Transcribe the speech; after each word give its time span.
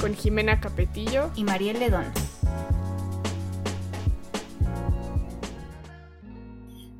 Con 0.00 0.14
Jimena 0.14 0.60
Capetillo 0.60 1.30
y 1.34 1.42
Mariel 1.42 1.80
Ledón. 1.80 2.04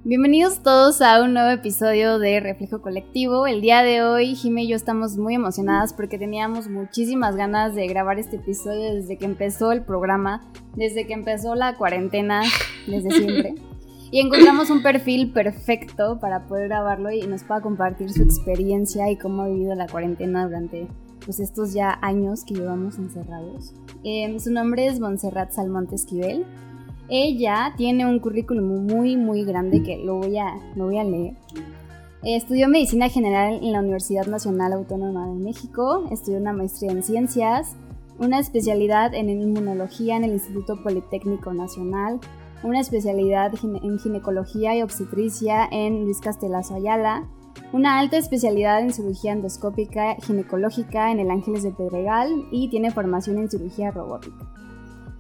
Bienvenidos 0.03 0.63
todos 0.63 1.01
a 1.01 1.23
un 1.23 1.35
nuevo 1.35 1.51
episodio 1.51 2.19
de 2.19 2.41
Reflejo 2.41 2.83
Colectivo. 2.83 3.47
El 3.47 3.61
día 3.61 3.83
de 3.83 4.03
hoy, 4.03 4.35
Jime 4.35 4.65
y 4.65 4.69
yo 4.69 4.77
estamos 4.77 5.17
muy 5.17 5.37
emocionadas 5.37 5.93
porque 5.93 6.19
teníamos 6.19 6.69
muchísimas 6.69 7.37
ganas 7.37 7.75
de 7.75 7.87
grabar 7.87 8.19
este 8.19 8.37
episodio 8.37 8.95
desde 8.95 9.17
que 9.17 9.27
empezó 9.27 9.71
el 9.71 9.85
programa, 9.85 10.51
desde 10.75 11.07
que 11.07 11.13
empezó 11.13 11.55
la 11.55 11.77
cuarentena, 11.77 12.43
desde 12.87 13.11
siempre. 13.11 13.55
Y 14.11 14.21
encontramos 14.21 14.71
un 14.71 14.83
perfil 14.83 15.33
perfecto 15.33 16.19
para 16.19 16.47
poder 16.47 16.69
grabarlo 16.69 17.11
y 17.11 17.27
nos 17.27 17.45
pueda 17.45 17.61
compartir 17.61 18.11
su 18.11 18.23
experiencia 18.23 19.11
y 19.11 19.19
cómo 19.19 19.43
ha 19.43 19.49
vivido 19.49 19.75
la 19.75 19.87
cuarentena 19.87 20.47
durante 20.47 20.89
pues, 21.29 21.41
estos 21.41 21.75
ya 21.75 21.99
años 22.01 22.43
que 22.43 22.55
llevamos 22.55 22.97
encerrados. 22.97 23.75
Em, 24.03 24.39
su 24.39 24.51
nombre 24.51 24.87
es 24.87 24.99
Montserrat 24.99 25.53
Salmonte 25.53 25.95
Esquivel. 25.95 26.47
Ella 27.11 27.75
tiene 27.77 28.07
un 28.07 28.19
currículum 28.19 28.87
muy, 28.87 29.19
muy 29.19 29.45
grande 29.45 29.83
que 29.83 29.99
lo 29.99 30.17
voy 30.17 30.39
a, 30.39 30.55
lo 30.75 30.87
voy 30.87 30.97
a 30.97 31.05
leer. 31.05 31.37
Estudió 32.23 32.67
medicina 32.67 33.11
general 33.11 33.61
en 33.63 33.73
la 33.73 33.81
Universidad 33.81 34.27
Nacional 34.27 34.73
Autónoma 34.73 35.29
de 35.29 35.35
México, 35.35 36.09
estudió 36.11 36.39
una 36.39 36.55
maestría 36.55 36.93
en 36.93 37.03
ciencias, 37.03 37.77
una 38.19 38.39
especialidad 38.39 39.13
en 39.13 39.29
inmunología 39.29 40.17
en 40.17 40.25
el 40.25 40.31
Instituto 40.31 40.83
Politécnico 40.83 41.53
Nacional, 41.53 42.21
una 42.63 42.81
especialidad 42.81 43.53
en 43.63 43.99
ginecología 43.99 44.75
y 44.75 44.81
obstetricia 44.81 45.69
en 45.71 46.05
Luis 46.05 46.21
Castelazo 46.23 46.75
Ayala, 46.75 47.29
una 47.73 47.99
alta 47.99 48.17
especialidad 48.17 48.81
en 48.81 48.93
cirugía 48.93 49.33
endoscópica 49.33 50.17
ginecológica 50.23 51.11
en 51.13 51.21
el 51.21 51.31
Ángeles 51.31 51.63
de 51.63 51.73
Pedregal 51.73 52.47
y 52.51 52.69
tiene 52.69 52.91
formación 52.91 53.39
en 53.39 53.51
cirugía 53.51 53.91
robótica. 53.91 54.47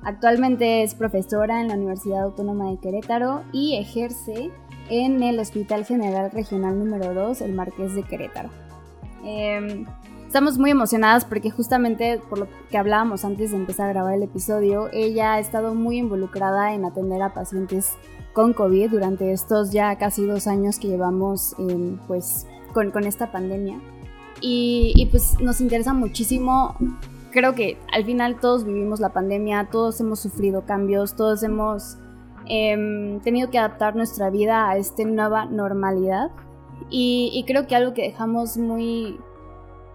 Actualmente 0.02 0.82
es 0.82 0.94
profesora 0.94 1.60
en 1.60 1.68
la 1.68 1.74
Universidad 1.74 2.22
Autónoma 2.22 2.70
de 2.70 2.78
Querétaro 2.78 3.42
y 3.52 3.76
ejerce 3.76 4.50
en 4.88 5.22
el 5.22 5.38
Hospital 5.38 5.84
General 5.84 6.30
Regional 6.30 6.78
número 6.78 7.12
2, 7.12 7.42
el 7.42 7.52
Marqués 7.52 7.94
de 7.94 8.04
Querétaro. 8.04 8.48
Em, 9.24 9.84
estamos 10.26 10.56
muy 10.56 10.70
emocionadas 10.70 11.26
porque 11.26 11.50
justamente 11.50 12.20
por 12.30 12.38
lo 12.38 12.48
que 12.70 12.78
hablábamos 12.78 13.24
antes 13.24 13.50
de 13.50 13.58
empezar 13.58 13.90
a 13.90 13.92
grabar 13.92 14.14
el 14.14 14.22
episodio, 14.22 14.88
ella 14.92 15.34
ha 15.34 15.40
estado 15.40 15.74
muy 15.74 15.98
involucrada 15.98 16.72
en 16.72 16.86
atender 16.86 17.20
a 17.20 17.34
pacientes 17.34 17.98
con 18.32 18.52
COVID 18.52 18.90
durante 18.90 19.32
estos 19.32 19.72
ya 19.72 19.96
casi 19.96 20.26
dos 20.26 20.46
años 20.46 20.78
que 20.78 20.88
llevamos 20.88 21.54
em, 21.58 21.98
pues 22.06 22.46
con, 22.72 22.90
con, 22.90 23.04
esta 23.04 23.32
pandemia. 23.32 23.80
Y, 24.40 25.08
pues 25.10 25.40
nos 25.40 25.60
interesa 25.60 25.92
muchísimo 25.92 26.76
creo 27.30 27.54
que 27.54 27.78
al 27.92 28.04
final 28.04 28.40
todos 28.40 28.64
vivimos 28.64 29.00
la 29.00 29.10
pandemia, 29.10 29.68
todos 29.70 30.00
hemos 30.00 30.20
sufrido 30.20 30.64
cambios, 30.64 31.14
todos 31.14 31.42
hemos 31.42 31.96
em, 32.46 33.20
tenido 33.20 33.50
que 33.50 33.58
adaptar 33.58 33.96
nuestra 33.96 34.30
vida 34.30 34.68
a 34.68 34.76
esta 34.76 35.04
nueva 35.04 35.44
normalidad. 35.46 36.30
Y, 36.90 37.44
creo 37.46 37.66
que 37.66 37.76
algo 37.76 37.92
que 37.92 38.02
dejamos 38.02 38.56
muy 38.56 39.18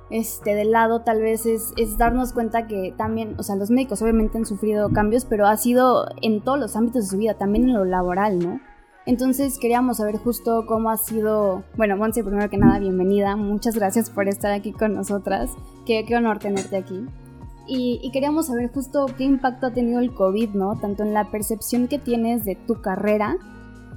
este, 0.09 0.55
de 0.55 0.65
lado 0.65 1.01
tal 1.01 1.21
vez 1.21 1.45
es, 1.45 1.73
darnos 1.97 2.33
cuenta 2.33 2.67
que 2.67 2.93
también, 2.97 3.35
o 3.37 3.43
sea, 3.43 3.55
los 3.55 3.71
médicos 3.71 4.01
obviamente 4.01 4.37
han 4.37 4.45
sufrido 4.45 4.89
cambios, 4.89 5.25
pero 5.25 5.47
ha 5.47 5.57
sido 5.57 6.07
en 6.21 6.41
todos 6.41 6.59
los 6.59 6.75
ámbitos 6.75 7.05
de 7.05 7.09
su 7.09 7.17
vida, 7.17 7.35
también 7.35 7.65
en 7.65 7.73
lo 7.73 7.85
laboral, 7.85 8.39
¿no? 8.39 8.59
Entonces 9.05 9.59
queríamos 9.59 9.97
saber 9.97 10.17
justo 10.17 10.65
cómo 10.65 10.89
ha 10.89 10.97
sido, 10.97 11.63
bueno, 11.75 11.97
Monse, 11.97 12.23
primero 12.23 12.49
que 12.49 12.57
nada, 12.57 12.79
bienvenida, 12.79 13.35
muchas 13.35 13.75
gracias 13.75 14.09
por 14.09 14.29
estar 14.29 14.53
aquí 14.53 14.71
con 14.71 14.93
nosotras, 14.93 15.51
qué, 15.85 16.05
qué 16.05 16.15
honor 16.15 16.39
tenerte 16.39 16.77
aquí. 16.77 17.05
Y, 17.65 18.09
queríamos 18.11 18.47
saber 18.47 18.71
justo 18.73 19.05
qué 19.17 19.23
impacto 19.23 19.67
ha 19.67 19.73
tenido 19.73 20.01
el 20.01 20.13
COVID, 20.13 20.49
¿no? 20.49 20.77
Tanto 20.79 21.03
en 21.03 21.13
la 21.13 21.31
percepción 21.31 21.87
que 21.87 21.97
tienes 21.97 22.43
de 22.43 22.55
tu 22.55 22.81
carrera 22.81 23.37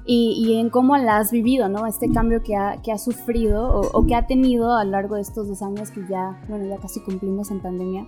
y, 0.07 0.59
en 0.59 0.71
cómo 0.71 0.97
la 0.97 1.19
has 1.19 1.33
vivido, 1.33 1.69
¿no? 1.69 1.87
Este 1.87 2.11
cambio 2.13 2.43
que 2.43 2.57
ha, 2.57 2.81
que 2.83 2.93
ha 2.93 2.99
sufrido 2.99 3.81
o, 3.93 4.07
que 4.07 4.15
ha 4.15 4.27
tenido 4.27 4.77
a 4.77 4.85
lo 4.85 4.93
largo 4.93 5.17
de 5.17 5.23
estos 5.23 5.49
dos 5.49 5.63
años 5.63 5.91
que 5.91 6.07
ya, 6.09 6.41
bueno, 6.49 6.67
ya 6.67 6.79
casi 6.79 7.01
cumplimos 7.01 7.51
en 7.51 7.61
pandemia. 7.61 8.07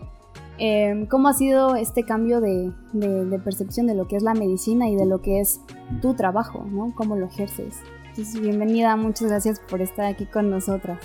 Em, 0.58 1.06
¿Cómo 1.06 1.28
ha 1.28 1.34
sido 1.34 1.76
este 1.76 2.04
cambio 2.04 2.40
de, 2.40 2.72
de, 2.92 3.38
percepción 3.40 3.86
de 3.86 3.94
lo 3.94 4.06
que 4.06 4.16
es 4.16 4.22
la 4.22 4.34
medicina 4.34 4.88
y 4.88 4.96
de 4.96 5.06
lo 5.06 5.22
que 5.22 5.40
es 5.40 5.60
tu 6.00 6.14
trabajo, 6.14 6.64
¿no? 6.70 6.92
¿Cómo 6.94 7.16
lo 7.16 7.26
ejerces? 7.26 7.80
Entonces, 8.10 8.40
bienvenida, 8.40 8.96
muchas 8.96 9.28
gracias 9.28 9.60
por 9.60 9.80
estar 9.80 10.06
aquí 10.06 10.26
con 10.26 10.50
nosotras. 10.50 11.00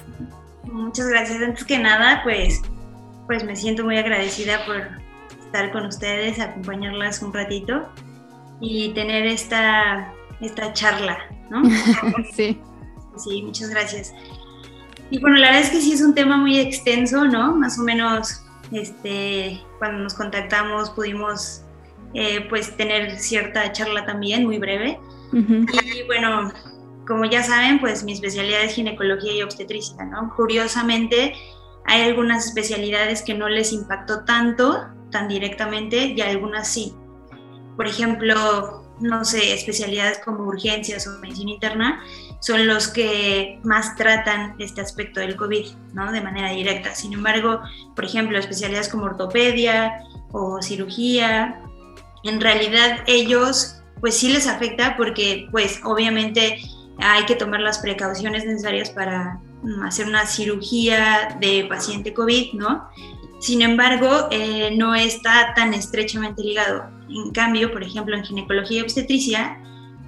Muchas 0.64 1.08
gracias. 1.08 1.42
Antes 1.42 1.66
que 1.66 1.78
nada, 1.78 2.22
pues 2.24 2.62
pues 3.28 3.44
me 3.44 3.56
siento 3.56 3.84
muy 3.84 3.98
agradecida 3.98 4.66
por 4.66 4.82
estar 5.46 5.72
con 5.72 5.86
ustedes, 5.86 6.40
acompañarlas 6.40 7.22
un 7.22 7.34
ratito 7.34 7.88
y 8.60 8.94
tener 8.94 9.26
esta, 9.26 10.14
esta 10.42 10.74
charla, 10.74 11.18
¿no? 11.50 11.64
sí. 12.34 12.60
Sí, 13.18 13.44
muchas 13.44 13.70
gracias. 13.70 14.14
Y 15.10 15.20
bueno, 15.20 15.38
la 15.38 15.48
verdad 15.48 15.62
es 15.62 15.70
que 15.70 15.82
sí 15.82 15.94
es 15.94 16.02
un 16.02 16.16
tema 16.16 16.38
muy 16.38 16.60
extenso, 16.60 17.26
¿no? 17.26 17.56
Más 17.56 17.78
o 17.78 17.84
menos, 17.84 18.44
este, 18.72 19.62
cuando 19.78 20.00
nos 20.00 20.14
contactamos 20.16 20.90
pudimos, 20.92 21.62
eh, 22.14 22.48
pues, 22.50 22.76
tener 22.76 23.20
cierta 23.20 23.72
charla 23.72 24.06
también, 24.06 24.46
muy 24.46 24.58
breve. 24.58 25.00
Y 25.32 26.04
bueno, 26.06 26.52
como 27.08 27.26
ya 27.26 27.44
saben, 27.44 27.80
pues 27.80 28.04
mi 28.04 28.14
especialidad 28.14 28.64
es 28.64 28.76
ginecología 28.76 29.34
y 29.34 29.42
obstetricia, 29.42 30.06
¿no? 30.06 30.34
Curiosamente, 30.36 31.34
hay 31.86 32.02
algunas 32.04 32.46
especialidades 32.48 33.22
que 33.24 33.34
no 33.34 33.50
les 33.50 33.74
impactó 33.74 34.26
tanto, 34.26 34.88
tan 35.12 35.28
directamente, 35.28 36.06
y 36.06 36.22
algunas 36.22 36.68
sí. 36.68 36.94
Por 37.76 37.88
ejemplo, 37.88 38.83
no 39.04 39.26
sé, 39.26 39.54
especialidades 39.54 40.20
como 40.24 40.46
urgencias 40.46 41.06
o 41.08 41.20
medicina 41.20 41.52
interna 41.52 42.02
son 42.40 42.66
los 42.68 42.88
que 42.88 43.60
más 43.64 43.96
tratan 43.96 44.56
este 44.60 44.82
aspecto 44.82 45.20
del 45.20 45.36
COVID, 45.36 45.66
¿no? 45.94 46.12
De 46.12 46.22
manera 46.22 46.52
directa. 46.52 46.96
Sin 46.96 47.14
embargo, 47.14 47.60
por 47.96 48.06
ejemplo, 48.06 48.38
especialidades 48.38 48.88
como 48.88 49.04
ortopedia 49.04 50.04
o 50.32 50.62
cirugía, 50.62 51.62
en 52.24 52.40
realidad 52.40 53.00
ellos, 53.08 53.82
pues 54.00 54.18
sí 54.18 54.32
les 54.32 54.48
afecta 54.48 54.96
porque, 54.96 55.48
pues 55.52 55.82
obviamente 55.84 56.62
hay 57.00 57.26
que 57.26 57.36
tomar 57.36 57.60
las 57.60 57.80
precauciones 57.80 58.46
necesarias 58.46 58.90
para 58.90 59.40
hacer 59.86 60.08
una 60.08 60.26
cirugía 60.26 61.38
de 61.42 61.66
paciente 61.68 62.14
COVID, 62.14 62.54
¿no? 62.54 62.90
Sin 63.40 63.62
embargo, 63.62 64.30
eh, 64.32 64.72
no 64.78 64.96
está 64.96 65.54
tan 65.54 65.74
estrechamente 65.74 66.42
ligado. 66.42 66.90
En 67.14 67.32
cambio, 67.32 67.72
por 67.72 67.84
ejemplo, 67.84 68.16
en 68.16 68.24
ginecología 68.24 68.80
y 68.80 68.82
obstetricia 68.82 69.58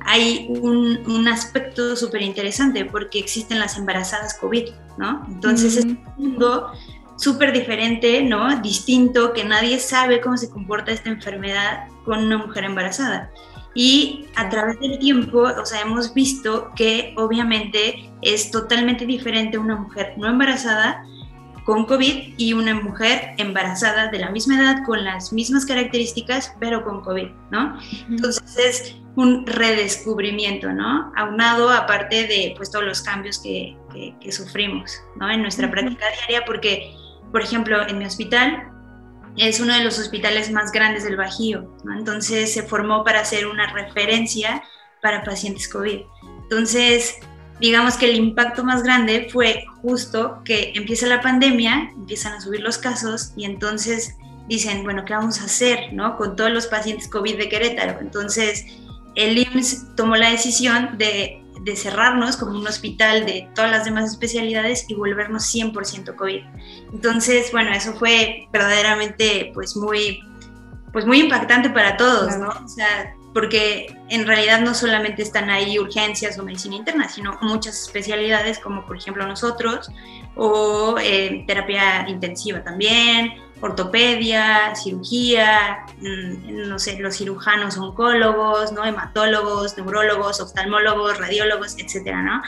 hay 0.05 0.47
un, 0.49 1.27
aspecto 1.27 1.95
súper 1.95 2.21
interesante 2.21 2.85
porque 2.85 3.19
existen 3.19 3.59
las 3.59 3.77
embarazadas 3.77 4.38
COVID, 4.39 4.69
¿no? 4.97 5.25
Entonces 5.27 5.77
es 5.77 5.85
un 5.85 5.99
mundo 6.17 6.71
súper 7.17 7.51
diferente, 7.51 8.21
¿no? 8.21 8.61
Distinto, 8.61 9.33
que 9.33 9.44
nadie 9.44 9.80
sabe 9.80 10.21
cómo 10.21 10.38
se 10.38 10.50
comporta 10.50 10.91
esta 10.91 11.09
enfermedad 11.09 11.88
con 12.03 12.24
una 12.24 12.38
mujer 12.38 12.65
embarazada. 12.65 13.31
Y 13.74 14.27
a 14.35 14.50
través 14.50 14.80
del 14.80 15.00
tiempo, 15.00 15.39
o 15.39 15.65
sea, 15.65 15.81
hemos 15.81 16.13
visto 16.13 16.71
que 16.75 17.13
obviamente 17.18 18.09
es 18.21 18.51
totalmente 18.51 19.06
diferente 19.06 19.57
una 19.57 19.75
mujer 19.75 20.13
no 20.18 20.30
embarazada 20.30 21.03
con 21.65 21.85
COVID 21.85 22.35
y 22.38 22.53
una 22.53 22.75
mujer 22.75 23.33
embarazada 23.38 24.09
de 24.09 24.19
la 24.19 24.29
misma 24.29 24.59
edad, 24.59 24.85
con 24.85 25.03
las 25.03 25.33
mismas 25.33 25.65
características, 25.65 26.56
pero 26.59 26.83
con 26.83 27.01
COVID, 27.01 27.27
¿no? 27.50 27.77
Entonces 28.07 28.57
es 28.57 28.95
un 29.15 29.47
redescubrimiento, 29.47 30.71
¿no? 30.71 31.12
Aunado 31.15 31.71
aparte 31.71 32.27
de 32.27 32.53
pues 32.56 32.69
todos 32.69 32.85
los 32.85 33.01
cambios 33.01 33.39
que, 33.39 33.75
que, 34.21 34.31
sufrimos, 34.31 35.01
¿no? 35.15 35.29
En 35.29 35.41
nuestra 35.41 35.71
práctica 35.71 36.06
diaria, 36.19 36.45
porque, 36.45 36.94
por 37.31 37.41
ejemplo, 37.41 37.88
en 37.88 37.97
mi 37.97 38.06
hospital 38.06 38.71
es 39.35 39.59
uno 39.59 39.73
de 39.73 39.83
los 39.83 39.97
hospitales 39.97 40.51
más 40.51 40.71
grandes 40.71 41.03
del 41.03 41.18
Bajío, 41.18 41.75
entonces 41.97 42.53
se 42.53 42.61
formó 42.61 43.03
para 43.03 43.25
ser 43.25 43.47
una 43.47 43.73
referencia 43.73 44.61
para 45.01 45.23
pacientes 45.23 45.68
COVID. 45.68 46.01
Entonces, 46.44 47.19
digamos 47.60 47.96
que 47.96 48.10
el 48.10 48.16
impacto 48.16 48.63
más 48.63 48.84
grande 48.84 49.30
fue 49.31 49.66
justo 49.81 50.42
que 50.44 50.74
empieza 50.75 51.07
la 51.07 51.22
pandemia, 51.22 51.92
empiezan 51.96 52.34
a 52.34 52.42
subir 52.42 52.62
los 52.62 52.78
casos 52.78 53.31
y 53.36 53.46
entonces 53.46 54.16
dicen, 54.48 54.84
bueno, 54.84 55.06
¿qué 55.06 55.13
vamos 55.13 55.42
a 55.42 55.46
hacer 55.46 55.94
¿no? 55.94 56.18
con 56.18 56.36
todos 56.36 56.52
los 56.52 56.68
pacientes 56.68 57.07
COVID 57.07 57.38
de 57.38 57.50
Querétaro? 57.50 58.00
Entonces, 58.00 58.66
el 59.16 59.38
IMSS 59.38 59.96
tomó 59.96 60.16
la 60.18 60.30
decisión 60.30 60.98
de, 60.98 61.42
de, 61.62 61.75
cerrarnos 61.75 62.36
como 62.36 62.60
un 62.60 62.68
hospital 62.68 63.25
de 63.25 63.50
todas 63.56 63.72
las 63.72 63.86
demás 63.86 64.12
especialidades 64.12 64.86
y 64.90 64.94
volvernos 64.94 65.44
100% 65.54 66.16
COVID. 66.16 66.42
Entonces, 66.94 67.52
bueno, 67.52 67.72
eso 67.72 67.94
fue 67.94 68.48
verdaderamente 68.52 69.52
pues 69.54 69.78
muy, 69.78 70.19
pues 70.92 71.06
muy 71.06 71.22
impactante 71.22 71.69
para 71.69 71.96
todos, 71.96 72.38
¿no? 72.38 72.50
O 72.50 72.68
sea, 72.68 73.14
porque 73.35 73.93
en 74.07 74.25
realidad 74.25 74.61
no 74.61 74.73
solamente 74.73 75.21
están 75.21 75.49
ahí 75.49 75.77
urgencias 75.77 76.39
o 76.39 76.43
medicina 76.43 76.77
interna, 76.77 77.09
sino 77.09 77.37
muchas 77.41 77.81
especialidades 77.81 78.59
como 78.59 78.85
por 78.85 78.95
ejemplo 78.95 79.27
nosotros, 79.27 79.91
o 80.37 80.95
eh, 81.01 81.43
terapia 81.45 82.07
intensiva 82.07 82.63
también, 82.63 83.33
ortopedia, 83.59 84.73
cirugía, 84.73 85.85
mm, 85.99 86.69
no 86.69 86.79
sé, 86.79 86.97
los 86.97 87.17
cirujanos 87.17 87.77
oncólogos, 87.77 88.71
¿no? 88.71 88.85
hematólogos, 88.85 89.77
neurólogos, 89.77 90.39
oftalmólogos, 90.39 91.17
radiólogos, 91.17 91.77
etcétera, 91.77 92.21
¿no? 92.21 92.41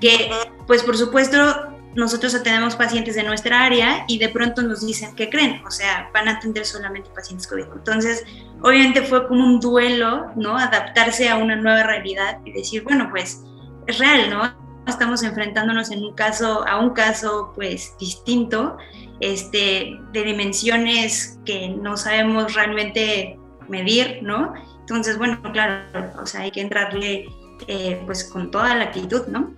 Que, 0.00 0.30
pues 0.66 0.82
por 0.82 0.96
supuesto, 0.96 1.79
nosotros 1.94 2.34
atendemos 2.34 2.76
pacientes 2.76 3.16
de 3.16 3.22
nuestra 3.22 3.64
área 3.64 4.04
y 4.06 4.18
de 4.18 4.28
pronto 4.28 4.62
nos 4.62 4.86
dicen 4.86 5.14
que 5.16 5.28
creen, 5.28 5.62
o 5.66 5.70
sea, 5.70 6.08
van 6.14 6.28
a 6.28 6.32
atender 6.32 6.64
solamente 6.64 7.10
pacientes 7.10 7.46
COVID. 7.48 7.64
Entonces, 7.74 8.24
obviamente 8.62 9.02
fue 9.02 9.26
como 9.26 9.44
un 9.44 9.60
duelo, 9.60 10.30
¿no? 10.36 10.56
Adaptarse 10.56 11.28
a 11.28 11.36
una 11.36 11.56
nueva 11.56 11.82
realidad 11.82 12.38
y 12.44 12.52
decir, 12.52 12.84
bueno, 12.84 13.08
pues 13.10 13.42
es 13.86 13.98
real, 13.98 14.30
¿no? 14.30 14.54
Estamos 14.86 15.22
enfrentándonos 15.22 15.90
en 15.90 16.04
un 16.04 16.14
caso, 16.14 16.66
a 16.66 16.78
un 16.78 16.90
caso 16.90 17.52
pues 17.54 17.94
distinto, 17.98 18.76
este, 19.20 19.98
de 20.12 20.22
dimensiones 20.22 21.38
que 21.44 21.68
no 21.68 21.96
sabemos 21.96 22.54
realmente 22.54 23.38
medir, 23.68 24.20
¿no? 24.22 24.54
Entonces, 24.80 25.18
bueno, 25.18 25.40
claro, 25.52 25.84
o 26.20 26.26
sea, 26.26 26.42
hay 26.42 26.50
que 26.50 26.60
entrarle 26.60 27.26
eh, 27.66 28.00
pues 28.06 28.24
con 28.24 28.50
toda 28.50 28.74
la 28.74 28.84
actitud, 28.84 29.26
¿no? 29.26 29.54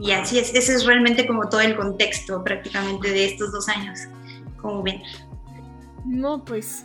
Y 0.00 0.10
así 0.10 0.38
es, 0.38 0.54
ese 0.54 0.74
es 0.74 0.84
realmente 0.84 1.26
como 1.26 1.48
todo 1.48 1.60
el 1.60 1.76
contexto 1.76 2.42
prácticamente 2.42 3.10
de 3.10 3.26
estos 3.26 3.52
dos 3.52 3.68
años, 3.68 4.00
como 4.60 4.82
ven. 4.82 5.00
No, 6.04 6.44
pues 6.44 6.84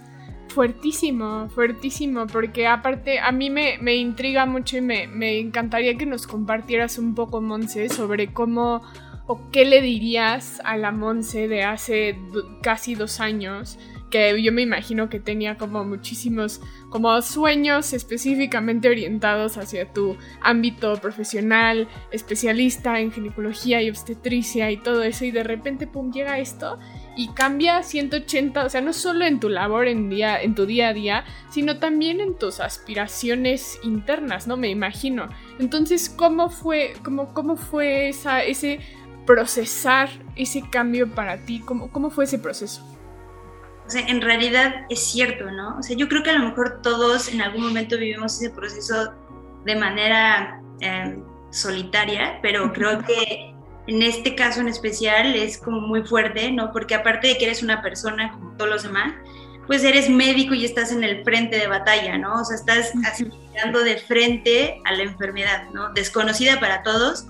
fuertísimo, 0.49 1.49
fuertísimo, 1.49 2.27
porque 2.27 2.67
aparte 2.67 3.19
a 3.19 3.31
mí 3.31 3.49
me, 3.49 3.77
me 3.79 3.95
intriga 3.95 4.45
mucho 4.45 4.77
y 4.77 4.81
me, 4.81 5.07
me, 5.07 5.39
encantaría 5.39 5.95
que 5.95 6.05
nos 6.05 6.27
compartieras 6.27 6.97
un 6.97 7.15
poco, 7.15 7.41
Monse, 7.41 7.89
sobre 7.89 8.33
cómo 8.33 8.81
o 9.27 9.49
qué 9.51 9.65
le 9.65 9.81
dirías 9.81 10.59
a 10.63 10.75
la 10.77 10.91
Monse 10.91 11.47
de 11.47 11.63
hace 11.63 12.17
casi 12.61 12.95
dos 12.95 13.19
años 13.19 13.77
que 14.09 14.41
yo 14.41 14.51
me 14.51 14.61
imagino 14.61 15.09
que 15.09 15.19
tenía 15.19 15.57
como 15.57 15.83
muchísimos 15.83 16.61
como 16.89 17.21
sueños 17.21 17.93
específicamente 17.93 18.89
orientados 18.89 19.57
hacia 19.57 19.91
tu 19.91 20.17
ámbito 20.41 20.95
profesional, 20.95 21.87
especialista 22.11 22.99
en 22.99 23.11
ginecología 23.11 23.81
y 23.81 23.89
obstetricia 23.89 24.71
y 24.71 24.77
todo 24.77 25.03
eso 25.03 25.25
y 25.25 25.31
de 25.31 25.43
repente 25.43 25.87
pum 25.87 26.11
llega 26.11 26.39
esto 26.39 26.79
y 27.15 27.29
cambia 27.29 27.83
180, 27.83 28.65
o 28.65 28.69
sea, 28.69 28.81
no 28.81 28.93
solo 28.93 29.25
en 29.25 29.39
tu 29.39 29.49
labor 29.49 29.87
en 29.87 30.09
día 30.09 30.41
en 30.41 30.55
tu 30.55 30.65
día 30.65 30.89
a 30.89 30.93
día, 30.93 31.25
sino 31.49 31.77
también 31.77 32.21
en 32.21 32.35
tus 32.35 32.59
aspiraciones 32.59 33.79
internas, 33.83 34.47
¿no? 34.47 34.57
Me 34.57 34.69
imagino. 34.69 35.29
Entonces, 35.59 36.09
¿cómo 36.09 36.49
fue 36.49 36.93
cómo 37.03 37.33
cómo 37.33 37.57
fue 37.57 38.09
esa 38.09 38.43
ese 38.43 38.79
procesar 39.25 40.09
ese 40.35 40.63
cambio 40.69 41.13
para 41.13 41.45
ti? 41.45 41.59
¿Cómo, 41.59 41.91
cómo 41.91 42.09
fue 42.09 42.23
ese 42.23 42.39
proceso? 42.39 42.98
O 43.89 43.91
sea, 43.91 44.05
en 44.05 44.21
realidad 44.21 44.85
es 44.89 44.99
cierto, 44.99 45.49
¿no? 45.49 45.79
O 45.79 45.81
sea, 45.81 45.97
yo 45.97 46.07
creo 46.07 46.21
que 46.21 46.29
a 46.29 46.33
lo 46.33 46.47
mejor 46.49 46.79
todos 46.83 47.27
en 47.27 47.41
algún 47.41 47.63
momento 47.63 47.97
vivimos 47.97 48.39
ese 48.39 48.51
proceso 48.51 49.15
de 49.65 49.75
manera 49.75 50.61
em, 50.79 51.23
solitaria, 51.49 52.37
pero 52.43 52.71
creo 52.71 53.03
que 53.03 53.51
en 53.87 54.03
este 54.03 54.35
caso 54.35 54.61
en 54.61 54.67
especial 54.67 55.35
es 55.35 55.57
como 55.57 55.81
muy 55.81 56.03
fuerte, 56.03 56.51
¿no? 56.51 56.71
Porque 56.71 56.93
aparte 56.93 57.29
de 57.29 57.37
que 57.39 57.45
eres 57.45 57.63
una 57.63 57.81
persona 57.81 58.31
como 58.31 58.55
todos 58.57 58.69
los 58.69 58.83
demás, 58.83 59.11
pues 59.65 59.83
eres 59.83 60.07
médico 60.07 60.53
y 60.53 60.65
estás 60.65 60.91
en 60.91 61.03
el 61.03 61.23
frente 61.23 61.57
de 61.57 61.65
batalla, 61.65 62.15
¿no? 62.19 62.41
O 62.41 62.45
sea, 62.45 62.57
estás 62.57 62.93
mirando 62.93 63.83
de 63.83 63.97
frente 63.97 64.83
a 64.85 64.93
la 64.93 65.01
enfermedad, 65.01 65.63
¿no? 65.73 65.91
Desconocida 65.93 66.59
para 66.59 66.83
todos. 66.83 67.25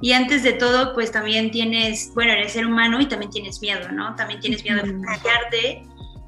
Y 0.00 0.10
antes 0.10 0.42
de 0.42 0.54
todo, 0.54 0.92
pues 0.92 1.12
también 1.12 1.52
tienes, 1.52 2.10
bueno, 2.16 2.32
eres 2.32 2.54
ser 2.54 2.66
humano 2.66 3.00
y 3.00 3.06
también 3.06 3.30
tienes 3.30 3.60
miedo, 3.60 3.92
¿no? 3.92 4.16
También 4.16 4.40
tienes 4.40 4.64
miedo 4.64 4.82
de 4.82 4.90
contagiarte 4.90 5.86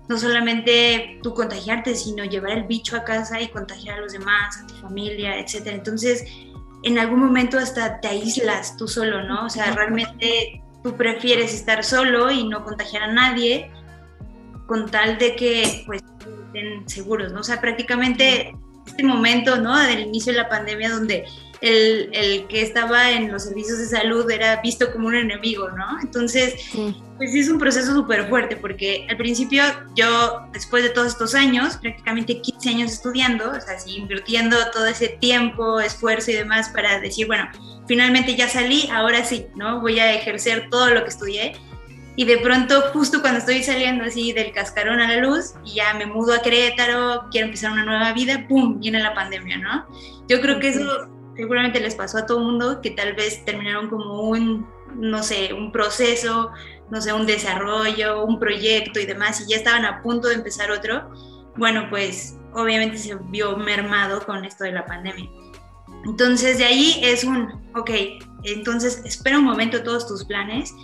no 0.09 0.19
solamente 0.19 1.21
tú 1.23 1.35
contagiarte, 1.35 1.95
sino 1.95 2.25
llevar 2.25 2.53
el 2.53 2.65
bicho 2.65 2.97
a 2.97 3.05
casa 3.05 3.41
y 3.41 3.49
contagiar 3.49 3.99
a 3.99 4.01
los 4.03 4.13
demás, 4.13 4.59
a 4.59 4.67
tu 4.67 4.75
familia, 4.75 5.39
etc. 5.39 5.67
Entonces, 5.67 6.25
en 6.83 6.99
algún 6.99 7.21
momento 7.21 7.59
hasta 7.59 8.01
te 8.01 8.09
aíslas 8.09 8.77
tú 8.77 8.89
solo, 8.89 9.23
¿no? 9.23 9.47
O 9.47 9.51
sea, 9.51 9.73
realmente 9.73 10.63
tú 10.83 10.97
prefieres 10.97 11.55
estar 11.55 11.85
solo 11.85 12.31
y 12.31 12.47
no 12.49 12.65
contagiar 12.65 13.05
a 13.05 13.13
nadie 13.13 13.71
con 14.67 14.91
tal 14.91 15.19
de 15.19 15.37
que, 15.37 15.85
pues, 15.87 16.03
estén 16.47 16.89
seguros, 16.89 17.33
¿no? 17.33 17.41
O 17.41 17.45
sea, 17.45 17.61
prácticamente 17.61 18.55
este 18.87 19.05
momento, 19.05 19.57
¿no? 19.57 19.79
Del 19.79 20.01
inicio 20.01 20.33
de 20.33 20.39
la 20.39 20.49
pandemia 20.49 20.91
donde 20.91 21.25
el, 21.63 22.11
el, 22.13 22.47
que 22.49 22.61
estaba 22.61 23.13
en 23.13 23.31
los 23.31 23.45
servicios 23.45 23.79
de 23.79 23.87
salud 23.87 24.29
era 24.29 24.61
visto 24.61 24.91
como 24.91 25.07
un 25.07 25.15
enemigo, 25.15 25.71
¿no? 25.71 26.01
Entonces, 26.03 26.55
pues 27.17 27.31
sí 27.31 27.39
es 27.39 27.49
un 27.49 27.59
proceso 27.61 27.95
súper 27.95 28.29
fuerte, 28.29 28.57
porque 28.57 29.07
al 29.09 29.17
principio 29.17 29.63
yo, 29.95 30.41
después 30.53 30.83
de 30.83 30.91
todos 30.91 31.09
estos 31.09 31.37
años, 31.37 31.77
prácticamente 31.77 32.41
15 32.41 32.69
años 32.69 32.93
estudiando, 32.93 33.49
o 33.51 33.61
sea, 33.61 33.77
así, 33.77 33.97
invirtiendo 33.97 34.57
todo 34.73 34.87
ese 34.87 35.09
tiempo, 35.21 35.79
esfuerzo 35.79 36.33
y 36.33 36.35
demás 36.35 36.69
para 36.71 36.99
decir, 36.99 37.29
bueno, 37.29 37.49
finalmente 37.87 38.35
ya 38.35 38.49
salí, 38.49 38.89
ahora 38.93 39.25
sí, 39.25 39.47
¿no? 39.55 39.81
Voy 39.81 40.01
a 40.01 40.13
ejercer 40.15 40.69
todo 40.69 40.91
lo 40.91 41.05
que 41.05 41.11
estudié. 41.11 41.53
Y 42.17 42.25
de 42.25 42.39
pronto, 42.39 42.83
justo 42.93 43.21
cuando 43.21 43.39
estoy 43.39 43.63
saliendo 43.63 44.05
así 44.05 44.33
del 44.33 44.53
cascarón 44.53 45.01
a 45.01 45.09
la 45.09 45.19
luz, 45.19 45.55
y 45.65 45.77
ya 45.77 45.95
me 45.95 46.07
mudo 46.07 46.35
a 46.35 46.43
Querétaro, 46.43 47.29
quiero 47.31 47.47
empezar 47.47 47.71
una 47.71 47.85
nueva 47.85 48.13
vida, 48.13 48.47
¡pum! 48.49 48.81
Viene 48.81 48.99
la 48.99 49.15
pandemia, 49.15 49.59
¿no? 49.59 49.87
Yo 50.29 50.41
creo 50.41 50.59
que 50.59 50.69
eso 50.69 51.12
seguramente 51.37 51.81
les 51.81 51.95
pasó 51.95 52.19
a 52.19 52.27
todo 52.27 52.41
mundo 52.41 52.81
que 52.81 52.91
tal 52.91 53.15
vez 53.15 53.45
terminaron 53.45 53.89
como 53.89 54.23
un, 54.23 54.69
no 54.97 55.23
sé, 55.23 55.53
un 55.53 55.73
proceso, 55.73 56.51
no 56.91 57.01
sé, 57.01 57.13
un 57.13 57.27
desarrollo, 57.27 58.25
un 58.25 58.39
proyecto 58.39 59.01
y 59.01 59.07
demás, 59.07 59.41
y 59.41 59.51
ya 59.51 59.57
estaban 59.57 59.85
a 59.85 60.03
punto 60.03 60.29
de 60.29 60.35
empezar 60.35 60.71
otro, 60.71 61.11
bueno, 61.57 61.87
pues 61.91 62.37
obviamente 62.53 62.99
se 62.99 63.15
vio 63.31 63.57
mermado 63.57 64.25
con 64.25 64.45
esto 64.45 64.65
de 64.65 64.73
la 64.73 64.85
pandemia. 64.85 65.29
Entonces 66.05 66.59
de 66.59 66.65
ahí 66.65 67.01
es 67.03 67.25
un, 67.25 67.71
ok, 67.75 67.91
entonces 68.45 69.03
espera 69.05 69.39
un 69.39 69.45
momento 69.45 69.83
todos 69.83 70.07
tus 70.07 70.25
planes 70.25 70.75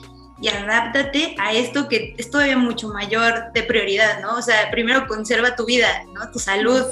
y 0.40 0.48
adáptate 0.48 1.34
a 1.38 1.52
esto 1.52 1.88
que 1.88 2.14
es 2.16 2.30
todavía 2.30 2.56
mucho 2.56 2.88
mayor 2.88 3.52
de 3.52 3.64
prioridad, 3.64 4.20
¿no? 4.22 4.36
O 4.36 4.42
sea, 4.42 4.70
primero 4.70 5.06
conserva 5.08 5.56
tu 5.56 5.66
vida, 5.66 5.88
¿no? 6.14 6.30
Tu 6.30 6.38
salud 6.38 6.84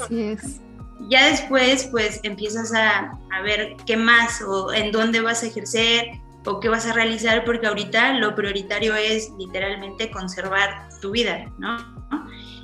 ya 1.09 1.27
después 1.27 1.85
pues 1.91 2.19
empiezas 2.23 2.73
a, 2.73 3.17
a, 3.31 3.41
ver 3.41 3.75
qué 3.85 3.97
más 3.97 4.41
o 4.41 4.73
en 4.73 4.91
dónde 4.91 5.21
vas 5.21 5.43
a 5.43 5.47
ejercer 5.47 6.19
o 6.45 6.59
qué 6.59 6.69
vas 6.69 6.85
a 6.85 6.93
realizar, 6.93 7.43
porque 7.43 7.67
ahorita 7.67 8.13
lo 8.13 8.33
prioritario 8.35 8.95
es 8.95 9.31
literalmente 9.37 10.09
conservar 10.09 10.87
tu 11.01 11.11
vida, 11.11 11.51
¿no? 11.57 11.77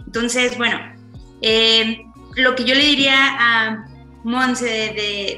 Entonces, 0.06 0.58
bueno, 0.58 0.80
eh, 1.42 2.06
lo 2.36 2.56
que 2.56 2.64
yo 2.64 2.76
le 2.76 2.86
diría 2.86 3.16
a 3.18 3.86
Monse 4.24 4.66
de, 4.66 4.94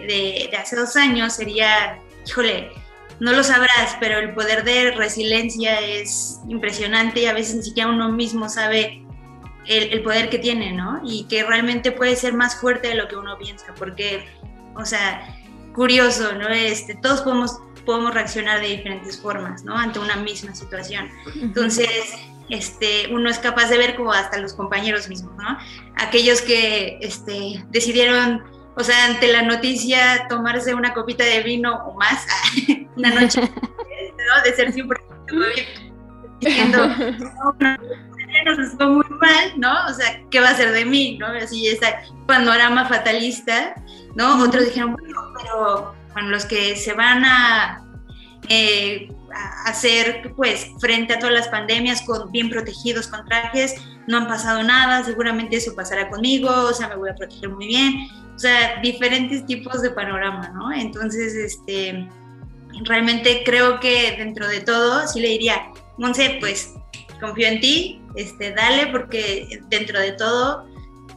de, 0.08 0.50
de, 0.52 0.58
hace 0.58 0.76
dos 0.76 0.96
años 0.96 1.34
sería, 1.34 2.00
híjole, 2.28 2.72
no 3.20 3.32
lo 3.32 3.44
sabrás, 3.44 3.98
pero 4.00 4.20
el 4.20 4.34
poder 4.34 4.64
de 4.64 4.92
resiliencia 4.92 5.80
es 5.80 6.40
impresionante 6.48 7.22
y 7.22 7.26
a 7.26 7.34
veces 7.34 7.56
ni 7.56 7.64
siquiera 7.64 7.90
uno 7.90 8.12
mismo 8.12 8.48
sabe 8.50 9.05
el, 9.68 10.04
poder 10.04 10.30
que 10.30 10.40
tiene, 10.40 10.72
¿no? 10.72 11.02
Y 11.04 11.26
que 11.28 11.44
realmente 11.44 11.92
puede 11.92 12.16
ser 12.16 12.34
más 12.34 12.56
fuerte 12.56 12.90
de 12.90 12.96
lo 12.96 13.08
que 13.08 13.16
uno 13.16 13.38
piensa, 13.38 13.74
porque, 13.78 14.28
o 14.76 14.86
sea, 14.86 15.36
curioso, 15.74 16.34
¿no? 16.34 16.48
Este, 16.50 16.96
todos 16.96 17.22
podemos, 17.22 17.60
podemos 17.86 18.14
reaccionar 18.14 18.62
de 18.62 18.68
diferentes 18.68 19.20
formas, 19.20 19.64
¿no? 19.64 19.78
Ante 19.78 20.00
una 20.00 20.16
misma 20.16 20.56
situación. 20.56 21.10
Entonces, 21.42 21.90
este, 22.50 23.08
uno 23.12 23.30
es 23.30 23.40
capaz 23.40 23.70
de 23.70 23.78
ver 23.78 23.96
como 23.96 24.14
hasta 24.14 24.38
los 24.38 24.54
compañeros 24.54 25.10
mismos, 25.10 25.36
¿no? 25.36 25.58
Aquellos 25.96 26.42
que 26.42 26.98
este, 27.02 27.64
decidieron, 27.70 28.44
o 28.76 28.84
sea, 28.84 29.06
ante 29.06 29.32
la 29.32 29.42
noticia, 29.42 30.28
tomarse 30.30 30.74
una 30.74 30.94
copita 30.94 31.24
de 31.24 31.42
vino 31.42 31.76
o 31.86 31.96
más, 31.96 32.26
una 32.96 33.10
noche, 33.10 33.42
¿no? 33.42 34.44
De 34.44 34.54
ser 34.56 34.72
siempre 34.74 35.00
diciendo, 36.40 36.90
nos 38.44 38.74
fue 38.74 38.88
muy 38.88 39.06
mal, 39.22 39.54
¿no? 39.58 39.74
O 39.90 39.94
sea, 39.94 40.22
¿qué 40.30 40.40
va 40.40 40.50
a 40.50 40.56
ser 40.56 40.72
de 40.72 40.86
mí, 40.86 41.18
no? 41.18 41.28
Así 41.28 41.68
ese 41.68 41.96
panorama 42.28 42.86
fatalista, 42.86 43.76
¿no? 44.16 44.44
Otros 44.44 44.66
dijeron, 44.66 44.96
bueno, 44.96 45.34
pero 45.42 45.96
bueno, 46.14 46.30
los 46.30 46.46
que 46.46 46.76
se 46.76 46.94
van 46.94 47.26
a, 47.26 47.84
eh, 48.50 49.12
a 49.34 49.70
hacer, 49.70 50.34
pues, 50.36 50.70
frente 50.80 51.14
a 51.14 51.20
todas 51.20 51.34
las 51.34 51.48
pandemias, 51.50 52.02
con, 52.04 52.32
bien 52.32 52.50
protegidos 52.50 53.08
con 53.08 53.26
trajes, 53.26 53.76
no 54.08 54.18
han 54.18 54.28
pasado 54.28 54.64
nada, 54.64 55.04
seguramente 55.04 55.58
eso 55.58 55.76
pasará 55.76 56.10
conmigo, 56.10 56.50
o 56.50 56.74
sea, 56.74 56.90
me 56.90 56.96
voy 56.96 57.10
a 57.10 57.16
proteger 57.16 57.50
muy 57.50 57.68
bien, 57.68 58.08
o 58.36 58.40
sea, 58.40 58.80
diferentes 58.82 59.46
tipos 59.46 59.82
de 59.82 59.92
panorama, 59.92 60.50
¿no? 60.50 60.72
Entonces, 60.72 61.34
este, 61.34 62.08
realmente 62.84 63.44
creo 63.46 63.80
que 63.80 64.16
dentro 64.18 64.48
de 64.48 64.62
todo, 64.62 65.08
sí 65.08 65.20
le 65.20 65.30
diría, 65.30 65.72
Monse, 65.98 66.38
pues 66.40 66.74
confío 67.20 67.48
en 67.48 67.62
ti, 67.62 68.02
este, 68.16 68.52
dale, 68.52 68.88
porque 68.88 69.62
dentro 69.70 70.00
de 70.00 70.14
todo, 70.14 70.68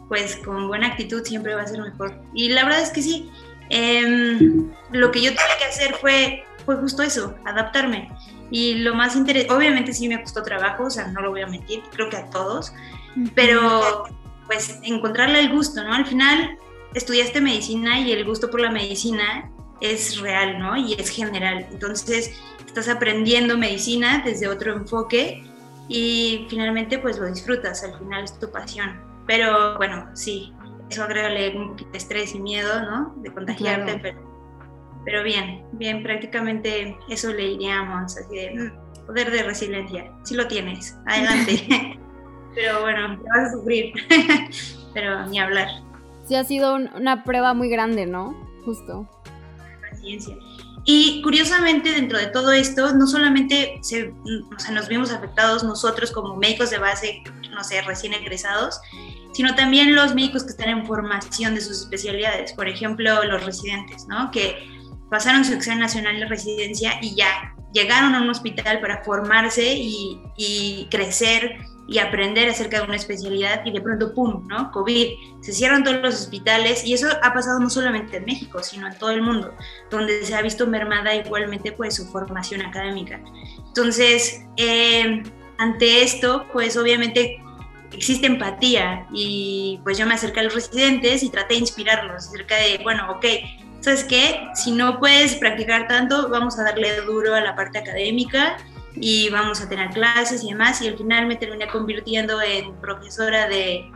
pues 0.08 0.36
con 0.36 0.68
buena 0.68 0.88
actitud 0.88 1.22
siempre 1.24 1.54
va 1.54 1.62
a 1.62 1.66
ser 1.66 1.80
mejor. 1.80 2.20
Y 2.34 2.48
la 2.50 2.64
verdad 2.64 2.82
es 2.82 2.90
que 2.90 3.02
sí, 3.02 3.30
em, 3.70 4.70
lo 4.90 5.10
que 5.10 5.22
yo 5.22 5.30
tuve 5.30 5.58
que 5.58 5.64
hacer 5.64 5.94
fue, 5.94 6.44
fue 6.64 6.76
justo 6.76 7.02
eso, 7.02 7.34
adaptarme. 7.44 8.10
Y 8.50 8.76
lo 8.76 8.94
más 8.94 9.14
interesante, 9.14 9.54
obviamente 9.54 9.92
sí 9.92 10.08
me 10.08 10.20
costó 10.22 10.42
trabajo, 10.42 10.84
o 10.84 10.90
sea, 10.90 11.08
no 11.08 11.20
lo 11.20 11.30
voy 11.30 11.42
a 11.42 11.46
mentir, 11.46 11.82
creo 11.92 12.08
que 12.08 12.16
a 12.16 12.30
todos, 12.30 12.72
pero 13.34 14.04
pues 14.46 14.78
encontrarle 14.82 15.40
el 15.40 15.50
gusto, 15.50 15.84
¿no? 15.84 15.92
Al 15.92 16.06
final 16.06 16.58
estudiaste 16.94 17.40
medicina 17.40 18.00
y 18.00 18.12
el 18.12 18.24
gusto 18.24 18.50
por 18.50 18.60
la 18.60 18.70
medicina 18.70 19.50
es 19.80 20.18
real, 20.18 20.58
¿no? 20.58 20.76
Y 20.76 20.94
es 20.94 21.10
general. 21.10 21.66
Entonces, 21.70 22.32
estás 22.66 22.88
aprendiendo 22.88 23.58
medicina 23.58 24.22
desde 24.24 24.48
otro 24.48 24.72
enfoque 24.72 25.44
y 25.88 26.46
finalmente 26.48 26.98
pues 26.98 27.18
lo 27.18 27.26
disfrutas, 27.26 27.82
al 27.82 27.98
final 27.98 28.24
es 28.24 28.38
tu 28.38 28.50
pasión. 28.50 29.00
Pero 29.26 29.76
bueno, 29.76 30.08
sí, 30.14 30.52
eso 30.90 31.04
agrégale 31.04 31.56
un 31.56 31.70
poquito 31.70 31.90
de 31.92 31.98
estrés 31.98 32.34
y 32.34 32.40
miedo, 32.40 32.82
¿no? 32.82 33.14
De 33.16 33.32
contagiarte, 33.32 33.98
pero, 34.00 34.20
pero 35.04 35.22
bien, 35.22 35.64
bien, 35.72 36.02
prácticamente 36.02 36.96
eso 37.08 37.32
le 37.32 37.48
diríamos, 37.48 38.16
así 38.16 38.34
de 38.34 38.54
mm, 38.54 39.06
poder 39.06 39.30
de 39.30 39.42
resiliencia, 39.42 40.12
si 40.24 40.34
lo 40.34 40.46
tienes, 40.46 40.96
adelante. 41.06 41.52
pero 42.54 42.80
bueno, 42.82 43.18
te 43.18 43.28
vas 43.28 43.48
a 43.48 43.52
sufrir, 43.52 43.92
pero 44.94 45.26
ni 45.26 45.38
hablar. 45.38 45.68
Sí, 46.26 46.36
ha 46.36 46.44
sido 46.44 46.74
una 46.74 47.24
prueba 47.24 47.54
muy 47.54 47.70
grande, 47.70 48.04
¿no? 48.04 48.34
Justo. 48.64 49.08
Paciencia. 49.90 50.36
Y 50.90 51.20
curiosamente, 51.20 51.92
dentro 51.92 52.16
de 52.16 52.28
todo 52.28 52.50
esto, 52.50 52.94
no 52.94 53.06
solamente 53.06 53.78
se, 53.82 54.10
nos 54.72 54.88
vimos 54.88 55.10
afectados 55.10 55.62
nosotros 55.62 56.10
como 56.10 56.34
médicos 56.36 56.70
de 56.70 56.78
base, 56.78 57.22
no 57.50 57.62
sé, 57.62 57.82
recién 57.82 58.14
egresados, 58.14 58.80
sino 59.34 59.54
también 59.54 59.94
los 59.94 60.14
médicos 60.14 60.44
que 60.44 60.48
están 60.48 60.70
en 60.70 60.86
formación 60.86 61.54
de 61.54 61.60
sus 61.60 61.82
especialidades, 61.82 62.54
por 62.54 62.68
ejemplo, 62.68 63.22
los 63.24 63.44
residentes, 63.44 64.06
¿no? 64.08 64.30
Que 64.30 64.66
pasaron 65.10 65.44
su 65.44 65.52
examen 65.52 65.80
nacional 65.80 66.20
de 66.20 66.24
residencia 66.24 66.94
y 67.02 67.14
ya 67.14 67.54
llegaron 67.74 68.14
a 68.14 68.22
un 68.22 68.30
hospital 68.30 68.80
para 68.80 69.04
formarse 69.04 69.74
y, 69.74 70.18
y 70.38 70.88
crecer 70.90 71.58
y 71.88 71.98
aprender 71.98 72.50
acerca 72.50 72.78
de 72.78 72.84
una 72.84 72.96
especialidad 72.96 73.64
y 73.64 73.72
de 73.72 73.80
pronto, 73.80 74.12
¡pum!, 74.12 74.46
¿no? 74.46 74.70
COVID, 74.72 75.40
se 75.40 75.52
cierran 75.52 75.82
todos 75.82 76.02
los 76.02 76.14
hospitales 76.16 76.84
y 76.84 76.92
eso 76.92 77.08
ha 77.22 77.32
pasado 77.32 77.58
no 77.58 77.70
solamente 77.70 78.18
en 78.18 78.26
México, 78.26 78.62
sino 78.62 78.86
en 78.86 78.98
todo 78.98 79.10
el 79.10 79.22
mundo, 79.22 79.54
donde 79.90 80.22
se 80.24 80.34
ha 80.34 80.42
visto 80.42 80.66
mermada 80.66 81.14
igualmente 81.14 81.72
pues 81.72 81.96
su 81.96 82.06
formación 82.06 82.60
académica. 82.60 83.18
Entonces, 83.66 84.44
eh, 84.58 85.22
ante 85.56 86.02
esto, 86.02 86.46
pues 86.52 86.76
obviamente 86.76 87.42
existe 87.92 88.26
empatía 88.26 89.06
y 89.10 89.80
pues 89.82 89.96
yo 89.96 90.06
me 90.06 90.12
acerqué 90.12 90.40
a 90.40 90.42
los 90.42 90.54
residentes 90.54 91.22
y 91.22 91.30
traté 91.30 91.54
de 91.54 91.60
inspirarlos 91.60 92.28
acerca 92.28 92.56
de, 92.56 92.80
bueno, 92.82 93.10
ok, 93.12 93.24
¿sabes 93.80 94.04
qué? 94.04 94.46
Si 94.54 94.72
no 94.72 94.98
puedes 94.98 95.36
practicar 95.36 95.88
tanto, 95.88 96.28
vamos 96.28 96.58
a 96.58 96.64
darle 96.64 97.00
duro 97.00 97.34
a 97.34 97.40
la 97.40 97.56
parte 97.56 97.78
académica 97.78 98.58
y 99.00 99.28
vamos 99.30 99.60
a 99.60 99.68
tener 99.68 99.90
clases 99.90 100.44
y 100.44 100.50
demás, 100.50 100.80
y 100.82 100.88
al 100.88 100.96
final 100.96 101.26
me 101.26 101.36
terminé 101.36 101.68
convirtiendo 101.68 102.40
en 102.42 102.74
profesora 102.80 103.48
de, 103.48 103.90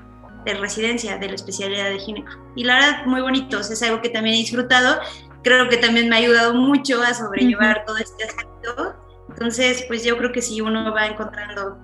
de 0.45 0.55
residencia 0.55 1.17
de 1.19 1.29
la 1.29 1.35
especialidad 1.35 1.91
de 1.91 1.99
gineco. 1.99 2.33
Y 2.57 2.65
la 2.65 2.75
verdad, 2.75 3.07
muy 3.07 3.21
bonito, 3.21 3.61
es 3.61 3.83
algo 3.83 4.01
que 4.01 4.09
también 4.09 4.37
he 4.37 4.39
disfrutado, 4.39 5.01
creo 5.43 5.69
que 5.69 5.77
también 5.77 6.09
me 6.09 6.17
ha 6.17 6.19
ayudado 6.19 6.55
mucho 6.55 7.03
a 7.03 7.15
sobrellevar 7.15 7.85
todo 7.85 7.97
este 7.97 8.25
aspecto. 8.25 8.97
Entonces, 9.29 9.85
pues 9.89 10.05
yo 10.05 10.17
creo 10.19 10.33
que 10.33 10.43
sí, 10.43 10.61
uno 10.61 10.93
va 10.93 11.07
encontrando, 11.07 11.79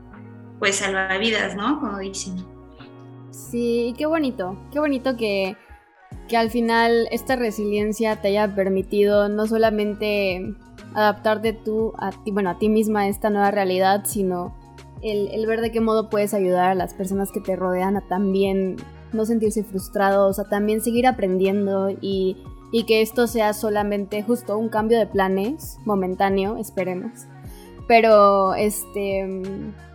pues, 0.58 0.76
salvavidas, 0.76 1.56
¿no? 1.56 1.80
Como 1.80 1.98
dicen. 1.98 2.44
Sí, 3.30 3.94
qué 3.96 4.06
bonito, 4.06 4.58
qué 4.72 4.80
bonito 4.80 5.16
que, 5.16 5.56
que 6.28 6.37
al 6.37 6.50
final 6.50 7.08
esta 7.10 7.37
resiliencia 7.37 8.20
te 8.20 8.28
haya 8.28 8.54
permitido 8.54 9.28
no 9.28 9.46
solamente 9.46 10.54
adaptarte 10.95 11.52
tú 11.52 11.92
a 11.99 12.11
ti, 12.11 12.30
bueno, 12.30 12.50
a 12.50 12.59
ti 12.59 12.68
misma 12.68 13.00
a 13.00 13.09
esta 13.09 13.30
nueva 13.30 13.50
realidad, 13.50 14.02
sino 14.04 14.54
el, 15.02 15.47
ver 15.47 15.61
de 15.61 15.71
qué 15.71 15.80
modo 15.80 16.11
puedes 16.11 16.35
ayudar 16.35 16.71
a 16.71 16.75
las 16.75 16.95
personas 16.95 17.30
que 17.30 17.40
te 17.40 17.57
rodean 17.57 17.97
a 17.97 18.09
también 18.09 18.76
no 19.12 19.25
sentirse 19.25 19.64
frustrados, 19.64 20.38
a 20.38 20.49
también 20.49 20.80
seguir 20.80 21.07
aprendiendo 21.07 21.90
y, 21.90 22.37
y 22.73 22.85
que 22.85 23.00
esto 23.00 23.26
sea 23.26 23.52
solamente 23.52 24.23
justo 24.23 24.59
un 24.59 24.68
cambio 24.68 24.99
de 24.99 25.07
planes 25.07 25.78
momentáneo, 25.85 26.57
esperemos. 26.57 27.26
Pero 27.87 28.54
este 28.54 29.26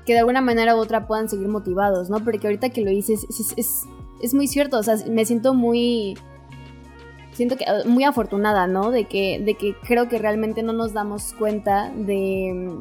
que 0.06 0.14
de 0.14 0.20
alguna 0.20 0.42
manera 0.42 0.76
u 0.76 0.80
otra 0.80 1.08
puedan 1.08 1.30
seguir 1.30 1.48
motivados, 1.48 2.10
¿no? 2.10 2.24
Porque 2.24 2.48
ahorita 2.48 2.70
que 2.70 2.82
lo 2.82 2.90
dices 2.90 3.26
es, 3.30 3.54
es, 3.58 3.84
es 4.22 4.34
muy 4.34 4.48
cierto, 4.48 4.78
o 4.78 4.84
sea, 4.84 4.98
me 5.10 5.26
siento 5.26 5.54
muy 5.54 6.18
siento 7.34 7.58
que 7.58 7.66
eh, 7.66 7.86
muy 7.86 8.04
afortunada, 8.04 8.68
¿no? 8.68 8.92
De 8.92 9.06
que, 9.06 9.42
de 9.44 9.56
que 9.56 9.76
creo 9.84 10.08
que 10.08 10.20
realmente 10.20 10.64
no 10.64 10.74
nos 10.74 10.94
damos 10.94 11.34
cuenta 11.34 11.92
de, 11.96 12.80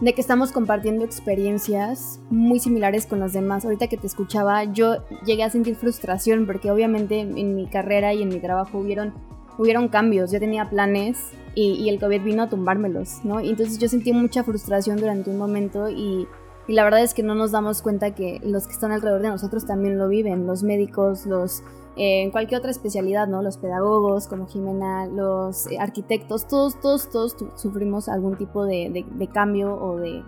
de 0.00 0.12
que 0.12 0.20
estamos 0.20 0.52
compartiendo 0.52 1.04
experiencias 1.04 2.20
muy 2.30 2.60
similares 2.60 3.06
con 3.06 3.20
los 3.20 3.32
demás. 3.32 3.64
Ahorita 3.64 3.88
que 3.88 3.96
te 3.96 4.06
escuchaba, 4.06 4.64
yo 4.64 4.96
llegué 5.24 5.44
a 5.44 5.50
sentir 5.50 5.76
frustración 5.76 6.46
porque 6.46 6.70
obviamente 6.70 7.20
en 7.20 7.54
mi 7.54 7.66
carrera 7.66 8.14
y 8.14 8.22
en 8.22 8.28
mi 8.28 8.40
trabajo 8.40 8.78
hubieron, 8.78 9.14
hubieron 9.58 9.88
cambios. 9.88 10.30
Yo 10.30 10.38
tenía 10.38 10.68
planes 10.70 11.18
y, 11.54 11.72
y 11.72 11.88
el 11.88 11.98
COVID 11.98 12.22
vino 12.22 12.44
a 12.44 12.48
tumbármelos, 12.48 13.24
¿no? 13.24 13.40
Y 13.40 13.50
entonces 13.50 13.78
yo 13.78 13.88
sentí 13.88 14.12
mucha 14.12 14.44
frustración 14.44 14.98
durante 14.98 15.30
un 15.30 15.38
momento 15.38 15.88
y... 15.88 16.26
Y 16.70 16.74
la 16.74 16.84
verdad 16.84 17.02
es 17.02 17.14
que 17.14 17.22
no 17.22 17.34
nos 17.34 17.50
damos 17.50 17.80
cuenta 17.80 18.14
que 18.14 18.42
los 18.44 18.66
que 18.66 18.74
están 18.74 18.92
alrededor 18.92 19.22
de 19.22 19.28
nosotros 19.30 19.64
también 19.64 19.96
lo 19.96 20.06
viven, 20.06 20.46
los 20.46 20.62
médicos, 20.62 21.24
los, 21.24 21.62
en 21.98 22.30
cualquier 22.30 22.60
otra 22.60 22.70
especialidad, 22.70 23.26
¿no? 23.26 23.42
Los 23.42 23.58
pedagogos, 23.58 24.28
como 24.28 24.46
Jimena, 24.46 25.06
los 25.06 25.66
eh, 25.66 25.78
arquitectos, 25.78 26.46
todos, 26.46 26.80
todos, 26.80 27.08
todos 27.10 27.36
sufrimos 27.56 28.08
algún 28.08 28.36
tipo 28.36 28.64
de, 28.64 29.04
cambio 29.32 29.74
o 29.74 29.96
de 29.96 30.22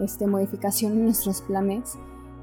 este, 0.00 0.26
modificación 0.26 0.92
en 0.92 1.04
nuestros 1.04 1.42
planes. 1.42 1.98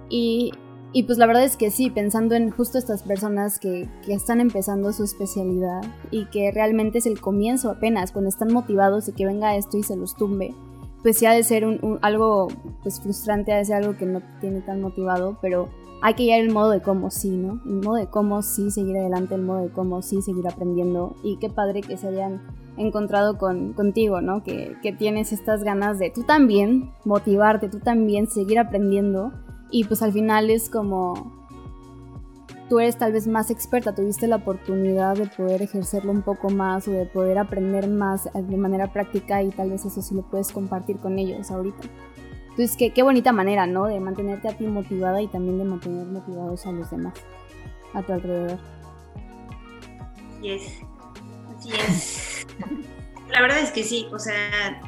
Y, 0.10 0.52
y, 0.92 1.04
pues 1.04 1.18
la 1.18 1.26
verdad 1.26 1.46
es 1.46 1.56
que 1.56 1.72
sí, 1.72 1.90
pensando 1.90 2.36
en 2.36 2.52
justo 2.52 2.78
estas 2.78 3.04
personas 3.04 3.58
que, 3.58 3.90
que, 4.06 4.14
están 4.14 4.42
empezando 4.42 4.92
su 4.92 5.06
especialidad 5.06 5.82
y 6.12 6.26
que 6.26 6.52
realmente 6.52 6.98
es 6.98 7.06
el 7.06 7.22
comienzo 7.22 7.72
apenas, 7.72 8.12
cuando 8.12 8.30
están 8.30 8.52
motivados 8.52 9.06
de 9.06 9.14
que 9.14 9.26
venga 9.26 9.56
esto 9.56 9.78
y 9.78 9.84
se 9.84 9.96
los 9.96 10.16
tumbe, 10.16 10.54
pues 11.04 11.18
sí 11.18 11.26
ha 11.26 11.34
de 11.34 11.44
ser 11.44 11.66
un, 11.66 12.00
algo 12.02 12.48
pues 12.82 13.00
frustrante, 13.02 13.54
ha 13.54 13.58
de 13.58 13.66
ser 13.66 13.76
algo 13.76 13.98
que 13.98 14.06
no 14.06 14.22
tiene 14.40 14.62
tan 14.62 14.82
motivado, 14.82 15.38
pero 15.42 15.70
hay 16.06 16.16
que 16.16 16.24
ir 16.24 16.34
el 16.34 16.52
modo 16.52 16.72
de 16.72 16.82
cómo 16.82 17.10
sí, 17.12 17.30
¿no? 17.30 17.62
El 17.66 17.82
modo 17.82 17.96
de 17.96 18.08
cómo 18.08 18.42
sí 18.42 18.72
seguir 18.72 18.98
adelante, 18.98 19.36
el 19.36 19.42
modo 19.42 19.62
de 19.62 19.70
cómo 19.70 20.02
sí 20.02 20.22
seguir 20.22 20.46
aprendiendo. 20.46 21.16
Y 21.24 21.38
qué 21.38 21.50
padre 21.50 21.80
que 21.80 21.96
se 21.96 22.10
hayan 22.10 22.42
encontrado 22.76 23.38
con, 23.38 23.72
contigo, 23.72 24.20
¿no? 24.20 24.44
Que, 24.44 24.76
que 24.84 24.92
tienes 24.92 25.32
estas 25.32 25.64
ganas 25.64 26.00
de 26.00 26.10
tú 26.10 26.24
también 26.24 26.92
motivarte, 27.06 27.70
tú 27.70 27.80
también 27.80 28.28
seguir 28.28 28.60
aprendiendo. 28.60 29.32
Y 29.72 29.86
pues 29.86 30.02
al 30.02 30.12
final 30.12 30.50
es 30.50 30.70
como 30.70 31.32
tú 32.68 32.82
eres 32.82 32.98
tal 32.98 33.14
vez 33.14 33.26
más 33.26 33.50
experta, 33.50 33.96
tuviste 33.96 34.28
la 34.28 34.36
oportunidad 34.36 35.16
de 35.16 35.28
poder 35.28 35.62
ejercerlo 35.62 36.12
un 36.12 36.22
poco 36.22 36.50
más 36.50 36.86
o 36.90 36.92
de 36.92 37.06
poder 37.06 37.38
aprender 37.38 37.88
más 37.88 38.28
de 38.34 38.58
manera 38.58 38.92
práctica 38.92 39.42
y 39.42 39.52
tal 39.52 39.70
vez 39.70 39.86
eso 39.86 40.02
sí 40.02 40.14
lo 40.16 40.24
puedes 40.24 40.52
compartir 40.52 40.98
con 40.98 41.18
ellos 41.18 41.50
ahorita. 41.50 41.84
Entonces, 42.54 42.78
qué, 42.78 42.92
qué 42.92 43.02
bonita 43.02 43.32
manera, 43.32 43.66
¿no? 43.66 43.88
De 43.88 44.00
mantenerte 44.00 44.48
a 44.48 44.56
ti 44.56 44.68
motivada 44.68 45.20
y 45.20 45.28
también 45.28 45.58
de 45.58 45.64
mantener 45.64 46.06
motivados 46.06 46.68
a 46.68 46.72
los 46.72 46.92
demás 46.92 47.16
a 47.96 48.04
tu 48.04 48.14
alrededor. 48.14 48.60
Así 50.38 50.52
es. 50.52 50.82
Así 51.58 51.72
es. 51.72 52.46
La 53.32 53.42
verdad 53.42 53.60
es 53.60 53.72
que 53.72 53.84
sí, 53.84 54.08
o 54.12 54.20
sea, 54.20 54.80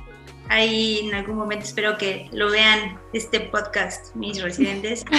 ahí 0.50 1.08
en 1.08 1.16
algún 1.16 1.38
momento 1.38 1.66
espero 1.66 1.98
que 1.98 2.30
lo 2.32 2.52
vean 2.52 3.00
este 3.14 3.40
podcast, 3.40 4.16
mis 4.16 4.44
residentes. 4.44 5.04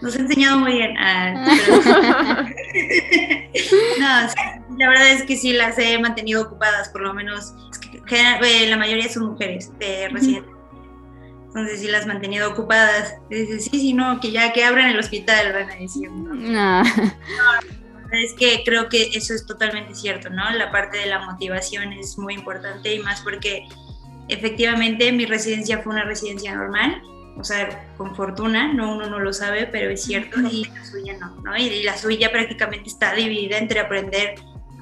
Nos 0.00 0.14
ha 0.14 0.20
enseñado 0.20 0.60
muy 0.60 0.74
bien. 0.74 0.94
no, 3.98 4.06
la 4.78 4.88
verdad 4.88 5.10
es 5.10 5.24
que 5.24 5.36
sí 5.36 5.52
las 5.52 5.76
he 5.78 5.98
mantenido 5.98 6.42
ocupadas, 6.42 6.88
por 6.90 7.00
lo 7.00 7.12
menos 7.14 7.52
la 8.16 8.76
mayoría 8.76 9.08
son 9.08 9.26
mujeres 9.26 9.70
de 9.78 10.08
residentes. 10.08 10.54
Entonces 11.48 11.80
sí 11.80 11.88
las 11.88 12.06
mantenido 12.06 12.50
ocupadas. 12.50 13.14
Dice, 13.30 13.60
sí, 13.60 13.70
sí, 13.70 13.92
no, 13.94 14.20
que 14.20 14.30
ya 14.30 14.52
que 14.52 14.64
abran 14.64 14.90
el 14.90 14.98
hospital, 14.98 15.52
van 15.52 15.70
a 15.70 15.76
decir. 15.76 16.10
No. 16.10 16.82
es 18.12 18.34
que 18.34 18.62
creo 18.64 18.88
que 18.88 19.10
eso 19.14 19.34
es 19.34 19.46
totalmente 19.46 19.94
cierto, 19.94 20.30
¿no? 20.30 20.50
La 20.50 20.70
parte 20.70 20.98
de 20.98 21.06
la 21.06 21.20
motivación 21.20 21.92
es 21.92 22.18
muy 22.18 22.34
importante 22.34 22.94
y 22.94 22.98
más 23.00 23.20
porque 23.20 23.66
efectivamente 24.28 25.12
mi 25.12 25.26
residencia 25.26 25.78
fue 25.78 25.92
una 25.92 26.04
residencia 26.04 26.54
normal, 26.54 27.02
o 27.36 27.44
sea, 27.44 27.86
con 27.96 28.14
fortuna, 28.16 28.72
no 28.72 28.94
uno 28.94 29.08
no 29.08 29.18
lo 29.18 29.32
sabe, 29.32 29.66
pero 29.66 29.90
es 29.90 30.02
cierto, 30.02 30.40
y 30.40 30.64
la 30.64 30.84
suya 30.84 31.16
no, 31.18 31.36
¿no? 31.42 31.56
Y, 31.56 31.82
la 31.82 31.96
suya 31.96 32.30
prácticamente 32.30 32.88
está 32.88 33.14
dividida 33.14 33.58
entre 33.58 33.80
aprender 33.80 34.34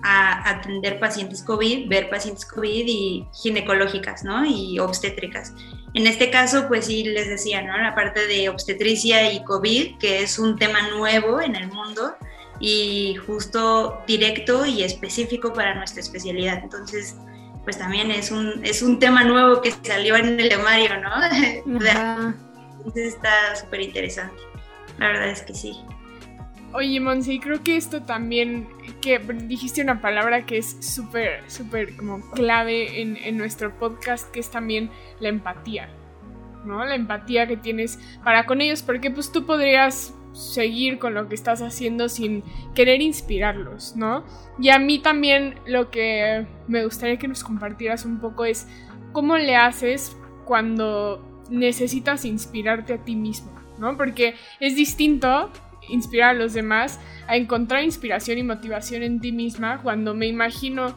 a 0.09 0.49
atender 0.49 1.01
pacientes 1.01 1.43
COVID, 1.43 1.89
ver 1.89 2.09
pacientes 2.09 2.47
COVID 2.47 2.85
y 2.87 3.27
ginecológicas, 3.43 4.23
¿no? 4.23 4.47
Y 4.47 4.79
obstétricas. 4.79 5.53
En 5.95 6.07
este 6.07 6.31
caso, 6.31 6.69
pues 6.69 6.87
sí, 6.87 7.03
les 7.03 7.29
decía, 7.29 7.61
¿no? 7.63 7.77
La 7.77 7.97
parte 7.97 8.29
de 8.29 8.49
obstetricia 8.49 9.33
y 9.33 9.43
COVID, 9.43 9.99
que 9.99 10.23
es 10.23 10.39
un 10.39 10.57
tema 10.57 10.89
nuevo 10.91 11.41
en 11.41 11.57
el 11.57 11.67
mundo 11.67 12.15
y 12.61 13.17
justo 13.27 14.01
directo 14.07 14.65
y 14.65 14.85
específico 14.85 15.53
para 15.53 15.75
nuestra 15.75 16.01
especialidad. 16.01 16.61
Entonces, 16.63 17.17
pues 17.65 17.77
también 17.77 18.13
es 18.13 18.31
un, 18.31 18.65
es 18.65 18.83
un 18.83 19.01
tema 19.01 19.25
nuevo 19.25 19.61
que 19.61 19.73
salió 19.83 20.15
en 20.15 20.39
el 20.39 20.49
temario, 20.49 21.01
¿no? 21.01 21.11
Entonces 22.79 23.15
está 23.15 23.57
súper 23.57 23.81
interesante. 23.81 24.41
La 24.99 25.09
verdad 25.09 25.31
es 25.31 25.43
que 25.43 25.53
sí. 25.53 25.77
Oye, 26.79 27.01
Monse, 27.01 27.41
creo 27.41 27.63
que 27.65 27.79
esto 27.79 28.03
también, 28.03 28.69
que 29.01 29.19
dijiste 29.19 29.81
una 29.81 30.03
palabra 30.03 30.45
que 30.45 30.59
es 30.59 30.77
súper, 30.81 31.51
súper 31.51 31.97
como 31.97 32.21
clave 32.33 33.01
en, 33.01 33.17
en 33.17 33.39
nuestro 33.39 33.79
podcast, 33.79 34.31
que 34.31 34.41
es 34.41 34.51
también 34.51 34.91
la 35.19 35.31
empatía, 35.31 35.89
¿no? 36.67 36.85
La 36.85 36.95
empatía 36.95 37.47
que 37.47 37.57
tienes 37.57 37.99
para 38.23 38.45
con 38.45 38.61
ellos, 38.61 38.83
porque 38.83 39.11
pues 39.11 39.33
tú 39.33 39.47
podrías 39.47 40.15
seguir 40.35 40.99
con 40.99 41.15
lo 41.15 41.31
que 41.31 41.35
estás 41.35 41.63
haciendo 41.63 42.11
sin 42.11 42.45
querer 42.75 43.01
inspirarlos, 43.01 43.97
¿no? 43.97 44.27
Y 44.61 44.69
a 44.69 44.79
mí 44.79 44.99
también 44.99 45.55
lo 45.65 45.91
que 45.91 46.47
me 46.69 46.85
gustaría 46.85 47.17
que 47.17 47.27
nos 47.27 47.43
compartieras 47.43 48.05
un 48.05 48.21
poco 48.21 48.45
es 48.45 48.69
cómo 49.13 49.39
le 49.39 49.57
haces 49.57 50.15
cuando 50.45 51.43
necesitas 51.49 52.27
inspirarte 52.27 52.93
a 52.93 52.99
ti 53.03 53.17
mismo, 53.17 53.51
¿no? 53.79 53.97
Porque 53.97 54.35
es 54.61 54.77
distinto 54.77 55.51
inspirar 55.89 56.31
a 56.31 56.39
los 56.39 56.53
demás 56.53 57.01
a 57.29 57.37
encontrar 57.37 57.83
inspiración 57.83 58.39
y 58.39 58.43
motivación 58.43 59.03
en 59.03 59.21
ti 59.21 59.33
misma 59.33 59.83
cuando 59.83 60.15
me 60.15 60.27
imagino, 60.27 60.95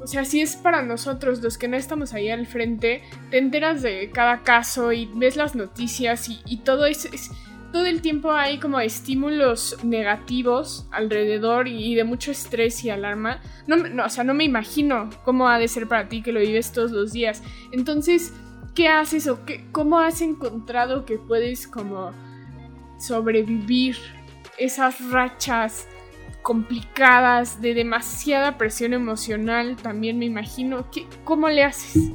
o 0.00 0.06
sea, 0.06 0.24
si 0.24 0.40
es 0.40 0.56
para 0.56 0.82
nosotros 0.82 1.42
los 1.42 1.58
que 1.58 1.68
no 1.68 1.76
estamos 1.76 2.14
ahí 2.14 2.30
al 2.30 2.46
frente, 2.46 3.02
te 3.30 3.38
enteras 3.38 3.82
de 3.82 4.10
cada 4.10 4.42
caso 4.42 4.92
y 4.92 5.10
ves 5.14 5.36
las 5.36 5.54
noticias 5.54 6.28
y, 6.28 6.56
todo 6.58 6.86
es, 6.86 7.08
todo 7.72 7.86
el 7.86 8.00
tiempo 8.00 8.32
hay 8.32 8.58
como 8.58 8.80
estímulos 8.80 9.76
negativos 9.84 10.86
alrededor 10.90 11.68
y, 11.68 11.94
de 11.94 12.04
mucho 12.04 12.30
estrés 12.30 12.84
y 12.84 12.90
alarma. 12.90 13.40
No, 13.66 13.76
no, 13.76 14.04
o 14.04 14.08
sea, 14.08 14.24
no 14.24 14.34
me 14.34 14.44
imagino 14.44 15.10
cómo 15.24 15.48
ha 15.48 15.58
de 15.58 15.68
ser 15.68 15.86
para 15.86 16.08
ti 16.08 16.22
que 16.22 16.32
lo 16.32 16.40
vives 16.40 16.72
todos 16.72 16.92
los 16.92 17.12
días. 17.12 17.42
Entonces, 17.72 18.32
¿qué 18.74 18.88
haces 18.88 19.28
o 19.28 19.44
qué, 19.44 19.66
cómo 19.72 19.98
has 19.98 20.20
encontrado 20.22 21.04
que 21.04 21.18
puedes 21.18 21.66
como 21.68 22.12
sobrevivir 23.00 23.96
esas 24.58 25.00
rachas 25.10 25.88
complicadas 26.42 27.60
de 27.60 27.74
demasiada 27.74 28.58
presión 28.58 28.92
emocional? 28.92 29.76
También 29.76 30.18
me 30.18 30.26
imagino. 30.26 30.90
¿Qué, 30.90 31.06
¿Cómo 31.24 31.48
le 31.48 31.64
haces? 31.64 32.12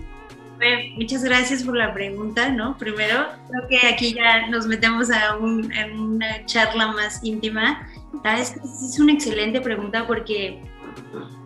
muchas 0.95 1.23
gracias 1.23 1.63
por 1.63 1.75
la 1.75 1.93
pregunta, 1.93 2.49
¿no? 2.49 2.77
Primero, 2.77 3.25
creo 3.49 3.67
que 3.67 3.87
aquí 3.87 4.13
ya 4.13 4.47
nos 4.47 4.65
metemos 4.65 5.11
a, 5.11 5.37
una 5.37 6.45
charla 6.45 6.87
más 6.87 7.23
íntima. 7.23 7.87
Es 8.23 8.55
es 8.55 8.99
una 8.99 9.13
excelente 9.13 9.61
pregunta 9.61 10.07
porque 10.07 10.61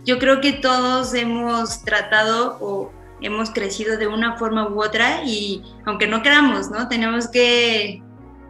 yo 0.05 0.19
creo 0.19 0.39
que 0.41 0.53
todos 0.53 1.13
hemos 1.13 1.83
tratado 1.83 2.57
o 2.61 2.91
hemos 3.21 3.49
crecido 3.49 3.97
de 3.97 4.07
una 4.07 4.37
forma 4.37 4.69
u 4.69 4.81
otra 4.81 5.23
y 5.25 5.61
aunque 5.85 6.07
no 6.07 6.21
queramos, 6.21 6.69
¿no? 6.69 6.87
Tenemos 6.87 7.27
que 7.27 8.01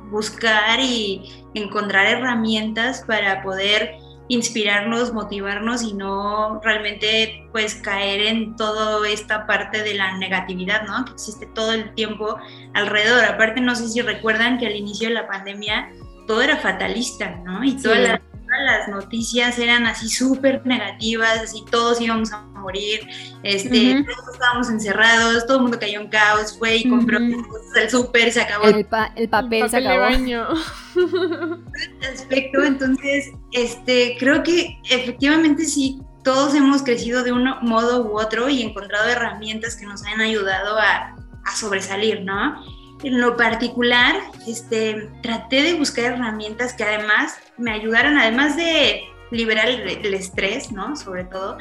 buscar 0.10 0.80
y 0.80 1.44
encontrar 1.54 2.08
herramientas 2.08 3.04
para 3.08 3.42
poder 3.44 3.96
inspirarnos, 4.30 5.12
motivarnos 5.12 5.82
y 5.82 5.94
no 5.94 6.62
realmente 6.64 7.48
pues 7.52 7.76
caer 7.76 8.28
en 8.28 8.56
toda 8.56 9.08
esta 9.10 9.48
parte 9.48 9.82
de 9.82 9.96
la 9.96 10.18
negatividad, 10.18 10.84
¿no? 10.84 11.04
Que 11.06 11.14
existe 11.14 11.48
todo 11.48 11.74
el 11.74 11.94
tiempo 11.96 12.38
alrededor. 12.76 13.26
Aparte, 13.26 13.60
no 13.60 13.76
sé 13.76 13.90
si 13.90 14.02
recuerdan 14.02 14.60
que 14.60 14.68
al 14.68 14.76
inicio 14.76 15.10
de 15.10 15.16
la 15.16 15.28
pandemia 15.28 15.92
todo 16.28 16.44
era 16.44 16.58
fatalista, 16.58 17.38
¿no? 17.44 17.64
Y 17.64 17.82
todas 17.82 18.00
las 18.00 18.20
las 18.58 18.88
noticias 18.88 19.60
eran 19.60 19.86
así 19.86 20.10
súper 20.10 20.66
negativas, 20.66 21.40
así 21.40 21.64
todos 21.70 22.02
íbamos 22.02 22.32
a 22.34 22.42
morir, 22.42 23.02
este, 23.44 24.04
todos 24.04 24.34
estábamos 24.34 24.70
encerrados, 24.70 25.46
todo 25.46 25.58
el 25.58 25.64
mundo 25.64 25.80
cayó 25.80 26.02
en 26.02 26.10
caos, 26.10 26.58
fue 26.58 26.78
y 26.78 26.90
compró 26.90 27.20
cosas 27.48 27.74
del 27.74 27.90
súper, 27.90 28.32
se 28.32 28.42
acabó. 28.42 28.66
El, 28.66 28.86
papel, 29.30 29.70
se 29.70 29.78
acabó. 29.78 30.02
baño. 30.02 30.48
aspecto, 32.14 32.64
entonces, 32.64 33.32
este, 33.52 34.18
creo 34.20 34.44
que 34.44 34.78
efectivamente 34.90 35.66
sí, 35.66 36.02
todos 36.24 36.54
hemos 36.56 36.84
crecido 36.84 37.24
de 37.24 37.32
un 37.32 37.46
modo 37.62 38.06
u 38.06 38.20
otro 38.20 38.50
y 38.50 38.62
encontrado 38.62 39.10
herramientas 39.10 39.76
que 39.76 39.86
nos 39.86 40.04
han 40.06 40.20
ayudado 40.22 40.78
a, 40.78 41.16
a 41.46 41.56
sobresalir, 41.56 42.24
¿no? 42.24 42.62
En 43.04 43.22
lo 43.22 43.38
particular, 43.38 44.16
este, 44.46 45.10
traté 45.22 45.64
de 45.64 45.74
buscar 45.76 46.14
herramientas 46.14 46.74
que 46.74 46.84
además 46.84 47.38
me 47.58 47.72
ayudaran, 47.72 48.18
además 48.18 48.58
de 48.58 49.04
liberar 49.32 49.70
el, 49.70 50.14
estrés, 50.14 50.72
¿no? 50.72 50.96
Sobre 50.96 51.24
todo, 51.24 51.58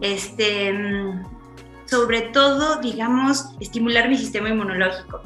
este, 0.00 0.74
sobre 1.86 2.22
todo, 2.22 2.80
digamos, 2.80 3.50
estimular 3.60 4.08
mi 4.08 4.16
sistema 4.16 4.48
inmunológico. 4.48 5.22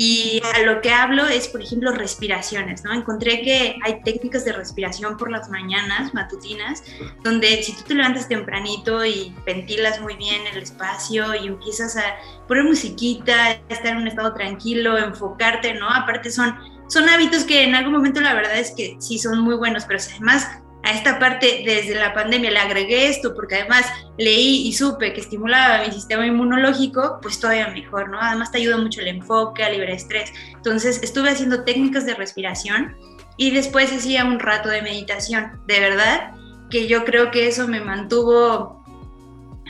Y 0.00 0.40
a 0.54 0.60
lo 0.60 0.80
que 0.80 0.92
hablo 0.92 1.26
es, 1.26 1.48
por 1.48 1.60
ejemplo, 1.60 1.90
respiraciones, 1.90 2.84
¿no? 2.84 2.92
Encontré 2.92 3.42
que 3.42 3.74
hay 3.84 4.00
técnicas 4.04 4.44
de 4.44 4.52
respiración 4.52 5.16
por 5.16 5.28
las 5.28 5.50
mañanas, 5.50 6.14
matutinas, 6.14 6.84
donde 7.24 7.64
si 7.64 7.72
tú 7.72 7.82
te 7.82 7.94
levantas 7.94 8.28
tempranito 8.28 9.04
y 9.04 9.34
ventilas 9.44 10.00
muy 10.00 10.14
bien 10.14 10.46
el 10.52 10.62
espacio 10.62 11.34
y 11.34 11.48
empiezas 11.48 11.96
a 11.96 12.14
poner 12.46 12.62
musiquita, 12.62 13.60
estar 13.68 13.88
en 13.88 13.96
un 13.96 14.06
estado 14.06 14.32
tranquilo, 14.34 14.96
enfocarte, 14.96 15.74
¿no? 15.74 15.90
Aparte 15.90 16.30
son, 16.30 16.54
son 16.86 17.08
hábitos 17.08 17.42
que 17.42 17.64
en 17.64 17.74
algún 17.74 17.94
momento 17.94 18.20
la 18.20 18.34
verdad 18.34 18.56
es 18.56 18.70
que 18.70 18.96
sí 19.00 19.18
son 19.18 19.40
muy 19.40 19.56
buenos, 19.56 19.84
pero 19.84 19.98
además 19.98 20.60
a 20.82 20.92
esta 20.92 21.18
parte 21.18 21.62
desde 21.64 21.94
la 21.94 22.14
pandemia 22.14 22.50
le 22.50 22.58
agregué 22.58 23.08
esto 23.08 23.34
porque 23.34 23.56
además 23.56 23.84
leí 24.16 24.66
y 24.66 24.72
supe 24.72 25.12
que 25.12 25.20
estimulaba 25.20 25.84
mi 25.84 25.92
sistema 25.92 26.26
inmunológico, 26.26 27.18
pues 27.20 27.40
todavía 27.40 27.68
mejor, 27.68 28.08
¿no? 28.08 28.18
Además 28.20 28.52
te 28.52 28.58
ayuda 28.58 28.78
mucho 28.78 29.00
el 29.00 29.08
enfoque, 29.08 29.64
a 29.64 29.70
liberar 29.70 29.94
estrés. 29.94 30.32
Entonces 30.54 31.02
estuve 31.02 31.30
haciendo 31.30 31.64
técnicas 31.64 32.06
de 32.06 32.14
respiración 32.14 32.96
y 33.36 33.50
después 33.50 33.92
hacía 33.92 34.24
un 34.24 34.38
rato 34.38 34.68
de 34.68 34.82
meditación. 34.82 35.60
De 35.66 35.80
verdad 35.80 36.32
que 36.70 36.86
yo 36.86 37.04
creo 37.04 37.30
que 37.30 37.48
eso 37.48 37.66
me 37.66 37.80
mantuvo, 37.80 38.84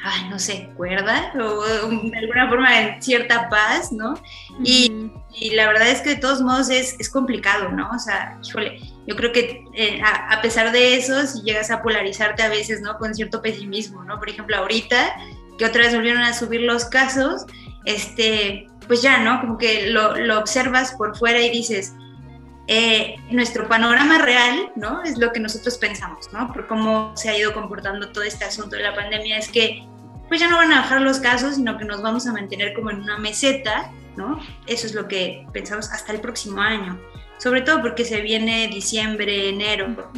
ay, 0.02 0.28
no 0.28 0.38
sé, 0.38 0.70
cuerda 0.76 1.32
o 1.34 1.64
de 1.64 2.18
alguna 2.18 2.48
forma 2.48 2.80
en 2.80 3.02
cierta 3.02 3.48
paz, 3.48 3.92
¿no? 3.92 4.14
y, 4.62 5.10
y, 5.32 5.50
la 5.50 5.66
verdad 5.68 5.88
es 5.88 6.00
que 6.02 6.10
de 6.10 6.16
todos 6.16 6.42
modos 6.42 6.70
es, 6.70 6.96
es 6.98 7.08
complicado, 7.08 7.70
¿no? 7.70 7.90
O 7.90 7.98
sea, 7.98 8.38
híjole 8.44 8.97
yo 9.08 9.16
creo 9.16 9.32
que 9.32 9.64
eh, 9.72 10.02
a, 10.04 10.38
pesar 10.42 10.70
de 10.70 10.94
eso, 10.94 11.26
si 11.26 11.40
llegas 11.40 11.70
a 11.70 11.80
polarizarte 11.80 12.42
a 12.42 12.50
veces, 12.50 12.82
¿no? 12.82 12.98
Con 12.98 13.14
cierto 13.14 13.40
pesimismo, 13.40 14.04
¿no? 14.04 14.18
Por 14.18 14.28
ejemplo, 14.28 14.54
ahorita, 14.58 15.16
que 15.56 15.64
otra 15.64 15.84
vez 15.84 15.94
volvieron 15.94 16.20
a 16.20 16.34
subir 16.34 16.60
los 16.60 16.84
casos, 16.84 17.46
este, 17.86 18.68
pues 18.86 19.00
ya, 19.00 19.20
¿no? 19.20 19.40
Como 19.40 19.56
que 19.56 19.86
lo, 19.86 20.38
observas 20.38 20.92
por 20.92 21.16
fuera 21.16 21.40
y 21.40 21.48
dices, 21.48 21.94
eh, 22.66 23.16
nuestro 23.30 23.66
panorama 23.66 24.18
real, 24.18 24.72
¿no? 24.76 25.02
Es 25.02 25.16
lo 25.16 25.32
que 25.32 25.40
nosotros 25.40 25.78
pensamos, 25.78 26.30
¿no? 26.34 26.52
Por 26.52 26.66
cómo 26.66 27.16
se 27.16 27.30
ha 27.30 27.38
ido 27.38 27.54
comportando 27.54 28.10
todo 28.10 28.24
este 28.24 28.44
asunto 28.44 28.76
de 28.76 28.82
la 28.82 28.94
pandemia, 28.94 29.38
es 29.38 29.48
que 29.48 29.88
pues 30.28 30.38
ya 30.38 30.50
no 30.50 30.58
van 30.58 30.70
a 30.70 30.82
bajar 30.82 31.00
los 31.00 31.18
casos, 31.18 31.54
sino 31.54 31.78
que 31.78 31.86
nos 31.86 32.02
vamos 32.02 32.26
a 32.26 32.34
mantener 32.34 32.74
como 32.74 32.90
en 32.90 33.00
una 33.00 33.16
meseta, 33.16 33.90
¿no? 34.18 34.38
Eso 34.66 34.86
es 34.86 34.92
lo 34.92 35.08
que 35.08 35.46
pensamos 35.54 35.90
hasta 35.92 36.12
el 36.12 36.20
próximo 36.20 36.60
año 36.60 37.00
sobre 37.38 37.62
todo 37.62 37.80
porque 37.80 38.04
se 38.04 38.20
viene 38.20 38.68
diciembre, 38.68 39.48
enero. 39.48 40.10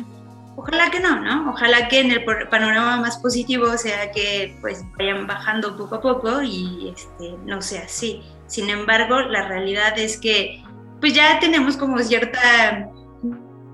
Ojalá 0.56 0.90
que 0.90 1.00
no, 1.00 1.20
¿no? 1.20 1.50
Ojalá 1.50 1.88
que 1.88 2.00
en 2.00 2.10
el 2.10 2.24
panorama 2.24 2.98
más 2.98 3.18
positivo 3.18 3.78
sea 3.78 4.10
que 4.12 4.56
pues 4.60 4.84
vayan 4.98 5.26
bajando 5.26 5.76
poco 5.76 5.94
a 5.96 6.00
poco 6.00 6.42
y 6.42 6.92
este, 6.94 7.34
no 7.46 7.62
sea 7.62 7.84
así. 7.84 8.22
Sin 8.46 8.68
embargo, 8.68 9.20
la 9.20 9.48
realidad 9.48 9.98
es 9.98 10.18
que 10.18 10.62
pues 11.00 11.14
ya 11.14 11.38
tenemos 11.40 11.76
como 11.76 11.98
cierta, 12.00 12.90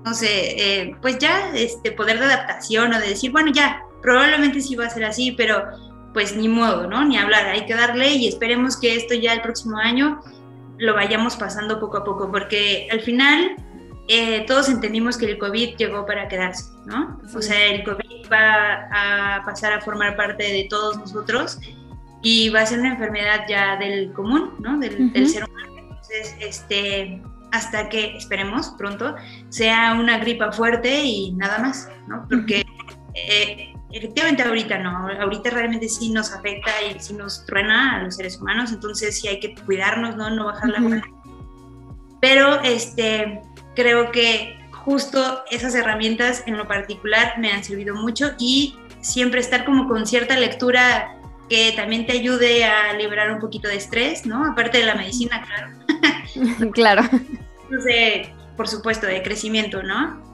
no 0.05 0.13
sé, 0.13 0.81
eh, 0.81 0.95
pues 1.01 1.19
ya 1.19 1.51
este 1.53 1.91
poder 1.91 2.19
de 2.19 2.25
adaptación 2.25 2.93
o 2.93 2.99
de 2.99 3.09
decir, 3.09 3.31
bueno, 3.31 3.51
ya, 3.51 3.83
probablemente 4.01 4.61
sí 4.61 4.75
va 4.75 4.85
a 4.85 4.89
ser 4.89 5.03
así, 5.03 5.33
pero 5.33 5.63
pues 6.13 6.35
ni 6.35 6.47
modo, 6.47 6.87
¿no? 6.87 7.03
Ni 7.05 7.17
hablar, 7.17 7.47
hay 7.47 7.65
que 7.65 7.75
darle 7.75 8.09
y 8.15 8.27
esperemos 8.27 8.77
que 8.77 8.95
esto 8.95 9.13
ya 9.13 9.33
el 9.33 9.41
próximo 9.41 9.77
año 9.77 10.21
lo 10.77 10.93
vayamos 10.93 11.35
pasando 11.35 11.79
poco 11.79 11.97
a 11.97 12.03
poco, 12.03 12.31
porque 12.31 12.87
al 12.91 13.01
final 13.01 13.55
eh, 14.07 14.45
todos 14.47 14.69
entendimos 14.69 15.17
que 15.17 15.25
el 15.25 15.37
COVID 15.37 15.75
llegó 15.75 16.05
para 16.05 16.27
quedarse, 16.27 16.71
¿no? 16.85 17.19
O 17.35 17.41
sea, 17.41 17.65
el 17.67 17.83
COVID 17.83 18.31
va 18.31 18.87
a 18.91 19.45
pasar 19.45 19.73
a 19.73 19.81
formar 19.81 20.15
parte 20.15 20.43
de 20.43 20.67
todos 20.69 20.97
nosotros 20.97 21.59
y 22.21 22.49
va 22.49 22.61
a 22.61 22.65
ser 22.65 22.79
una 22.79 22.93
enfermedad 22.93 23.45
ya 23.47 23.75
del 23.77 24.13
común, 24.13 24.55
¿no? 24.59 24.79
Del, 24.79 25.11
del 25.11 25.27
ser 25.27 25.43
humano. 25.43 25.77
Entonces, 25.77 26.35
este, 26.39 27.21
hasta 27.51 27.89
que, 27.89 28.15
esperemos 28.17 28.69
pronto, 28.77 29.15
sea 29.49 29.93
una 29.99 30.17
gripa 30.19 30.51
fuerte 30.51 31.03
y 31.03 31.33
nada 31.33 31.59
más, 31.59 31.89
¿no? 32.07 32.25
Porque 32.29 32.65
eh, 33.13 33.73
efectivamente 33.91 34.43
ahorita 34.43 34.77
no, 34.79 35.09
ahorita 35.21 35.49
realmente 35.49 35.87
sí 35.87 36.09
nos 36.11 36.31
afecta 36.31 36.71
y 36.83 36.99
sí 36.99 37.13
nos 37.13 37.45
truena 37.45 37.95
a 37.95 38.03
los 38.03 38.15
seres 38.15 38.37
humanos, 38.39 38.71
entonces 38.71 39.19
sí 39.19 39.27
hay 39.27 39.39
que 39.39 39.55
cuidarnos, 39.55 40.15
¿no? 40.15 40.29
No 40.29 40.45
bajar 40.45 40.69
la 40.69 40.81
guardia. 40.81 41.13
Pero 42.19 42.61
este, 42.61 43.41
creo 43.75 44.11
que 44.11 44.57
justo 44.71 45.43
esas 45.51 45.75
herramientas 45.75 46.43
en 46.47 46.57
lo 46.57 46.67
particular 46.67 47.37
me 47.39 47.51
han 47.51 47.63
servido 47.63 47.95
mucho 47.95 48.31
y 48.39 48.75
siempre 49.01 49.39
estar 49.39 49.65
como 49.65 49.87
con 49.87 50.05
cierta 50.05 50.37
lectura 50.37 51.13
que 51.49 51.73
también 51.75 52.05
te 52.05 52.13
ayude 52.13 52.65
a 52.65 52.93
liberar 52.93 53.31
un 53.31 53.39
poquito 53.39 53.67
de 53.67 53.77
estrés, 53.77 54.25
¿no? 54.25 54.45
Aparte 54.45 54.79
de 54.79 54.85
la 54.85 54.95
medicina, 54.95 55.45
claro. 55.45 56.71
claro. 56.73 57.03
Entonces, 57.63 58.27
por 58.57 58.67
supuesto, 58.67 59.07
de 59.07 59.21
crecimiento, 59.21 59.81
¿no? 59.83 60.26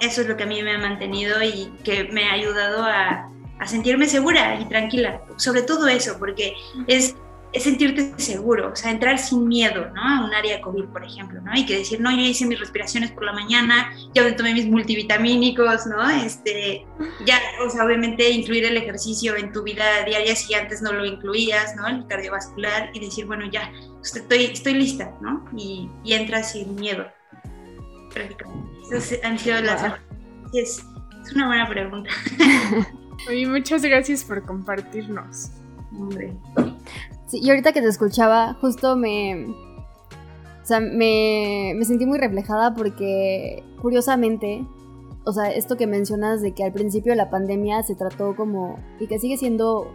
Eso 0.00 0.20
es 0.20 0.28
lo 0.28 0.36
que 0.36 0.44
a 0.44 0.46
mí 0.46 0.62
me 0.62 0.72
ha 0.72 0.78
mantenido 0.78 1.42
y 1.42 1.72
que 1.84 2.04
me 2.04 2.24
ha 2.24 2.32
ayudado 2.32 2.84
a, 2.84 3.30
sentirme 3.66 4.06
segura 4.06 4.60
y 4.60 4.66
tranquila. 4.66 5.20
Sobre 5.36 5.62
todo 5.62 5.88
eso, 5.88 6.16
porque 6.18 6.54
es 6.86 7.16
sentirte 7.54 8.12
seguro, 8.18 8.70
o 8.72 8.76
sea, 8.76 8.90
entrar 8.90 9.18
sin 9.18 9.48
miedo, 9.48 9.90
¿no? 9.94 10.02
A 10.02 10.24
un 10.24 10.34
área 10.34 10.60
COVID, 10.60 10.84
por 10.86 11.04
ejemplo, 11.04 11.40
¿no? 11.40 11.52
Y 11.56 11.66
que 11.66 11.78
decir, 11.78 12.00
no, 12.00 12.10
yo 12.10 12.20
hice 12.20 12.46
mis 12.46 12.60
respiraciones 12.60 13.10
por 13.10 13.24
la 13.24 13.32
mañana, 13.32 13.90
ya 14.14 14.36
tomé 14.36 14.54
mis 14.54 14.66
multivitamínicos, 14.66 15.86
¿no? 15.86 16.08
Este, 16.10 16.86
ya, 17.26 17.40
o 17.66 17.70
sea, 17.70 17.84
obviamente 17.84 18.30
incluir 18.30 18.64
el 18.64 18.76
ejercicio 18.76 19.34
en 19.34 19.52
tu 19.52 19.62
vida 19.62 20.04
diaria 20.04 20.36
si 20.36 20.54
antes 20.54 20.82
no 20.82 20.92
lo 20.92 21.04
incluías, 21.04 21.74
¿no? 21.74 21.88
El 21.88 22.06
cardiovascular 22.06 22.90
y 22.92 23.00
decir, 23.00 23.26
bueno, 23.26 23.50
ya, 23.50 23.72
estoy, 24.02 24.44
estoy 24.44 24.74
lista, 24.74 25.12
¿no? 25.20 25.44
Y, 25.56 25.88
y 26.04 26.12
entras 26.12 26.52
sin 26.52 26.74
miedo. 26.74 27.06
Esas 28.90 29.18
han 29.22 29.38
sido 29.38 29.60
las... 29.60 29.82
Es, 30.52 30.84
es 31.24 31.32
una 31.34 31.46
buena 31.46 31.68
pregunta. 31.68 32.10
Oye, 33.28 33.46
muchas 33.46 33.82
gracias 33.82 34.24
por 34.24 34.42
compartirnos. 34.44 35.50
Hombre. 35.92 36.36
Sí, 37.26 37.40
y 37.42 37.50
ahorita 37.50 37.72
que 37.72 37.82
te 37.82 37.88
escuchaba, 37.88 38.54
justo 38.54 38.96
me. 38.96 39.46
O 39.46 40.64
sea, 40.68 40.80
me, 40.80 41.72
me 41.76 41.84
sentí 41.84 42.06
muy 42.06 42.18
reflejada 42.18 42.74
porque, 42.74 43.64
curiosamente, 43.80 44.66
o 45.24 45.32
sea, 45.32 45.50
esto 45.50 45.76
que 45.76 45.86
mencionas 45.86 46.40
de 46.40 46.52
que 46.52 46.64
al 46.64 46.72
principio 46.72 47.12
de 47.12 47.16
la 47.16 47.30
pandemia 47.30 47.82
se 47.82 47.94
trató 47.94 48.34
como. 48.36 48.78
y 48.98 49.06
que 49.06 49.18
sigue 49.18 49.36
siendo. 49.36 49.92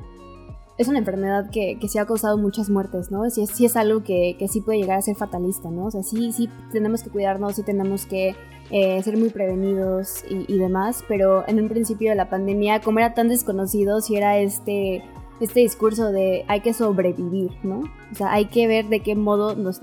Es 0.78 0.88
una 0.88 1.00
enfermedad 1.00 1.50
que, 1.52 1.78
que 1.80 1.88
sí 1.88 2.00
ha 2.00 2.06
causado 2.06 2.38
muchas 2.38 2.70
muertes, 2.70 3.12
¿no? 3.12 3.30
Sí, 3.30 3.46
sí 3.46 3.66
es 3.66 3.76
algo 3.76 4.04
que, 4.04 4.36
que, 4.40 4.48
sí 4.48 4.62
puede 4.62 4.80
llegar 4.80 4.98
a 4.98 5.02
ser 5.02 5.16
fatalista, 5.16 5.70
¿no? 5.70 5.86
O 5.86 5.92
sea, 5.92 6.02
sí, 6.02 6.32
sí 6.32 6.50
tenemos 6.72 7.04
que 7.04 7.12
cuidarnos, 7.12 7.56
sí 7.56 7.64
tenemos 7.64 8.08
que 8.08 8.36
eh, 8.72 9.04
ser 9.04 9.18
muy 9.18 9.30
prevenidos 9.30 10.24
y, 10.28 10.58
demás, 10.58 11.04
pero 11.08 11.48
en 11.48 11.62
un 11.62 11.70
principio 11.70 12.10
de 12.10 12.16
la 12.16 12.30
pandemia, 12.30 12.82
como 12.82 13.00
era 13.00 13.14
tan 13.14 13.28
desconocido, 13.28 14.02
si 14.02 14.16
era 14.16 14.40
este 14.40 15.04
este 15.40 15.60
discurso 15.60 16.12
de 16.12 16.46
hay 16.48 16.62
que 16.62 16.74
sobrevivir, 16.74 17.52
¿no? 17.64 17.82
O 18.12 18.16
sea, 18.16 18.32
hay 18.32 18.46
que 18.46 18.66
ver 18.66 18.88
de 18.88 19.02
qué 19.02 19.16
modo 19.16 19.56
nos, 19.56 19.82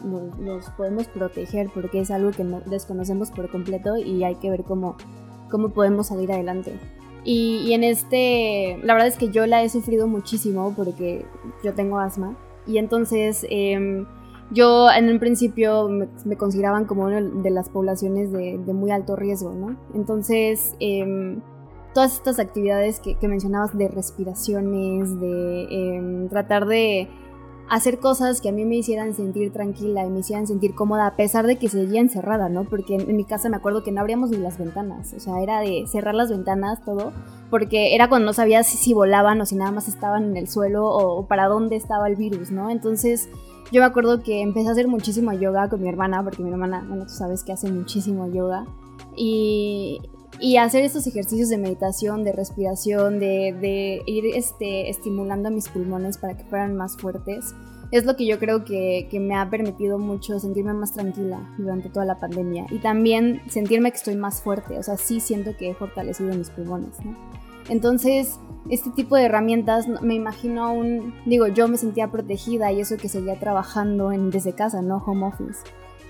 podemos 0.76 1.06
proteger 1.08 1.68
porque 1.74 2.00
es 2.00 2.10
algo 2.10 2.30
que 2.30 2.44
no 2.44 2.60
desconocemos 2.62 3.30
por 3.30 3.50
completo 3.50 3.96
y 3.96 4.24
hay 4.24 4.36
que 4.36 4.50
ver 4.50 4.64
cómo, 4.64 4.96
cómo 5.50 5.68
podemos 5.68 6.06
salir 6.08 6.32
adelante. 6.32 6.78
Y, 7.24 7.72
en 7.72 7.84
este, 7.84 8.78
la 8.82 8.94
verdad 8.94 9.08
es 9.08 9.16
que 9.16 9.28
yo 9.28 9.46
la 9.46 9.62
he 9.62 9.68
sufrido 9.68 10.06
muchísimo 10.06 10.72
porque 10.76 11.26
yo 11.62 11.74
tengo 11.74 11.98
asma 11.98 12.36
y 12.66 12.78
entonces 12.78 13.46
em, 13.50 14.06
yo 14.50 14.90
en 14.90 15.08
un 15.10 15.18
principio 15.18 15.88
me, 15.88 16.36
consideraban 16.36 16.86
como 16.86 17.04
una 17.04 17.20
de 17.20 17.50
las 17.50 17.68
poblaciones 17.68 18.32
de, 18.32 18.58
muy 18.72 18.90
alto 18.90 19.16
riesgo, 19.16 19.52
¿no? 19.54 19.76
Entonces... 19.94 20.74
Eh, 20.80 21.38
todas 21.92 22.14
estas 22.14 22.38
actividades 22.38 23.00
que, 23.00 23.16
mencionabas 23.26 23.76
de 23.76 23.88
respiraciones, 23.88 25.18
de 25.20 25.64
em, 25.70 26.28
tratar 26.28 26.66
de 26.66 27.08
hacer 27.70 28.00
cosas 28.00 28.40
que 28.40 28.48
a 28.48 28.52
mí 28.52 28.64
me 28.64 28.76
hicieran 28.76 29.14
sentir 29.14 29.52
tranquila 29.52 30.04
y 30.04 30.10
me 30.10 30.18
hicieran 30.20 30.48
sentir 30.48 30.74
cómoda 30.74 31.06
a 31.06 31.14
pesar 31.14 31.46
de 31.46 31.56
que 31.56 31.68
seguía 31.68 32.00
encerrada, 32.00 32.48
¿no? 32.48 32.64
Porque 32.64 32.96
en, 32.96 33.16
mi 33.16 33.24
casa 33.24 33.48
me 33.48 33.56
acuerdo 33.56 33.84
que 33.84 33.92
no 33.92 34.00
abríamos 34.00 34.30
ni 34.30 34.38
las 34.38 34.58
ventanas, 34.58 35.14
o 35.14 35.20
sea, 35.20 35.40
era 35.40 35.60
de 35.60 35.84
cerrar 35.86 36.16
las 36.16 36.30
ventanas, 36.30 36.84
todo, 36.84 37.12
porque 37.48 37.94
era 37.94 38.08
cuando 38.08 38.26
no 38.26 38.32
sabías 38.32 38.66
si, 38.66 38.92
volaban 38.92 39.40
o 39.40 39.46
si 39.46 39.54
nada 39.54 39.70
más 39.70 39.86
estaban 39.86 40.24
en 40.24 40.36
el 40.36 40.48
suelo 40.48 40.84
o, 40.84 41.26
para 41.26 41.46
dónde 41.46 41.76
estaba 41.76 42.08
el 42.08 42.16
virus, 42.16 42.50
¿no? 42.50 42.70
Entonces 42.70 43.28
yo 43.70 43.80
me 43.80 43.86
acuerdo 43.86 44.20
que 44.20 44.42
empecé 44.42 44.68
a 44.68 44.72
hacer 44.72 44.88
muchísimo 44.88 45.32
yoga 45.32 45.68
con 45.68 45.80
mi 45.80 45.88
hermana, 45.88 46.24
porque 46.24 46.42
mi 46.42 46.50
hermana, 46.50 46.84
bueno, 46.88 47.04
tú 47.04 47.12
sabes 47.12 47.44
que 47.44 47.52
hace 47.52 47.70
muchísimo 47.70 48.26
yoga. 48.26 48.66
Y, 49.16 50.00
y 50.40 50.56
hacer 50.56 50.84
estos 50.84 51.06
ejercicios 51.06 51.50
de 51.50 51.58
meditación, 51.58 52.24
de 52.24 52.32
respiración, 52.32 53.20
de, 53.20 54.02
ir 54.06 54.24
este, 54.34 54.88
estimulando 54.88 55.50
mis 55.50 55.68
pulmones 55.68 56.18
para 56.18 56.36
que 56.36 56.44
fueran 56.44 56.76
más 56.76 56.96
fuertes, 56.96 57.54
es 57.90 58.06
lo 58.06 58.16
que 58.16 58.26
yo 58.26 58.38
creo 58.38 58.64
que, 58.64 59.08
me 59.20 59.36
ha 59.36 59.50
permitido 59.50 59.98
mucho 59.98 60.38
sentirme 60.40 60.72
más 60.72 60.94
tranquila 60.94 61.40
durante 61.58 61.90
toda 61.90 62.06
la 62.06 62.18
pandemia 62.20 62.66
y 62.70 62.78
también 62.78 63.42
sentirme 63.48 63.90
que 63.90 63.98
estoy 63.98 64.16
más 64.16 64.40
fuerte, 64.40 64.78
o 64.78 64.82
sea, 64.82 64.96
sí 64.96 65.20
siento 65.20 65.56
que 65.56 65.70
he 65.70 65.74
fortalecido 65.74 66.34
mis 66.34 66.50
pulmones. 66.50 66.96
Entonces, 67.68 68.40
este 68.70 68.90
tipo 68.90 69.16
de 69.16 69.24
herramientas, 69.24 69.86
me 69.88 70.14
imagino 70.14 70.64
aún, 70.64 71.14
digo, 71.26 71.48
yo 71.48 71.68
me 71.68 71.76
sentía 71.76 72.10
protegida 72.10 72.72
y 72.72 72.80
eso 72.80 72.96
que 72.96 73.08
seguía 73.08 73.38
trabajando 73.38 74.12
en, 74.12 74.30
desde 74.30 74.54
casa, 74.54 74.82
¿no? 74.82 75.02
Home 75.06 75.26
office 75.26 75.60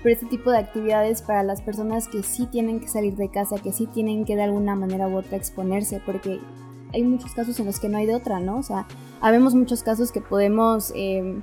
pero 0.01 0.13
este 0.13 0.25
tipo 0.25 0.51
de 0.51 0.57
actividades 0.57 1.21
para 1.21 1.43
las 1.43 1.61
personas 1.61 2.07
que 2.07 2.23
sí 2.23 2.45
tienen 2.47 2.79
que 2.79 2.87
salir 2.87 3.15
de 3.15 3.29
casa, 3.29 3.57
que 3.57 3.71
sí 3.71 3.87
tienen 3.87 4.25
que 4.25 4.35
de 4.35 4.43
alguna 4.43 4.75
manera 4.75 5.07
u 5.07 5.17
otra 5.17 5.37
exponerse, 5.37 6.01
porque 6.05 6.39
hay 6.93 7.03
muchos 7.03 7.33
casos 7.33 7.59
en 7.59 7.65
los 7.67 7.79
que 7.79 7.89
no 7.89 7.97
hay 7.97 8.05
de 8.05 8.15
otra, 8.15 8.39
¿no? 8.39 8.57
O 8.57 8.63
sea, 8.63 8.87
habemos 9.21 9.55
muchos 9.55 9.83
casos 9.83 10.11
que 10.11 10.21
podemos 10.21 10.91
em, 10.95 11.41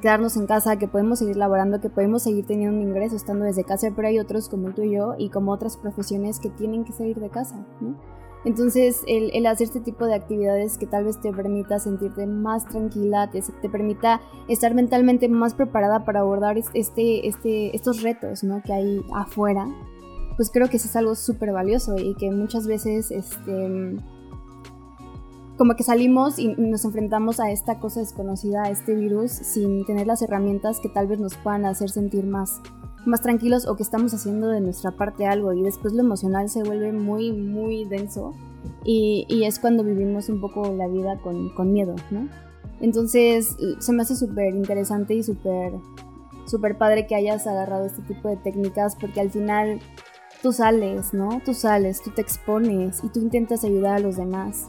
quedarnos 0.00 0.36
en 0.36 0.46
casa, 0.46 0.76
que 0.76 0.88
podemos 0.88 1.18
seguir 1.18 1.36
laborando, 1.36 1.80
que 1.80 1.90
podemos 1.90 2.22
seguir 2.22 2.46
teniendo 2.46 2.76
un 2.76 2.82
ingreso 2.82 3.16
estando 3.16 3.44
desde 3.44 3.64
casa, 3.64 3.88
pero 3.94 4.08
hay 4.08 4.18
otros 4.18 4.48
como 4.48 4.70
tú 4.70 4.82
y 4.82 4.92
yo 4.92 5.14
y 5.18 5.30
como 5.30 5.52
otras 5.52 5.76
profesiones 5.76 6.40
que 6.40 6.50
tienen 6.50 6.84
que 6.84 6.92
salir 6.92 7.18
de 7.20 7.28
casa, 7.28 7.56
¿no? 7.80 7.94
Entonces, 8.46 9.02
el, 9.08 9.44
hacer 9.44 9.66
este 9.66 9.80
tipo 9.80 10.06
de 10.06 10.14
actividades 10.14 10.78
que 10.78 10.86
tal 10.86 11.04
vez 11.04 11.20
te 11.20 11.32
permita 11.32 11.80
sentirte 11.80 12.26
más 12.26 12.64
tranquila, 12.64 13.28
te, 13.28 13.42
te 13.42 13.68
permita 13.68 14.20
estar 14.46 14.72
mentalmente 14.72 15.28
más 15.28 15.54
preparada 15.54 16.04
para 16.04 16.20
abordar 16.20 16.56
este, 16.56 17.26
este, 17.26 17.74
estos 17.74 18.02
retos 18.02 18.44
¿no? 18.44 18.62
que 18.62 18.72
hay 18.72 19.04
afuera, 19.16 19.66
pues 20.36 20.52
creo 20.52 20.68
que 20.68 20.76
eso 20.76 20.86
es 20.86 20.94
algo 20.94 21.16
súper 21.16 21.50
valioso 21.50 21.96
y 21.98 22.14
que 22.14 22.30
muchas 22.30 22.68
veces 22.68 23.10
este, 23.10 23.96
como 25.58 25.74
que 25.74 25.82
salimos 25.82 26.38
y 26.38 26.54
nos 26.56 26.84
enfrentamos 26.84 27.40
a 27.40 27.50
esta 27.50 27.80
cosa 27.80 27.98
desconocida, 27.98 28.62
a 28.62 28.70
este 28.70 28.94
virus, 28.94 29.32
sin 29.32 29.84
tener 29.86 30.06
las 30.06 30.22
herramientas 30.22 30.78
que 30.78 30.88
tal 30.88 31.08
vez 31.08 31.18
nos 31.18 31.34
puedan 31.34 31.64
hacer 31.64 31.90
sentir 31.90 32.24
más, 32.26 32.60
más 33.06 33.22
tranquilos 33.22 33.66
o 33.66 33.76
que 33.76 33.82
estamos 33.82 34.12
haciendo 34.14 34.48
de 34.48 34.60
nuestra 34.60 34.90
parte 34.90 35.26
algo 35.26 35.52
y 35.52 35.62
después 35.62 35.94
lo 35.94 36.00
emocional 36.00 36.48
se 36.48 36.62
vuelve 36.62 36.92
muy, 36.92 37.32
muy 37.32 37.84
denso 37.84 38.34
y, 38.84 39.26
y 39.28 39.44
es 39.44 39.58
cuando 39.58 39.84
vivimos 39.84 40.28
un 40.28 40.40
poco 40.40 40.72
la 40.72 40.88
vida 40.88 41.18
con, 41.22 41.50
con 41.54 41.72
miedo, 41.72 41.94
¿no? 42.10 42.28
Entonces 42.80 43.56
se 43.78 43.92
me 43.92 44.02
hace 44.02 44.16
súper 44.16 44.54
interesante 44.54 45.14
y 45.14 45.22
súper 45.22 45.72
súper 46.46 46.78
padre 46.78 47.06
que 47.06 47.14
hayas 47.14 47.46
agarrado 47.46 47.86
este 47.86 48.02
tipo 48.02 48.28
de 48.28 48.36
técnicas 48.36 48.96
porque 48.96 49.20
al 49.20 49.30
final 49.30 49.80
tú 50.42 50.52
sales, 50.52 51.12
¿no? 51.12 51.40
Tú 51.44 51.54
sales, 51.54 52.02
tú 52.02 52.10
te 52.10 52.22
expones 52.22 53.02
y 53.02 53.08
tú 53.08 53.20
intentas 53.20 53.64
ayudar 53.64 53.96
a 53.96 53.98
los 53.98 54.16
demás. 54.16 54.68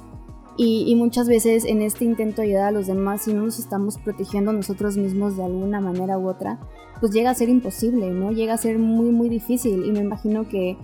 Y, 0.60 0.96
muchas 0.96 1.28
veces 1.28 1.66
en 1.66 1.84
este 1.84 2.04
intento 2.04 2.42
de 2.42 2.48
ayudar 2.48 2.70
a 2.70 2.72
los 2.72 2.88
demás, 2.88 3.22
si 3.22 3.34
no 3.34 3.44
nos 3.44 3.60
estamos 3.60 4.00
protegiendo 4.00 4.52
nosotros 4.52 4.98
mismos 4.98 5.38
de 5.38 5.44
alguna 5.44 5.80
manera 5.82 6.18
u 6.18 6.28
otra, 6.28 6.60
pues 7.00 7.12
llega 7.12 7.32
a 7.32 7.36
ser 7.36 7.50
imposible, 7.50 8.10
¿no? 8.10 8.32
Llega 8.32 8.54
a 8.54 8.58
ser 8.58 8.80
muy, 8.80 9.12
muy 9.12 9.30
difícil. 9.30 9.86
Y 9.86 9.92
me 9.92 10.00
imagino 10.00 10.48
que, 10.48 10.78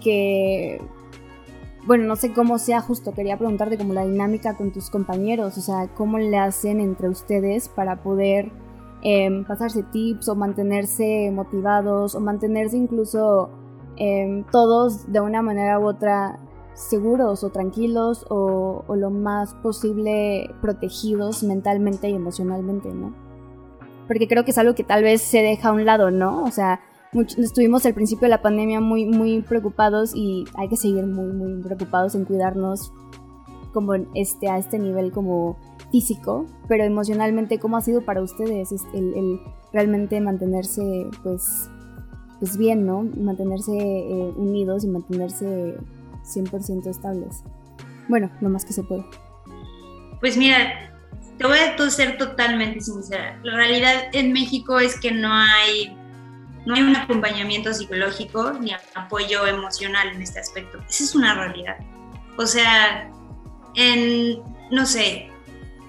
que 0.00 0.80
bueno, 1.88 2.04
no 2.04 2.16
sé 2.16 2.34
cómo 2.34 2.58
sea 2.58 2.82
justo, 2.82 3.12
quería 3.12 3.38
preguntarte 3.38 3.78
como 3.78 3.94
la 3.94 4.04
dinámica 4.04 4.58
con 4.58 4.72
tus 4.72 4.90
compañeros, 4.90 5.56
o 5.56 5.62
sea, 5.62 5.88
cómo 5.94 6.18
le 6.18 6.36
hacen 6.36 6.80
entre 6.80 7.08
ustedes 7.08 7.70
para 7.70 8.02
poder 8.02 8.52
em, 9.02 9.44
pasarse 9.46 9.82
tips 9.84 10.28
o 10.28 10.34
mantenerse 10.34 11.30
motivados 11.32 12.14
o 12.14 12.20
mantenerse 12.20 12.76
incluso 12.76 13.48
em, 13.96 14.44
todos 14.52 15.10
de 15.10 15.20
una 15.20 15.40
manera 15.40 15.78
u 15.78 15.86
otra 15.86 16.38
seguros 16.74 17.42
o 17.42 17.48
tranquilos 17.48 18.26
o, 18.28 18.84
lo 18.94 19.10
más 19.10 19.54
posible 19.54 20.54
protegidos 20.60 21.42
mentalmente 21.42 22.10
y 22.10 22.14
emocionalmente, 22.14 22.92
¿no? 22.92 23.14
Porque 24.08 24.26
creo 24.26 24.44
que 24.44 24.50
es 24.50 24.58
algo 24.58 24.74
que 24.74 24.82
tal 24.82 25.04
vez 25.04 25.22
se 25.22 25.42
deja 25.42 25.68
a 25.68 25.72
un 25.72 25.84
lado, 25.84 26.10
¿no? 26.10 26.42
O 26.42 26.50
sea, 26.50 26.80
estuvimos 27.12 27.86
al 27.86 27.94
principio 27.94 28.26
de 28.26 28.30
la 28.30 28.42
pandemia 28.42 28.80
muy, 28.80 29.06
muy 29.06 29.42
preocupados 29.42 30.12
y 30.14 30.44
hay 30.54 30.68
que 30.68 30.76
seguir 30.76 31.06
muy, 31.06 31.32
muy 31.32 31.62
preocupados 31.62 32.14
en 32.14 32.24
cuidarnos 32.24 32.92
como 33.72 33.94
este, 34.14 34.48
a 34.48 34.58
este 34.58 34.78
nivel 34.78 35.12
como 35.12 35.56
físico, 35.90 36.46
pero 36.68 36.84
emocionalmente, 36.84 37.58
¿cómo 37.58 37.76
ha 37.76 37.82
sido 37.82 38.02
para 38.04 38.22
ustedes 38.22 38.72
el, 38.94 39.40
realmente 39.72 40.20
mantenerse, 40.20 41.06
pues, 41.22 41.70
pues 42.38 42.56
bien, 42.56 42.86
¿no? 42.86 43.02
Mantenerse 43.02 43.72
eh, 43.76 44.32
unidos 44.36 44.84
y 44.84 44.88
mantenerse 44.88 45.76
100% 46.24 46.86
estables. 46.86 47.44
Bueno, 48.08 48.30
lo 48.40 48.48
más 48.48 48.64
que 48.64 48.72
se 48.72 48.82
puede. 48.82 49.04
Pues 50.20 50.36
mira, 50.36 50.87
te 51.38 51.46
voy 51.46 51.58
a 51.58 51.90
ser 51.90 52.18
totalmente 52.18 52.80
sincera. 52.80 53.38
La 53.44 53.56
realidad 53.56 54.08
en 54.12 54.32
México 54.32 54.78
es 54.80 54.98
que 54.98 55.12
no 55.12 55.32
hay, 55.32 55.96
no 56.66 56.74
hay 56.74 56.82
un 56.82 56.96
acompañamiento 56.96 57.72
psicológico 57.72 58.52
ni 58.54 58.72
apoyo 58.94 59.46
emocional 59.46 60.08
en 60.08 60.20
este 60.20 60.40
aspecto. 60.40 60.78
Esa 60.88 61.04
es 61.04 61.14
una 61.14 61.34
realidad. 61.34 61.76
O 62.36 62.46
sea, 62.46 63.08
en, 63.74 64.42
no 64.72 64.84
sé, 64.84 65.28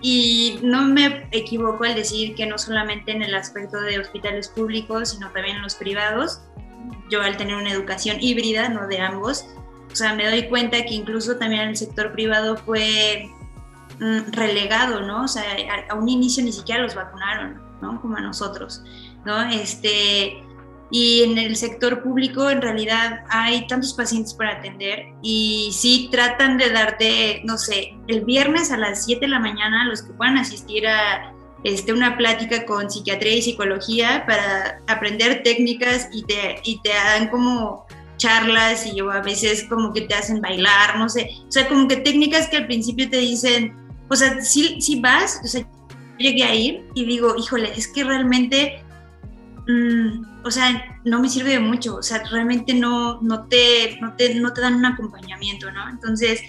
y 0.01 0.59
no 0.61 0.83
me 0.83 1.27
equivoco 1.31 1.83
al 1.83 1.95
decir 1.95 2.35
que 2.35 2.45
no 2.45 2.57
solamente 2.57 3.11
en 3.11 3.23
el 3.23 3.33
aspecto 3.33 3.81
de 3.81 3.99
hospitales 3.99 4.47
públicos, 4.47 5.09
sino 5.09 5.31
también 5.31 5.57
en 5.57 5.63
los 5.63 5.75
privados, 5.75 6.41
yo 7.09 7.21
al 7.21 7.37
tener 7.37 7.55
una 7.55 7.71
educación 7.71 8.17
híbrida, 8.21 8.69
no 8.69 8.87
de 8.87 8.99
ambos, 8.99 9.47
o 9.91 9.95
sea, 9.95 10.13
me 10.13 10.29
doy 10.29 10.47
cuenta 10.47 10.83
que 10.83 10.93
incluso 10.93 11.37
también 11.37 11.69
el 11.69 11.75
sector 11.75 12.13
privado 12.13 12.55
fue 12.55 13.29
relegado, 13.99 15.01
¿no? 15.01 15.23
O 15.23 15.27
sea, 15.27 15.43
a, 15.89 15.95
un 15.95 16.07
inicio 16.07 16.43
ni 16.43 16.51
siquiera 16.51 16.81
los 16.81 16.95
vacunaron, 16.95 17.61
¿no? 17.81 18.01
Como 18.01 18.17
a 18.17 18.21
nosotros, 18.21 18.83
¿no? 19.25 19.41
Este, 19.49 20.43
y 20.91 21.23
en 21.23 21.37
el 21.37 21.55
sector 21.55 22.01
público 22.01 22.49
en 22.49 22.61
realidad 22.61 23.23
hay 23.29 23.67
tantos 23.67 23.93
pacientes 23.93 24.33
para 24.33 24.53
atender 24.53 25.05
y 25.21 25.69
sí 25.73 26.09
tratan 26.11 26.57
de 26.57 26.71
darte, 26.71 27.41
no 27.45 27.57
sé, 27.57 27.95
el 28.07 28.25
viernes 28.25 28.71
a 28.71 28.77
las 28.77 29.05
7 29.05 29.21
de 29.21 29.27
la 29.27 29.39
mañana 29.39 29.85
los 29.85 30.01
que 30.01 30.13
puedan 30.13 30.37
asistir 30.37 30.87
a 30.87 31.33
este, 31.63 31.93
una 31.93 32.17
plática 32.17 32.65
con 32.65 32.89
psiquiatría 32.89 33.35
y 33.35 33.41
psicología 33.41 34.23
para 34.25 34.81
aprender 34.87 35.43
técnicas 35.43 36.09
y 36.11 36.23
te, 36.23 36.61
y 36.63 36.81
te 36.81 36.89
dan 36.89 37.27
como 37.27 37.85
charlas 38.17 38.85
y 38.85 38.95
yo 38.95 39.11
a 39.11 39.21
veces 39.21 39.65
como 39.69 39.93
que 39.93 40.01
te 40.01 40.15
hacen 40.15 40.41
bailar, 40.41 40.97
no 40.97 41.07
sé, 41.07 41.29
o 41.47 41.51
sea, 41.51 41.67
como 41.67 41.87
que 41.87 41.97
técnicas 41.97 42.47
que 42.47 42.57
al 42.57 42.67
principio 42.67 43.09
te 43.09 43.17
dicen, 43.17 43.88
o 44.09 44.15
sea, 44.15 44.41
si, 44.41 44.81
si 44.81 44.99
vas, 44.99 45.39
o 45.43 45.47
sea, 45.47 45.67
llegué 46.17 46.43
a 46.43 46.55
ir 46.55 46.85
y 46.93 47.05
digo, 47.05 47.35
híjole, 47.37 47.71
es 47.75 47.87
que 47.87 48.03
realmente, 48.03 48.83
mm, 49.67 50.45
o 50.45 50.51
sea, 50.51 50.99
no 51.05 51.19
me 51.19 51.29
sirve 51.29 51.51
de 51.51 51.59
mucho, 51.59 51.95
o 51.95 52.03
sea, 52.03 52.23
realmente 52.29 52.73
no, 52.73 53.21
no, 53.21 53.45
te, 53.47 53.97
no, 54.01 54.15
te, 54.15 54.35
no 54.35 54.53
te 54.53 54.61
dan 54.61 54.75
un 54.75 54.85
acompañamiento, 54.85 55.71
¿no? 55.71 55.89
Entonces, 55.89 56.41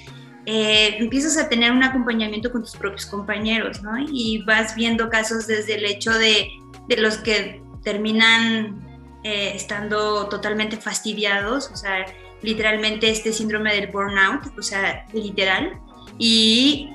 eh, 0.46 0.96
empiezas 0.98 1.36
a 1.38 1.48
tener 1.48 1.70
un 1.70 1.82
acompañamiento 1.82 2.50
con 2.50 2.62
tus 2.62 2.76
propios 2.76 3.06
compañeros, 3.06 3.82
¿no? 3.82 3.92
Y 3.98 4.42
vas 4.44 4.74
viendo 4.74 5.08
casos 5.10 5.46
desde 5.46 5.76
el 5.76 5.84
hecho 5.84 6.12
de, 6.12 6.48
de 6.88 6.96
los 6.96 7.18
que 7.18 7.62
terminan 7.82 8.90
eh, 9.22 9.52
estando 9.54 10.28
totalmente 10.28 10.76
fastidiados, 10.76 11.70
o 11.70 11.76
sea, 11.76 12.06
literalmente 12.42 13.10
este 13.10 13.32
síndrome 13.32 13.74
del 13.74 13.88
burnout, 13.88 14.58
o 14.58 14.62
sea, 14.62 15.06
literal, 15.12 15.78
y 16.18 16.90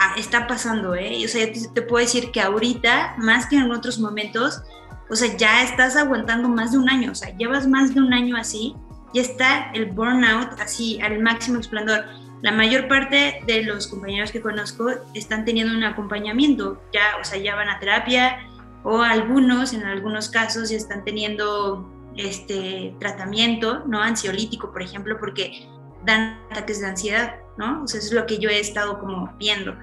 ah, 0.00 0.14
está 0.16 0.48
pasando, 0.48 0.96
¿eh? 0.96 1.22
O 1.24 1.28
sea, 1.28 1.52
te, 1.52 1.68
te 1.68 1.82
puedo 1.82 2.04
decir 2.04 2.32
que 2.32 2.40
ahorita, 2.40 3.14
más 3.18 3.46
que 3.46 3.56
en 3.56 3.70
otros 3.70 4.00
momentos, 4.00 4.62
o 5.08 5.14
sea, 5.14 5.36
ya 5.36 5.62
estás 5.62 5.96
aguantando 5.96 6.48
más 6.48 6.72
de 6.72 6.78
un 6.78 6.88
año, 6.88 7.12
o 7.12 7.14
sea, 7.14 7.36
llevas 7.36 7.68
más 7.68 7.94
de 7.94 8.00
un 8.00 8.12
año 8.12 8.36
así, 8.36 8.74
ya 9.12 9.22
está 9.22 9.70
el 9.74 9.86
burnout 9.86 10.58
así 10.60 11.00
al 11.00 11.20
máximo 11.20 11.58
esplendor. 11.58 12.04
La 12.42 12.52
mayor 12.52 12.88
parte 12.88 13.42
de 13.46 13.62
los 13.64 13.86
compañeros 13.86 14.32
que 14.32 14.40
conozco 14.40 14.88
están 15.14 15.44
teniendo 15.44 15.76
un 15.76 15.84
acompañamiento, 15.84 16.80
ya, 16.92 17.16
o 17.20 17.24
sea, 17.24 17.38
ya 17.38 17.54
van 17.54 17.68
a 17.68 17.78
terapia, 17.78 18.38
o 18.82 19.02
algunos, 19.02 19.74
en 19.74 19.84
algunos 19.84 20.30
casos, 20.30 20.70
ya 20.70 20.76
están 20.76 21.04
teniendo 21.04 21.86
este 22.16 22.94
tratamiento, 22.98 23.82
¿no? 23.86 24.00
Ansiolítico, 24.00 24.72
por 24.72 24.82
ejemplo, 24.82 25.18
porque 25.18 25.68
dan 26.06 26.38
ataques 26.50 26.80
de 26.80 26.86
ansiedad, 26.86 27.34
¿no? 27.60 27.84
O 27.84 27.86
sea, 27.86 28.00
es 28.00 28.10
lo 28.10 28.26
que 28.26 28.38
yo 28.38 28.48
he 28.48 28.58
estado 28.58 28.98
como 28.98 29.32
viendo. 29.38 29.76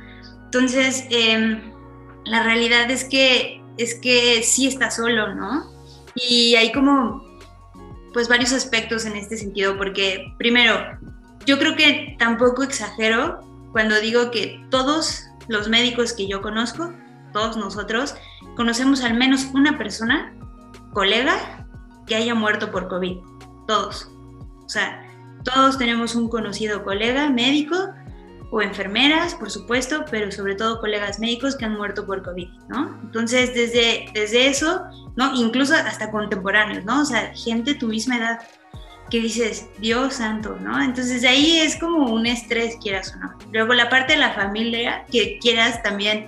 Entonces, 0.46 1.06
em, 1.10 1.72
la 2.26 2.44
realidad 2.44 2.90
es 2.92 3.06
que, 3.06 3.63
es 3.78 3.96
que 3.96 4.42
sí 4.44 4.68
está 4.68 4.92
solo, 4.92 5.34
¿no? 5.36 5.72
Y 6.16 6.56
hay 6.56 6.72
como, 6.72 7.24
pues, 8.13 8.28
varios 8.28 8.52
aspectos 8.52 9.06
en 9.06 9.16
este 9.16 9.38
sentido, 9.38 9.78
porque 9.78 10.34
primero, 10.38 10.74
yo 11.46 11.60
creo 11.60 11.76
que 11.76 12.16
tampoco 12.20 12.63
exagero 12.63 13.40
cuando 13.72 14.00
digo 14.02 14.32
que 14.32 14.60
todos 14.72 15.24
los 15.48 15.70
médicos 15.70 16.13
que 16.13 16.28
yo 16.28 16.42
conozco, 16.42 16.92
todos 17.32 17.56
nosotros, 17.56 18.16
conocemos 18.56 19.04
al 19.04 19.13
menos 19.13 19.46
una 19.54 19.78
persona, 19.78 20.34
colega, 20.94 21.68
que 22.08 22.16
haya 22.16 22.34
muerto 22.34 22.72
por 22.72 22.88
COVID. 22.88 23.18
Todos. 23.68 24.10
O 24.66 24.70
sea, 24.70 25.07
todos 25.54 25.78
tenemos 25.78 26.16
un 26.16 26.30
conocido 26.30 26.84
colega 26.84 27.30
médico 27.30 27.76
o 28.52 28.62
enfermeras, 28.62 29.36
por 29.36 29.52
supuesto, 29.52 30.06
pero 30.10 30.32
sobre 30.32 30.56
todo 30.56 30.80
colegas 30.80 31.20
médicos 31.20 31.56
que 31.56 31.66
han 31.66 31.76
muerto 31.76 32.06
por 32.06 32.24
COVID, 32.24 32.48
¿no? 32.70 33.00
Entonces, 33.04 33.54
desde, 33.54 34.06
desde 34.14 34.48
eso, 34.48 34.84
¿no? 35.16 35.36
Incluso 35.36 35.74
hasta 35.74 36.12
contemporáneos, 36.12 36.86
¿no? 36.86 37.02
O 37.02 37.06
sea, 37.06 37.34
gente 37.36 37.74
de 37.74 37.80
tu 37.80 37.88
misma 37.88 38.18
edad 38.18 38.40
que 39.10 39.20
dices, 39.20 39.70
Dios 39.80 40.16
santo, 40.16 40.58
¿no? 40.62 40.82
Entonces, 40.82 41.24
ahí 41.24 41.60
es 41.60 41.76
como 41.78 42.12
un 42.12 42.26
estrés, 42.26 42.78
quieras 42.82 43.14
o 43.16 43.20
no. 43.20 43.38
Luego, 43.52 43.74
la 43.74 43.90
parte 43.90 44.14
de 44.14 44.20
la 44.20 44.34
familia, 44.34 45.06
que 45.12 45.40
quieras 45.40 45.82
también 45.84 46.28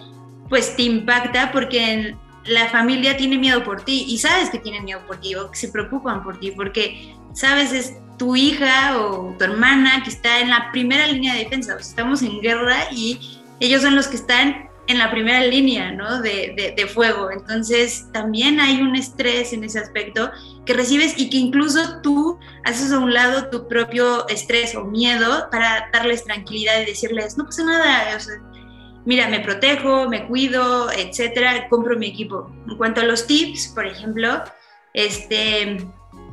pues 0.49 0.75
te 0.75 0.83
impacta 0.83 1.51
porque 1.51 2.15
la 2.45 2.67
familia 2.69 3.15
tiene 3.15 3.37
miedo 3.37 3.63
por 3.63 3.83
ti 3.83 4.05
y 4.07 4.17
sabes 4.17 4.49
que 4.49 4.57
tienen 4.57 4.83
miedo 4.83 5.01
por 5.05 5.17
ti 5.17 5.35
o 5.35 5.51
que 5.51 5.57
se 5.57 5.69
preocupan 5.69 6.23
por 6.23 6.39
ti 6.39 6.51
porque 6.51 7.15
sabes 7.33 7.71
es 7.71 7.93
tu 8.19 8.35
hija 8.35 8.99
o 8.99 9.33
tu 9.37 9.43
hermana 9.43 10.03
que 10.03 10.11
está 10.11 10.41
en 10.41 10.49
la 10.49 10.71
primera 10.71 11.07
línea 11.07 11.33
de 11.33 11.45
defensa. 11.45 11.75
O 11.75 11.79
sea, 11.79 11.89
estamos 11.89 12.21
en 12.21 12.39
guerra 12.41 12.91
y 12.91 13.39
ellos 13.59 13.81
son 13.81 13.95
los 13.95 14.07
que 14.07 14.17
están 14.17 14.69
en 14.87 14.97
la 14.97 15.11
primera 15.11 15.43
línea 15.45 15.91
¿no? 15.91 16.21
de, 16.21 16.73
de, 16.75 16.87
fuego. 16.87 17.29
Entonces 17.31 18.07
también 18.11 18.59
hay 18.59 18.81
un 18.81 18.95
estrés 18.95 19.53
en 19.53 19.63
ese 19.63 19.79
aspecto 19.79 20.31
que 20.65 20.73
recibes 20.73 21.13
y 21.15 21.29
que 21.29 21.37
incluso 21.37 22.01
tú 22.01 22.39
haces 22.65 22.91
a 22.91 22.99
un 22.99 23.13
lado 23.13 23.49
tu 23.49 23.67
propio 23.67 24.27
estrés 24.27 24.75
o 24.75 24.83
miedo 24.83 25.47
para 25.51 25.89
darles 25.93 26.23
tranquilidad 26.23 26.81
y 26.81 26.85
decirles, 26.85 27.37
no 27.37 27.45
pasa 27.45 27.63
nada, 27.65 28.17
o 28.17 28.19
sea, 28.19 28.41
mira, 29.05 29.27
me 29.27 29.39
protejo, 29.41 30.09
me 30.09 30.25
cuido, 30.27 30.91
etcétera, 30.91 31.69
compro 31.69 31.95
mi 31.95 32.07
equipo. 32.07 32.51
En 32.67 32.75
cuanto 32.75 33.01
a 33.01 33.03
los 33.03 33.27
tips, 33.27 33.67
por 33.75 33.85
ejemplo, 33.85 34.43
este, 34.93 35.85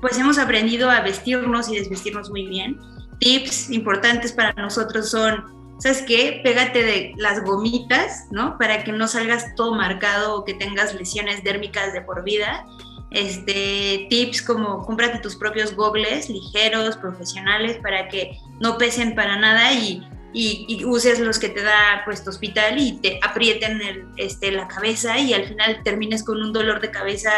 pues 0.07 0.21
hemos 0.21 0.39
aprendido 0.39 0.89
a 0.89 1.01
vestirnos 1.01 1.69
y 1.69 1.77
desvestirnos 1.77 2.31
muy 2.31 2.47
bien. 2.47 2.79
Tips 3.19 3.71
importantes 3.71 4.31
para 4.31 4.53
nosotros 4.53 5.11
son, 5.11 5.45
¿sabes 5.81 6.03
qué? 6.03 6.43
Pégate 6.45 6.85
de 6.85 7.13
las 7.17 7.43
gomitas, 7.43 8.29
¿no? 8.31 8.57
Para 8.57 8.85
que 8.85 8.93
no 8.93 9.09
salgas 9.09 9.53
todo 9.57 9.75
marcado 9.75 10.37
o 10.37 10.45
que 10.45 10.55
tengas 10.55 10.95
lesiones 10.95 11.43
dérmicas 11.43 11.93
de 11.93 12.03
por 12.03 12.23
vida. 12.23 12.65
Este, 13.11 14.07
tips 14.09 14.43
como 14.43 14.87
cómprate 14.87 15.19
tus 15.19 15.35
propios 15.35 15.75
gogles 15.75 16.31
ligeros, 16.31 16.97
profesionales, 16.97 17.77
para 17.83 18.07
que 18.07 18.39
no 18.61 18.79
pesen 18.79 19.17
para 19.17 19.37
nada 19.41 19.73
y 19.73 20.07
y, 20.33 20.85
uses 20.85 21.19
los 21.19 21.39
que 21.39 21.49
te 21.49 21.63
da 21.63 22.03
pues 22.05 22.23
tu 22.23 22.29
hospital 22.29 22.79
y 22.79 22.99
te 23.01 23.19
aprieten 23.23 23.81
el, 23.81 24.05
este, 24.19 24.53
la 24.53 24.69
cabeza 24.69 25.19
y 25.19 25.33
al 25.33 25.47
final 25.47 25.81
termines 25.83 26.23
con 26.23 26.43
un 26.43 26.53
dolor 26.53 26.81
de 26.81 26.91
cabeza 26.91 27.31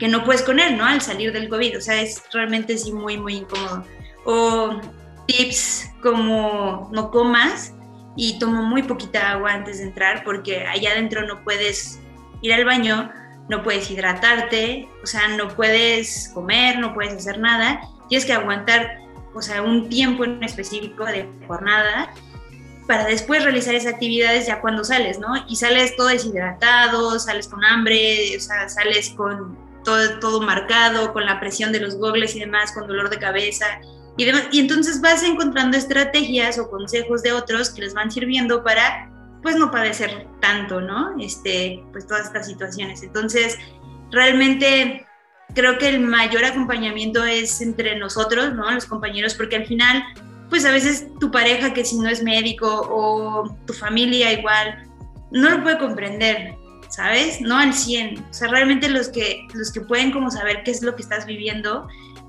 que 0.00 0.08
no 0.08 0.24
puedes 0.24 0.42
con 0.42 0.58
él, 0.58 0.78
¿no? 0.78 0.84
Al 0.86 1.02
salir 1.02 1.30
del 1.30 1.50
COVID, 1.50 1.76
o 1.76 1.80
sea, 1.80 2.00
es 2.00 2.24
realmente 2.32 2.76
sí 2.78 2.90
muy, 2.90 3.18
muy 3.18 3.36
incómodo. 3.36 3.84
O 4.24 4.80
tips 5.26 5.90
como 6.02 6.88
no 6.90 7.10
comas 7.10 7.74
y 8.16 8.38
toma 8.38 8.62
muy 8.62 8.82
poquita 8.82 9.32
agua 9.32 9.52
antes 9.52 9.78
de 9.78 9.84
entrar 9.84 10.24
porque 10.24 10.66
allá 10.66 10.92
adentro 10.92 11.26
no 11.26 11.44
puedes 11.44 12.00
ir 12.40 12.54
al 12.54 12.64
baño, 12.64 13.12
no 13.50 13.62
puedes 13.62 13.90
hidratarte, 13.90 14.88
o 15.02 15.06
sea, 15.06 15.28
no 15.36 15.48
puedes 15.48 16.30
comer, 16.32 16.78
no 16.78 16.94
puedes 16.94 17.12
hacer 17.12 17.38
nada, 17.38 17.82
tienes 18.08 18.24
que 18.24 18.32
aguantar, 18.32 19.02
o 19.34 19.42
sea, 19.42 19.62
un 19.62 19.90
tiempo 19.90 20.24
en 20.24 20.42
específico 20.42 21.04
de 21.04 21.28
jornada 21.46 22.12
para 22.86 23.04
después 23.04 23.44
realizar 23.44 23.74
esas 23.74 23.92
actividades 23.92 24.46
ya 24.46 24.62
cuando 24.62 24.82
sales, 24.82 25.18
¿no? 25.18 25.34
Y 25.46 25.56
sales 25.56 25.94
todo 25.94 26.08
deshidratado, 26.08 27.18
sales 27.18 27.48
con 27.48 27.62
hambre, 27.64 28.34
o 28.36 28.40
sea, 28.40 28.68
sales 28.68 29.10
con 29.10 29.69
todo, 29.84 30.18
todo 30.20 30.40
marcado, 30.40 31.12
con 31.12 31.24
la 31.24 31.40
presión 31.40 31.72
de 31.72 31.80
los 31.80 31.96
gogles 31.96 32.34
y 32.36 32.40
demás, 32.40 32.72
con 32.72 32.86
dolor 32.86 33.10
de 33.10 33.18
cabeza 33.18 33.66
y 34.16 34.24
demás. 34.24 34.44
Y 34.52 34.60
entonces 34.60 35.00
vas 35.00 35.22
encontrando 35.22 35.76
estrategias 35.76 36.58
o 36.58 36.70
consejos 36.70 37.22
de 37.22 37.32
otros 37.32 37.70
que 37.70 37.82
les 37.82 37.94
van 37.94 38.10
sirviendo 38.10 38.62
para, 38.62 39.10
pues, 39.42 39.56
no 39.56 39.70
padecer 39.70 40.26
tanto, 40.40 40.80
¿no? 40.80 41.14
Este, 41.20 41.82
pues 41.92 42.06
todas 42.06 42.26
estas 42.26 42.46
situaciones. 42.46 43.02
Entonces, 43.02 43.58
realmente 44.10 45.06
creo 45.54 45.78
que 45.78 45.88
el 45.88 46.00
mayor 46.00 46.44
acompañamiento 46.44 47.24
es 47.24 47.60
entre 47.60 47.98
nosotros, 47.98 48.54
¿no? 48.54 48.70
Los 48.70 48.86
compañeros, 48.86 49.34
porque 49.34 49.56
al 49.56 49.66
final 49.66 50.04
pues 50.50 50.64
a 50.64 50.72
veces 50.72 51.06
tu 51.18 51.30
pareja 51.30 51.72
que 51.72 51.84
si 51.84 51.96
no 51.98 52.08
es 52.08 52.22
médico 52.22 52.66
o 52.90 53.56
tu 53.66 53.72
familia 53.72 54.32
igual, 54.32 54.90
no 55.30 55.48
lo 55.48 55.62
puede 55.62 55.78
comprender, 55.78 56.56
¿sabes? 57.00 57.40
No 57.40 57.58
al 57.58 57.72
100. 57.72 58.26
O 58.30 58.34
sea, 58.34 58.48
realmente 58.48 58.88
los 58.90 59.08
que, 59.08 59.48
los 59.54 59.72
que 59.72 59.80
pueden 59.80 60.12
como 60.12 60.30
saber 60.30 60.62
qué 60.64 60.70
es 60.70 60.82
lo 60.82 60.94
que 60.96 61.02
estás 61.02 61.24
viviendo 61.24 61.88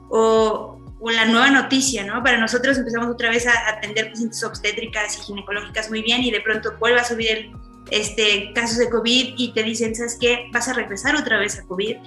o, 0.09 0.79
o 0.99 1.11
la 1.11 1.25
nueva 1.25 1.49
noticia, 1.49 2.05
¿no? 2.05 2.23
Para 2.23 2.37
nosotros 2.37 2.77
empezamos 2.77 3.09
otra 3.09 3.29
vez 3.29 3.45
a 3.47 3.69
atender 3.69 4.09
pacientes 4.11 4.41
obstétricas 4.45 5.17
y 5.17 5.21
ginecológicas 5.23 5.89
muy 5.89 6.01
bien 6.01 6.23
y 6.23 6.31
de 6.31 6.39
pronto 6.39 6.71
vuelve 6.79 7.01
a 7.01 7.03
subir 7.03 7.29
el, 7.31 7.51
este, 7.89 8.53
casos 8.53 8.77
de 8.77 8.89
COVID 8.89 9.33
y 9.37 9.51
te 9.51 9.61
dicen, 9.63 9.93
¿sabes 9.93 10.17
qué? 10.21 10.47
Vas 10.53 10.69
a 10.69 10.73
regresar 10.73 11.17
otra 11.17 11.37
vez 11.37 11.59
a 11.59 11.63
COVID. 11.63 11.97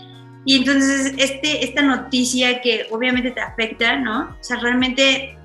Y 0.47 0.57
entonces 0.57 1.13
este, 1.19 1.65
esta 1.65 1.83
noticia 1.83 2.63
que 2.63 2.87
obviamente 2.91 3.31
te 3.31 3.41
afecta, 3.41 3.99
¿no? 3.99 4.37
O 4.41 4.43
sea, 4.43 4.59
realmente 4.59 5.37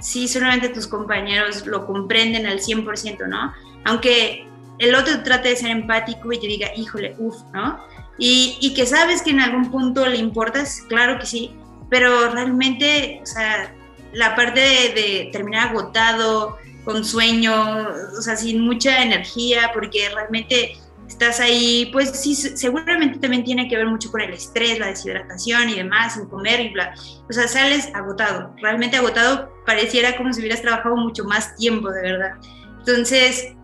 sí, 0.00 0.28
solamente 0.28 0.70
tus 0.70 0.86
compañeros 0.86 1.66
lo 1.66 1.86
comprenden 1.86 2.46
al 2.46 2.60
100%, 2.60 3.28
¿no? 3.28 3.52
Aunque 3.84 4.47
el 4.78 4.94
otro 4.94 5.22
trate 5.22 5.50
de 5.50 5.56
ser 5.56 5.70
empático 5.70 6.32
y 6.32 6.40
te 6.40 6.46
diga, 6.46 6.68
híjole, 6.76 7.14
uff, 7.18 7.36
¿no? 7.52 7.78
Y, 8.18 8.58
y, 8.60 8.74
que 8.74 8.84
sabes 8.84 9.22
que 9.22 9.30
en 9.30 9.40
algún 9.40 9.70
punto 9.70 10.04
le 10.06 10.16
importas, 10.16 10.82
claro 10.88 11.20
que 11.20 11.26
sí, 11.26 11.52
pero 11.88 12.30
realmente, 12.30 13.20
o 13.22 13.26
sea, 13.26 13.72
la 14.12 14.34
parte 14.34 14.60
de, 14.60 15.30
terminar 15.32 15.68
agotado, 15.68 16.58
con 16.84 17.04
sueño, 17.04 17.88
o 18.18 18.22
sea, 18.22 18.36
sin 18.36 18.62
mucha 18.62 19.02
energía, 19.02 19.70
porque 19.74 20.08
realmente 20.08 20.76
estás 21.06 21.40
ahí, 21.40 21.90
pues 21.92 22.10
sí, 22.10 22.34
seguramente 22.34 23.18
también 23.18 23.44
tiene 23.44 23.68
que 23.68 23.76
ver 23.76 23.86
mucho 23.86 24.10
con 24.10 24.20
el 24.20 24.32
estrés, 24.32 24.78
la 24.78 24.86
deshidratación 24.86 25.68
y 25.68 25.74
demás, 25.74 26.14
sin 26.14 26.26
comer 26.26 26.60
y 26.60 26.70
bla. 26.70 26.94
O 27.28 27.32
sea, 27.32 27.46
sales 27.46 27.90
agotado, 27.94 28.54
realmente 28.62 28.96
agotado, 28.96 29.52
pareciera 29.66 30.16
como 30.16 30.32
si 30.32 30.40
hubieras 30.40 30.62
trabajado 30.62 30.96
mucho 30.96 31.24
más 31.24 31.54
tiempo, 31.56 31.90
de 31.90 32.02
verdad. 32.02 32.32
Entonces, 32.78 33.54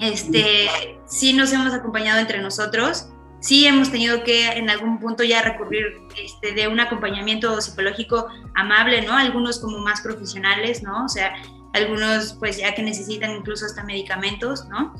este, 0.00 0.68
sí 1.06 1.32
nos 1.32 1.52
hemos 1.52 1.72
acompañado 1.74 2.20
entre 2.20 2.40
nosotros, 2.40 3.08
sí 3.40 3.66
hemos 3.66 3.90
tenido 3.90 4.24
que 4.24 4.46
en 4.48 4.70
algún 4.70 4.98
punto 4.98 5.22
ya 5.24 5.42
recurrir 5.42 5.86
este, 6.16 6.52
de 6.52 6.68
un 6.68 6.80
acompañamiento 6.80 7.60
psicológico 7.60 8.28
amable, 8.54 9.02
¿no? 9.02 9.16
Algunos 9.16 9.58
como 9.58 9.78
más 9.78 10.00
profesionales, 10.00 10.82
¿no? 10.82 11.04
O 11.04 11.08
sea, 11.08 11.34
algunos 11.72 12.34
pues 12.34 12.58
ya 12.58 12.74
que 12.74 12.82
necesitan 12.82 13.32
incluso 13.32 13.66
hasta 13.66 13.84
medicamentos, 13.84 14.66
¿no? 14.68 14.94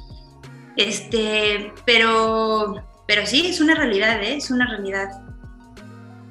Este, 0.77 1.73
pero, 1.85 2.85
pero 3.07 3.27
sí, 3.27 3.47
es 3.47 3.61
una 3.61 3.75
realidad, 3.75 4.23
¿eh? 4.23 4.37
Es 4.37 4.51
una 4.51 4.67
realidad 4.67 5.09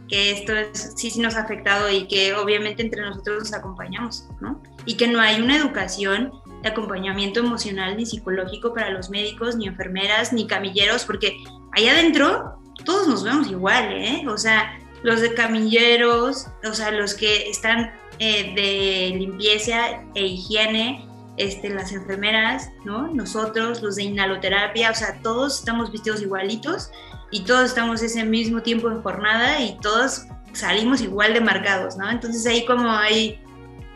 que 0.08 0.32
esto 0.32 0.54
sí, 0.96 1.12
sí 1.12 1.20
nos 1.20 1.36
ha 1.36 1.42
afectado 1.42 1.92
y 1.92 2.08
que 2.08 2.34
obviamente 2.34 2.82
entre 2.82 3.02
nosotros 3.02 3.40
nos 3.40 3.54
acompañamos, 3.54 4.26
¿no? 4.40 4.64
Y 4.86 4.96
que 4.96 5.08
no 5.08 5.20
hay 5.20 5.42
una 5.42 5.58
educación 5.58 6.32
de 6.62 6.70
acompañamiento 6.70 7.40
emocional 7.40 7.98
ni 7.98 8.06
psicológico 8.06 8.74
para 8.74 8.90
los 8.90 9.10
médicos, 9.10 9.56
ni 9.56 9.68
enfermeras, 9.68 10.34
ni 10.34 10.48
camilleros, 10.48 11.06
porque 11.06 11.38
allá 11.72 11.92
adentro 11.92 12.60
todos 12.86 13.08
nos 13.08 13.24
vemos 13.24 13.50
igual, 13.50 13.92
¿eh? 13.92 14.24
O 14.28 14.38
sea, 14.38 14.80
los 15.04 15.22
de 15.22 15.34
camilleros, 15.34 16.48
o 16.64 16.74
sea, 16.74 16.92
los 16.92 17.14
que 17.14 17.50
están 17.50 17.92
eh, 18.20 18.54
de 18.56 19.18
limpieza 19.18 20.04
e 20.16 20.26
higiene, 20.26 21.08
este, 21.38 21.70
las 21.70 21.92
enfermeras, 21.92 22.72
¿no? 22.84 23.08
Nosotros, 23.14 23.82
los 23.82 23.96
de 23.96 24.04
inhaloterapia, 24.04 24.90
o 24.90 24.96
sea, 24.96 25.22
todos 25.22 25.60
estamos 25.60 25.92
vestidos 25.92 26.22
igualitos 26.22 26.90
y 27.32 27.42
todos 27.42 27.66
estamos 27.66 28.02
ese 28.02 28.24
mismo 28.24 28.64
tiempo 28.64 28.90
en 28.90 29.02
jornada 29.04 29.62
y 29.62 29.78
todos 29.82 30.24
salimos 30.54 31.02
igual 31.02 31.34
de 31.34 31.42
marcados, 31.42 31.96
¿no? 31.98 32.10
Entonces 32.10 32.46
ahí 32.48 32.66
como 32.66 32.90
hay 32.90 33.40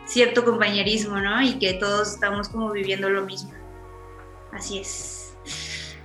cierto 0.06 0.44
compañerismo, 0.44 1.18
¿no? 1.18 1.42
Y 1.42 1.58
que 1.58 1.74
todos 1.74 2.14
estamos 2.14 2.48
como 2.48 2.70
viviendo 2.70 3.08
lo 3.08 3.24
mismo. 3.24 3.52
Así 4.52 4.78
es. 4.78 5.36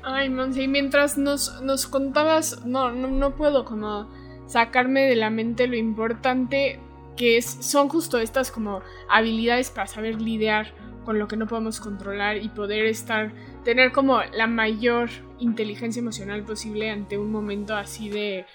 Ay, 0.04 0.30
Monse, 0.30 0.68
mientras 0.68 1.18
nos, 1.18 1.62
nos 1.62 1.88
contabas, 1.88 2.66
no, 2.66 2.92
no, 2.92 3.08
no 3.08 3.36
puedo 3.36 3.66
como 3.66 4.10
sacarme 4.48 5.02
de 5.02 5.16
la 5.16 5.30
mente 5.30 5.68
lo 5.68 5.76
importante 5.76 6.80
que 7.18 7.38
es, 7.38 7.46
son 7.46 7.90
justo 7.90 8.18
estas 8.18 8.52
como 8.52 8.82
habilidades 9.10 9.70
para 9.70 9.88
saber 9.88 10.22
lidiar 10.22 10.74
con 11.04 11.20
lo 11.20 11.28
que 11.28 11.36
no 11.36 11.48
podemos 11.48 11.80
controlar 11.80 12.38
y 12.38 12.50
poder 12.50 12.86
estar, 12.86 13.34
tener 13.64 13.92
como 13.92 14.22
la 14.34 14.48
mayor 14.48 15.10
inteligencia 15.40 16.00
emocional 16.00 16.44
posible 16.44 16.90
ante 16.90 17.18
un 17.18 17.32
momento 17.32 17.76
así 17.76 18.10
de, 18.10 18.46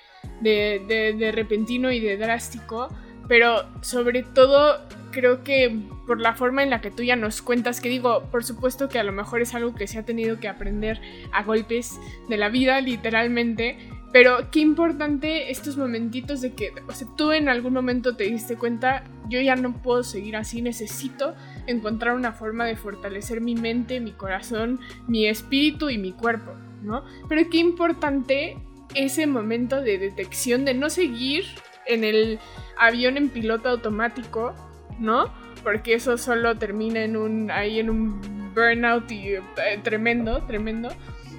de, 0.41 1.15
de, 1.19 1.33
repentino 1.33 1.91
y 1.91 2.01
de 2.01 2.17
drástico. 2.17 2.89
Pero 3.27 3.65
sobre 3.81 4.23
todo 4.23 4.81
creo 5.13 5.45
que 5.45 5.79
por 6.07 6.21
la 6.21 6.35
forma 6.35 6.65
en 6.65 6.71
la 6.71 6.81
que 6.81 6.91
tú 6.91 7.05
ya 7.05 7.15
nos 7.15 7.41
cuentas, 7.41 7.81
que 7.81 7.89
digo, 7.89 8.25
por 8.33 8.43
supuesto 8.43 8.89
que 8.89 8.99
a 8.99 9.05
lo 9.05 9.13
mejor 9.13 9.41
es 9.41 9.55
algo 9.55 9.75
que 9.75 9.87
se 9.87 10.01
ha 10.01 10.05
tenido 10.05 10.41
que 10.41 10.49
aprender 10.49 11.01
a 11.33 11.45
golpes 11.45 12.01
de 12.29 12.37
la 12.37 12.49
vida, 12.49 12.81
literalmente, 12.81 13.79
pero 14.13 14.51
qué 14.51 14.61
importante 14.61 15.51
estos 15.51 15.77
momentitos 15.77 16.43
de 16.43 16.53
que, 16.53 16.73
o 16.87 16.93
sea, 16.93 17.09
tú 17.17 17.33
en 17.33 17.49
algún 17.49 17.73
momento 17.73 18.15
te 18.15 18.25
diste 18.25 18.57
cuenta, 18.57 19.05
yo 19.29 19.41
ya 19.41 19.57
no 19.57 19.81
puedo 19.81 20.03
seguir 20.03 20.37
así, 20.37 20.61
necesito 20.61 21.35
encontrar 21.67 22.15
una 22.15 22.33
forma 22.33 22.67
de 22.67 22.77
fortalecer 22.77 23.41
mi 23.41 23.55
mente, 23.55 24.01
mi 24.01 24.13
corazón, 24.13 24.81
mi 25.07 25.27
espíritu 25.27 25.89
y 25.89 25.97
mi 25.97 26.13
cuerpo, 26.13 26.53
¿no? 26.83 27.05
Pero 27.29 27.49
qué 27.51 27.59
importante 27.59 28.59
ese 28.95 29.27
momento 29.27 29.81
de 29.81 29.97
detección 29.97 30.67
de 30.67 30.75
no 30.75 30.91
seguir 30.91 31.45
en 31.87 32.05
el 32.05 32.39
avión 32.79 33.17
en 33.17 33.31
piloto 33.31 33.71
automático, 33.71 34.55
¿no? 35.03 35.31
Porque 35.63 35.95
eso 35.95 36.17
solo 36.17 36.57
termina 36.57 37.03
en 37.03 37.17
un 37.17 37.51
ahí 37.51 37.79
en 37.79 37.91
un 37.91 38.53
burnout 38.55 39.11
eh, 39.11 39.43
tremendo, 39.83 40.43
tremendo. 40.45 40.89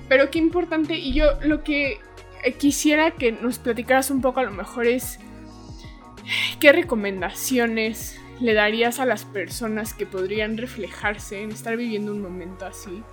Pero 0.07 0.29
qué 0.29 0.39
importante 0.39 0.95
y 0.95 1.13
yo 1.13 1.39
lo 1.41 1.63
que 1.63 1.99
eh, 2.43 2.53
quisiera 2.53 3.11
que 3.11 3.31
nos 3.31 3.57
platicaras 3.59 4.11
un 4.11 4.21
poco 4.21 4.39
a 4.39 4.43
lo 4.43 4.51
mejor 4.51 4.85
es 4.85 5.19
qué 6.59 6.71
recomendaciones 6.71 8.19
le 8.39 8.53
darías 8.53 8.99
a 8.99 9.05
las 9.05 9.25
personas 9.25 9.93
que 9.93 10.05
podrían 10.05 10.57
reflejarse 10.57 11.41
en 11.41 11.51
estar 11.51 11.77
viviendo 11.77 12.11
un 12.11 12.21
momento 12.21 12.65
así 12.65 13.03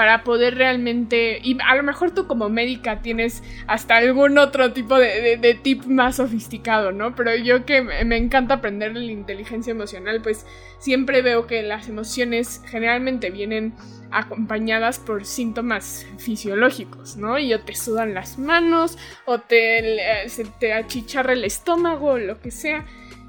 para 0.00 0.24
poder 0.24 0.54
realmente, 0.54 1.40
y 1.42 1.58
a 1.60 1.74
lo 1.74 1.82
mejor 1.82 2.14
tú 2.14 2.26
como 2.26 2.48
médica 2.48 3.02
tienes 3.02 3.42
hasta 3.66 3.98
algún 3.98 4.38
otro 4.38 4.72
tipo 4.72 4.98
de, 4.98 5.60
tip 5.62 5.84
más 5.84 6.16
sofisticado, 6.16 6.90
¿no? 6.90 7.14
Pero 7.14 7.36
yo 7.36 7.66
que 7.66 7.82
me 7.82 8.16
encanta 8.16 8.54
aprender 8.54 8.96
la 8.96 9.12
inteligencia 9.12 9.72
emocional, 9.72 10.22
pues 10.22 10.46
siempre 10.78 11.20
veo 11.20 11.46
que 11.46 11.62
las 11.62 11.90
emociones 11.90 12.62
generalmente 12.64 13.28
vienen 13.28 13.74
acompañadas 14.10 14.98
por 14.98 15.26
síntomas 15.26 16.06
fisiológicos, 16.16 17.18
¿no? 17.18 17.38
Y 17.38 17.52
o 17.52 17.60
te 17.60 17.74
sudan 17.74 18.14
las 18.14 18.38
manos, 18.38 18.96
o 19.26 19.40
te, 19.40 20.30
se 20.30 20.46
te 20.46 20.72
achicharra 20.72 21.34
el 21.34 21.44
estómago, 21.44 22.12
o 22.12 22.18
lo 22.18 22.40
que 22.40 22.50
sea. 22.50 22.86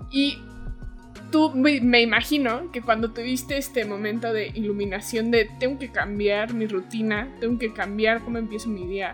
Y 0.09 0.41
tú 1.31 1.51
me 1.53 2.01
imagino 2.01 2.71
que 2.71 2.81
cuando 2.81 3.11
tuviste 3.11 3.57
este 3.57 3.85
momento 3.85 4.33
de 4.33 4.47
iluminación 4.53 5.31
de 5.31 5.49
tengo 5.59 5.79
que 5.79 5.91
cambiar 5.91 6.53
mi 6.53 6.67
rutina, 6.67 7.29
tengo 7.39 7.57
que 7.57 7.73
cambiar 7.73 8.21
cómo 8.21 8.37
empiezo 8.37 8.69
mi 8.69 8.85
día, 8.85 9.13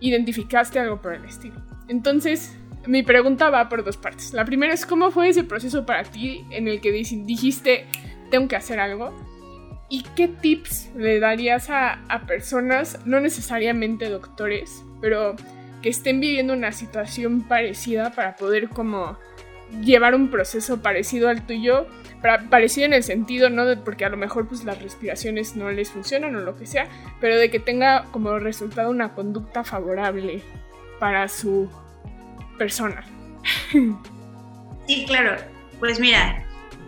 identificaste 0.00 0.78
algo 0.78 1.00
por 1.00 1.14
el 1.14 1.24
estilo. 1.24 1.56
Entonces, 1.88 2.56
mi 2.86 3.02
pregunta 3.02 3.50
va 3.50 3.68
por 3.68 3.84
dos 3.84 3.96
partes. 3.96 4.32
La 4.32 4.44
primera 4.44 4.74
es 4.74 4.84
cómo 4.84 5.10
fue 5.10 5.28
ese 5.28 5.44
proceso 5.44 5.86
para 5.86 6.02
ti 6.02 6.44
en 6.50 6.68
el 6.68 6.80
que 6.80 6.92
dijiste 6.92 7.86
tengo 8.30 8.48
que 8.48 8.56
hacer 8.56 8.80
algo. 8.80 9.14
¿Y 9.88 10.02
qué 10.16 10.28
tips 10.28 10.90
le 10.96 11.20
darías 11.20 11.70
a, 11.70 12.04
a 12.08 12.26
personas, 12.26 12.98
no 13.04 13.20
necesariamente 13.20 14.08
doctores, 14.08 14.82
pero 15.00 15.36
que 15.82 15.90
estén 15.90 16.20
viviendo 16.20 16.54
una 16.54 16.72
situación 16.72 17.42
parecida 17.42 18.10
para 18.10 18.36
poder 18.36 18.70
como 18.70 19.18
llevar 19.82 20.14
un 20.14 20.30
proceso 20.30 20.82
parecido 20.82 21.28
al 21.28 21.46
tuyo, 21.46 21.86
parecido 22.50 22.86
en 22.86 22.94
el 22.94 23.02
sentido, 23.02 23.50
¿no? 23.50 23.64
De 23.64 23.76
porque 23.76 24.04
a 24.04 24.08
lo 24.08 24.16
mejor 24.16 24.48
pues 24.48 24.64
las 24.64 24.80
respiraciones 24.82 25.56
no 25.56 25.70
les 25.70 25.90
funcionan 25.90 26.36
o 26.36 26.40
lo 26.40 26.56
que 26.56 26.66
sea, 26.66 26.88
pero 27.20 27.36
de 27.36 27.50
que 27.50 27.60
tenga 27.60 28.04
como 28.10 28.38
resultado 28.38 28.90
una 28.90 29.14
conducta 29.14 29.64
favorable 29.64 30.42
para 30.98 31.28
su 31.28 31.68
persona. 32.58 33.04
Sí, 34.86 35.06
claro. 35.06 35.36
Pues 35.80 35.98
mira, 35.98 36.46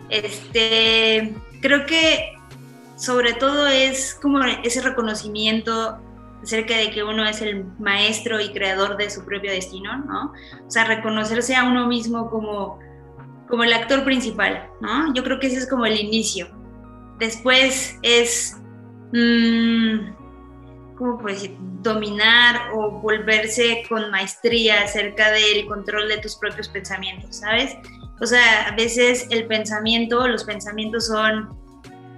este, 0.09 1.33
creo 1.61 1.87
que 1.87 2.37
sobre 2.95 3.33
todo 3.33 3.67
es 3.67 4.13
como 4.15 4.39
ese 4.43 4.81
reconocimiento 4.81 5.99
acerca 6.41 6.77
de 6.77 6.91
que 6.91 7.03
uno 7.03 7.25
es 7.25 7.41
el 7.41 7.65
maestro 7.79 8.39
y 8.39 8.51
creador 8.51 8.97
de 8.97 9.09
su 9.09 9.25
propio 9.25 9.51
destino, 9.51 9.97
¿no? 10.05 10.33
O 10.65 10.71
sea, 10.71 10.85
reconocerse 10.85 11.55
a 11.55 11.63
uno 11.63 11.87
mismo 11.87 12.29
como, 12.29 12.79
como 13.47 13.63
el 13.63 13.73
actor 13.73 14.03
principal, 14.03 14.69
¿no? 14.81 15.13
Yo 15.13 15.23
creo 15.23 15.39
que 15.39 15.47
ese 15.47 15.57
es 15.57 15.69
como 15.69 15.85
el 15.85 15.99
inicio. 15.99 16.47
Después 17.19 17.97
es, 18.03 18.57
mmm, 19.13 20.13
¿cómo 20.95 21.17
puedo 21.17 21.33
decir? 21.33 21.57
Dominar 21.81 22.71
o 22.73 22.91
volverse 23.01 23.83
con 23.89 24.11
maestría 24.11 24.83
acerca 24.83 25.31
del 25.31 25.65
control 25.65 26.07
de 26.07 26.17
tus 26.17 26.35
propios 26.35 26.69
pensamientos, 26.69 27.37
¿sabes? 27.37 27.75
O 28.21 28.25
sea, 28.25 28.67
a 28.67 28.75
veces 28.75 29.27
el 29.31 29.47
pensamiento, 29.47 30.27
los 30.27 30.43
pensamientos 30.43 31.07
son, 31.07 31.55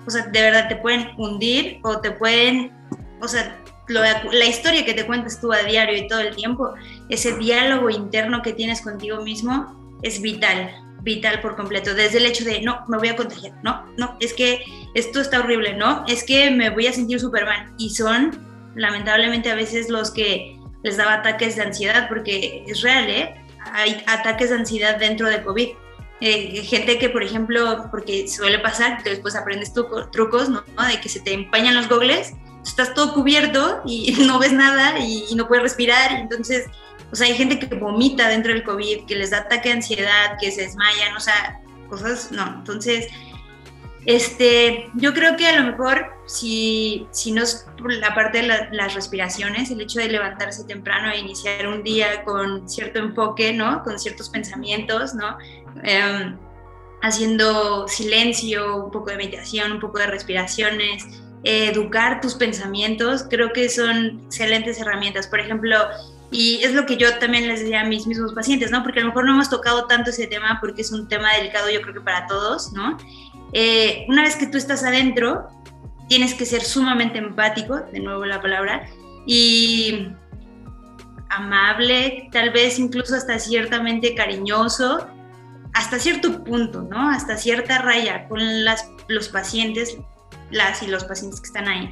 o 0.06 0.10
sea, 0.10 0.28
de 0.28 0.42
verdad 0.42 0.68
te 0.70 0.78
pueden 0.78 1.10
hundir 1.18 1.80
o 1.84 2.00
te 2.00 2.12
pueden 2.12 2.80
o 3.22 3.28
sea, 3.28 3.59
la 3.90 4.46
historia 4.46 4.86
que 4.86 4.94
te 4.94 5.06
cuentas 5.06 5.42
tú 5.42 5.52
a 5.52 5.64
diario 5.64 5.98
y 5.98 6.08
todo 6.08 6.20
el 6.20 6.36
tiempo, 6.36 6.74
ese 7.10 7.36
diálogo 7.38 7.90
interno 7.90 8.42
que 8.42 8.54
tienes 8.54 8.82
contigo 8.82 9.22
mismo 9.22 9.98
es 10.04 10.22
vital, 10.22 10.72
vital 11.02 11.42
por 11.42 11.56
completo. 11.56 11.94
Desde 11.94 12.20
el 12.20 12.26
hecho 12.26 12.46
de, 12.46 12.62
no, 12.62 12.86
me 12.88 12.98
voy 12.98 13.10
a 13.10 13.16
contagiar, 13.16 13.54
no, 13.64 13.86
no, 13.98 14.18
es 14.20 14.34
que 14.34 14.64
esto 14.94 15.22
está 15.22 15.40
horrible, 15.40 15.76
no, 15.76 16.06
es 16.08 16.24
que 16.24 16.52
me 16.52 16.70
voy 16.70 16.88
a 16.88 16.94
sentir 16.94 17.20
súper 17.20 17.46
mal. 17.46 17.74
Y 17.78 17.90
son, 17.90 18.72
lamentablemente, 18.76 19.50
a 19.50 19.56
veces 19.56 19.90
los 19.90 20.12
que 20.12 20.58
les 20.84 20.98
daba 20.98 21.16
ataques 21.16 21.56
de 21.56 21.64
ansiedad, 21.64 22.08
porque 22.08 22.64
es 22.68 22.82
real, 22.82 23.10
¿eh? 23.10 23.36
Hay 23.74 24.02
ataques 24.08 24.50
de 24.50 24.56
ansiedad 24.56 24.98
dentro 24.98 25.28
de 25.28 25.44
COVID. 25.44 25.70
Eh, 26.22 26.64
gente 26.64 26.98
que, 26.98 27.10
por 27.10 27.24
ejemplo, 27.24 27.88
porque 27.92 28.28
suele 28.28 28.60
pasar, 28.60 29.04
después 29.04 29.36
aprendes 29.36 29.74
trucos, 29.74 30.50
¿no? 30.50 30.64
De 30.88 31.00
que 31.02 31.10
se 31.10 31.20
te 31.20 31.34
empañan 31.34 31.76
los 31.76 31.88
gogles, 31.88 32.34
estás 32.64 32.94
todo 32.94 33.14
cubierto 33.14 33.82
y 33.86 34.12
no 34.28 34.40
ves 34.40 34.54
nada 34.54 35.00
y, 35.00 35.34
no 35.36 35.48
puedes 35.48 35.64
respirar, 35.64 36.12
entonces 36.14 36.68
o 37.12 37.16
sea, 37.16 37.28
hay 37.28 37.34
gente 37.34 37.58
que 37.58 37.76
vomita 37.76 38.28
dentro 38.30 38.54
del 38.54 38.64
COVID, 38.64 39.06
que 39.06 39.16
les 39.16 39.32
da 39.32 39.40
ataque 39.40 39.70
de 39.70 39.76
ansiedad, 39.76 40.38
que 40.40 40.52
se 40.52 40.62
desmayan, 40.62 41.16
o 41.16 41.20
sea, 41.20 41.60
cosas, 41.90 42.32
no. 42.32 42.60
Entonces, 42.60 43.08
este, 44.06 44.90
yo 44.94 45.14
creo 45.14 45.36
que 45.36 45.48
a 45.48 45.60
lo 45.60 45.72
mejor 45.72 46.06
si, 46.26 47.08
si 47.12 47.32
no 47.32 47.44
es 47.44 47.68
por 47.78 47.92
la 47.92 48.14
parte 48.14 48.42
de 48.42 48.68
las 48.72 48.94
respiraciones, 48.94 49.72
el 49.72 49.82
hecho 49.82 50.00
de 50.00 50.08
levantarse 50.08 50.64
temprano 50.66 51.12
e 51.12 51.18
iniciar 51.18 51.68
un 51.68 51.84
día 51.84 52.24
con 52.24 52.70
cierto 52.70 53.00
enfoque, 53.00 53.54
¿no? 53.54 53.84
Con 53.84 54.00
ciertos 54.00 54.30
pensamientos, 54.30 55.16
¿no? 55.16 55.38
Em, 55.84 56.38
haciendo 57.02 57.88
silencio, 57.88 58.86
un 58.86 58.92
poco 58.92 59.10
de 59.10 59.18
meditación, 59.18 59.74
un 59.74 59.80
poco 59.80 59.98
de 59.98 60.08
respiraciones, 60.08 61.06
educar 61.44 62.22
tus 62.22 62.36
pensamientos, 62.36 63.26
creo 63.30 63.54
que 63.54 63.70
son 63.70 64.22
excelentes 64.26 64.80
herramientas. 64.80 65.28
Por 65.28 65.40
ejemplo, 65.40 65.78
y 66.32 66.62
es 66.64 66.74
lo 66.74 66.86
que 66.86 66.98
yo 66.98 67.18
también 67.18 67.48
les 67.48 67.62
diría 67.62 67.82
a 67.82 67.86
mis 67.86 68.06
mismos 68.06 68.34
pacientes, 68.34 68.72
¿no? 68.72 68.84
Porque 68.84 69.00
a 69.00 69.04
lo 69.04 69.10
mejor 69.10 69.26
no 69.26 69.34
hemos 69.34 69.50
tocado 69.50 69.86
tanto 69.86 70.12
ese 70.12 70.28
tema 70.28 70.60
porque 70.62 70.82
es 70.82 70.92
un 70.92 71.08
tema 71.08 71.34
delicado 71.34 71.70
yo 71.70 71.82
creo 71.82 71.94
que 71.94 72.02
para 72.02 72.28
todos, 72.28 72.72
¿no? 72.74 72.98
Eh, 73.54 74.06
una 74.10 74.24
vez 74.24 74.36
que 74.36 74.46
tú 74.48 74.58
estás 74.58 74.84
adentro, 74.84 75.48
tienes 76.08 76.34
que 76.34 76.46
ser 76.46 76.62
sumamente 76.62 77.18
empático, 77.18 77.78
de 77.92 78.00
nuevo 78.00 78.26
la 78.26 78.42
palabra, 78.42 78.88
y 79.26 80.10
amable, 81.30 82.30
tal 82.32 82.52
vez 82.52 82.80
incluso 82.80 83.16
hasta 83.16 83.40
ciertamente 83.40 84.14
cariñoso, 84.14 85.08
hasta 85.74 86.00
cierto 86.00 86.44
punto, 86.44 86.82
¿no? 86.82 87.10
Hasta 87.10 87.38
cierta 87.38 87.80
raya 87.80 88.28
con 88.28 88.66
las, 88.66 88.92
los 89.08 89.30
pacientes, 89.30 89.98
las 90.52 90.84
y 90.84 90.88
los 90.88 91.04
pacientes 91.04 91.42
que 91.42 91.48
están 91.48 91.68
ahí 91.68 91.90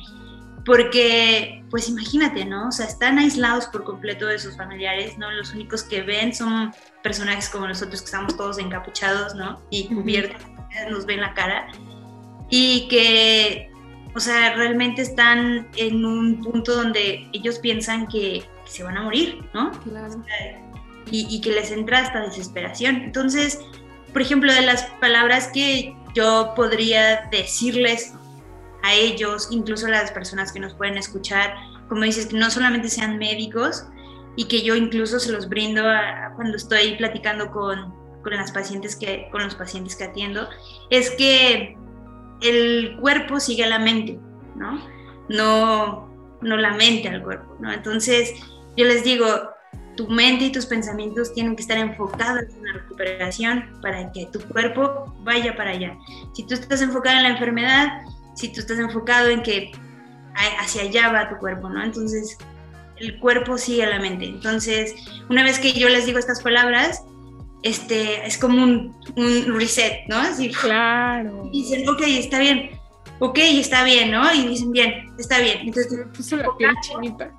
porque 0.68 1.64
pues 1.70 1.88
imagínate, 1.88 2.44
¿no? 2.44 2.68
O 2.68 2.72
sea, 2.74 2.86
están 2.86 3.18
aislados 3.18 3.68
por 3.68 3.86
completo 3.86 4.28
de 4.28 4.38
sus 4.38 4.58
familiares, 4.58 5.18
¿no? 5.18 5.32
Los 5.32 5.54
únicos 5.54 5.82
que 5.82 6.02
ven 6.02 6.36
son 6.36 6.74
personajes 7.02 7.48
como 7.48 7.70
nosotros 7.70 8.02
que 8.02 8.06
estamos 8.06 8.36
todos 8.36 8.60
encapuchados, 8.60 9.34
¿no? 9.34 9.62
Y 9.70 9.88
cubiertos, 9.88 10.42
nos 10.92 11.06
ven 11.06 11.22
la 11.22 11.34
cara. 11.34 11.70
Y 12.50 12.90
que, 12.90 13.72
o 14.14 14.20
sea, 14.20 14.56
realmente 14.56 15.04
están 15.04 15.70
en 15.78 16.04
un 16.04 16.44
punto 16.44 16.76
donde 16.76 17.30
ellos 17.32 17.60
piensan 17.60 18.06
que, 18.08 18.44
se 18.66 18.84
van 18.84 18.98
a 18.98 19.04
morir, 19.04 19.46
¿no? 19.54 19.72
Claro. 19.84 20.22
y, 21.10 21.34
y 21.34 21.40
que 21.40 21.52
les 21.52 21.72
entra 21.72 22.00
hasta 22.00 22.20
desesperación. 22.20 22.98
Entonces, 22.98 23.62
por 24.12 24.22
ejemplo, 24.22 24.54
de 24.54 24.64
las 24.64 24.84
palabras 25.00 25.50
que 25.54 25.96
yo 26.14 26.52
podría 26.58 27.30
decirles 27.32 28.14
a 28.88 28.94
ellos, 28.94 29.50
incluso 29.52 29.88
a 29.88 29.90
las 29.90 30.12
personas 30.12 30.52
que 30.52 30.60
nos 30.60 30.74
pueden 30.74 30.98
escuchar, 30.98 31.56
como 31.90 32.04
dices, 32.04 32.28
que 32.28 32.38
no 32.38 32.50
solamente 32.50 32.90
sean 32.90 33.18
médicos 33.18 33.86
y 34.36 34.46
que 34.46 34.62
yo 34.62 34.76
incluso 34.76 35.20
se 35.20 35.32
los 35.32 35.50
brindo 35.50 35.84
cuando 36.36 36.58
estoy 36.58 36.96
platicando 36.96 37.52
con, 37.52 37.94
con, 38.24 38.34
las 38.34 38.52
pacientes 38.52 38.96
que, 38.96 39.30
con 39.32 39.44
los 39.44 39.56
pacientes 39.56 39.96
que 39.96 40.06
atiendo, 40.06 40.48
es 40.90 41.12
que 41.12 41.78
el 42.42 42.98
cuerpo 43.02 43.40
sigue 43.40 43.64
a 43.64 43.68
la 43.68 43.80
mente, 43.80 44.20
¿no? 44.56 44.80
No, 45.30 46.38
no 46.42 46.58
la 46.58 46.74
mente 46.74 47.10
al 47.10 47.24
cuerpo, 47.24 47.58
¿no? 47.60 47.72
Entonces, 47.72 48.34
yo 48.78 48.86
les 48.86 49.04
digo, 49.04 49.26
tu 49.98 50.08
mente 50.08 50.46
y 50.46 50.52
tus 50.52 50.66
pensamientos 50.66 51.34
tienen 51.34 51.56
que 51.56 51.64
estar 51.64 51.78
enfocados 51.78 52.44
en 52.56 52.66
la 52.66 52.74
recuperación 52.74 53.80
para 53.82 54.12
que 54.12 54.28
tu 54.28 54.40
cuerpo 54.48 55.14
vaya 55.24 55.56
para 55.58 55.72
allá. 55.72 55.98
Si 56.34 56.46
tú 56.46 56.54
estás 56.54 56.82
enfocado 56.82 57.18
en 57.18 57.24
la 57.24 57.30
enfermedad, 57.30 57.88
si 58.38 58.50
tú 58.50 58.62
estás 58.62 58.80
enfocado 58.80 59.30
en 59.30 59.42
que 59.42 59.72
hacia 60.60 60.84
allá 60.84 61.12
va 61.12 61.30
tu 61.30 61.38
cuerpo, 61.38 61.68
¿no? 61.70 61.84
Entonces, 61.84 62.38
el 62.98 63.20
cuerpo 63.20 63.58
sigue 63.58 63.84
a 63.84 63.90
la 63.90 64.00
mente. 64.00 64.26
Entonces, 64.26 64.96
una 65.30 65.44
vez 65.44 65.60
que 65.60 65.74
yo 65.74 65.90
les 65.90 66.06
digo 66.06 66.20
estas 66.20 66.42
palabras, 66.42 67.04
este, 67.64 68.26
es 68.26 68.38
como 68.38 68.64
un, 68.64 68.96
reset, 69.58 70.08
¿no? 70.08 70.18
Así, 70.18 70.52
claro. 70.52 71.50
Y 71.52 71.64
dicen, 71.64 71.90
ok, 71.90 72.02
está 72.06 72.40
bien, 72.40 72.72
ok, 73.20 73.38
está 73.40 73.84
bien, 73.84 74.12
¿no? 74.12 74.32
Y 74.34 74.48
dicen, 74.48 74.72
bien, 74.72 75.12
está 75.18 75.40
bien. 75.40 75.60
Entonces, 75.62 76.06
puso 76.16 76.38
la 76.38 76.48
piel 76.58 76.72
chinita. 76.82 77.32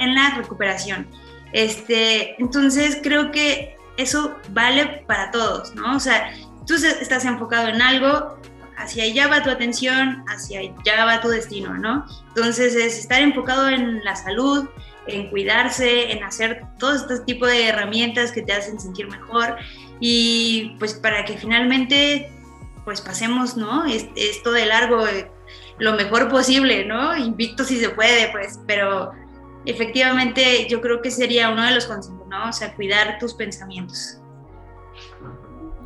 En 0.00 0.14
la 0.14 0.34
recuperación. 0.36 1.06
Este, 1.52 2.40
entonces, 2.40 3.00
creo 3.02 3.30
que 3.30 3.76
eso 3.96 4.36
vale 4.50 5.04
para 5.06 5.30
todos, 5.30 5.74
¿no? 5.74 5.96
O 5.96 6.00
sea, 6.00 6.32
tú 6.66 6.74
estás 6.74 7.24
enfocado 7.24 7.68
en 7.68 7.82
algo, 7.82 8.37
hacia 8.78 9.04
allá 9.04 9.28
va 9.28 9.42
tu 9.42 9.50
atención, 9.50 10.24
hacia 10.28 10.60
allá 10.60 11.04
va 11.04 11.20
tu 11.20 11.28
destino, 11.28 11.74
¿no? 11.74 12.06
Entonces 12.28 12.74
es 12.74 12.98
estar 12.98 13.20
enfocado 13.20 13.68
en 13.68 14.02
la 14.04 14.14
salud, 14.14 14.68
en 15.08 15.28
cuidarse, 15.30 16.12
en 16.12 16.22
hacer 16.22 16.62
todo 16.78 16.94
este 16.94 17.20
tipo 17.20 17.46
de 17.46 17.68
herramientas 17.68 18.30
que 18.30 18.42
te 18.42 18.52
hacen 18.52 18.78
sentir 18.78 19.08
mejor 19.08 19.56
y 20.00 20.76
pues 20.78 20.94
para 20.94 21.24
que 21.24 21.36
finalmente 21.36 22.30
pues 22.84 23.00
pasemos, 23.00 23.56
¿no? 23.56 23.84
Esto 23.86 24.52
de 24.52 24.64
largo 24.64 25.06
eh, 25.06 25.30
lo 25.78 25.94
mejor 25.94 26.28
posible, 26.28 26.84
¿no? 26.84 27.16
Invicto 27.16 27.64
si 27.64 27.78
se 27.78 27.90
puede, 27.90 28.30
pues, 28.30 28.60
pero 28.66 29.12
efectivamente 29.66 30.66
yo 30.68 30.80
creo 30.80 31.02
que 31.02 31.10
sería 31.10 31.50
uno 31.50 31.64
de 31.64 31.72
los 31.72 31.86
consejos, 31.86 32.26
¿no? 32.28 32.48
O 32.48 32.52
sea, 32.52 32.74
cuidar 32.74 33.18
tus 33.18 33.34
pensamientos. 33.34 34.18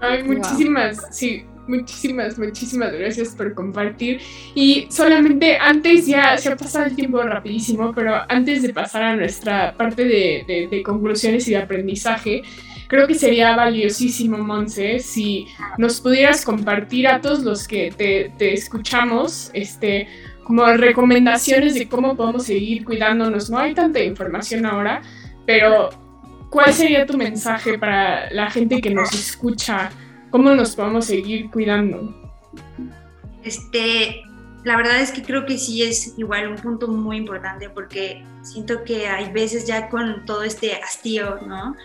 Ay, 0.01 0.23
muchísimas, 0.25 1.09
sí, 1.11 1.47
Muchísimas, 1.67 2.39
muchísimas 2.39 2.93
gracias 2.93 3.37
por 3.37 3.55
compartir. 3.55 4.21
Y 4.55 4.87
solamente 4.91 5.59
antes, 5.59 6.07
ya 6.07 6.37
se 6.37 6.51
ha 6.51 6.57
pasado 6.57 6.87
el 6.87 6.97
tiempo 6.97 7.23
rapidísimo, 7.23 7.93
pero 7.95 8.15
antes 8.29 8.63
de 8.63 8.73
pasar 8.73 9.03
a 9.03 9.17
nuestra 9.17 9.77
parte 9.77 10.05
de, 10.05 10.83
conclusiones 10.85 11.47
y 11.47 11.53
de 11.53 11.59
aprendizaje, 11.59 12.43
creo 12.89 13.07
que 13.07 13.15
sería 13.15 13.55
valiosísimo, 13.55 14.39
Monse, 14.39 14.99
si 14.99 15.47
nos 15.79 16.01
pudieras 16.01 16.45
compartir 16.45 17.07
a 17.07 17.21
todos 17.21 17.45
los 17.45 17.69
que 17.69 17.93
te, 17.97 18.33
te 18.37 18.53
escuchamos, 18.55 19.51
este, 19.55 20.09
como 20.43 20.67
recomendaciones 20.67 21.75
de 21.75 21.89
cómo 21.89 22.17
podemos 22.17 22.45
seguir 22.45 22.85
cuidándonos. 22.85 23.51
No 23.51 23.59
hay 23.59 23.73
tanta 23.73 24.03
información 24.03 24.67
ahora, 24.67 25.01
pero 25.47 25.91
¿cuál 26.51 26.73
sería 26.73 27.07
tu 27.07 27.17
mensaje 27.17 27.79
para 27.79 28.31
la 28.33 28.51
gente 28.51 28.81
que 28.81 28.91
nos 28.91 29.13
escucha? 29.15 29.93
¿Cómo 30.33 30.55
nos 30.55 30.75
podemos 30.75 31.05
seguir 31.05 31.51
cuidando? 31.51 32.15
Este, 33.45 34.23
la 34.65 34.79
verdad 34.79 35.01
es 35.03 35.13
que 35.13 35.23
creo 35.23 35.45
que 35.45 35.59
sí 35.59 35.83
es 35.83 36.15
igual 36.17 36.49
un 36.49 36.57
punto 36.57 36.89
muy 36.89 37.19
importante 37.19 37.69
porque 37.69 38.25
siento 38.41 38.83
que 38.83 39.07
hay 39.07 39.31
veces 39.31 39.67
ya 39.67 39.91
con 39.91 40.25
todo 40.25 40.43
este 40.43 40.75
hastío, 40.75 41.39
¿no? 41.47 41.77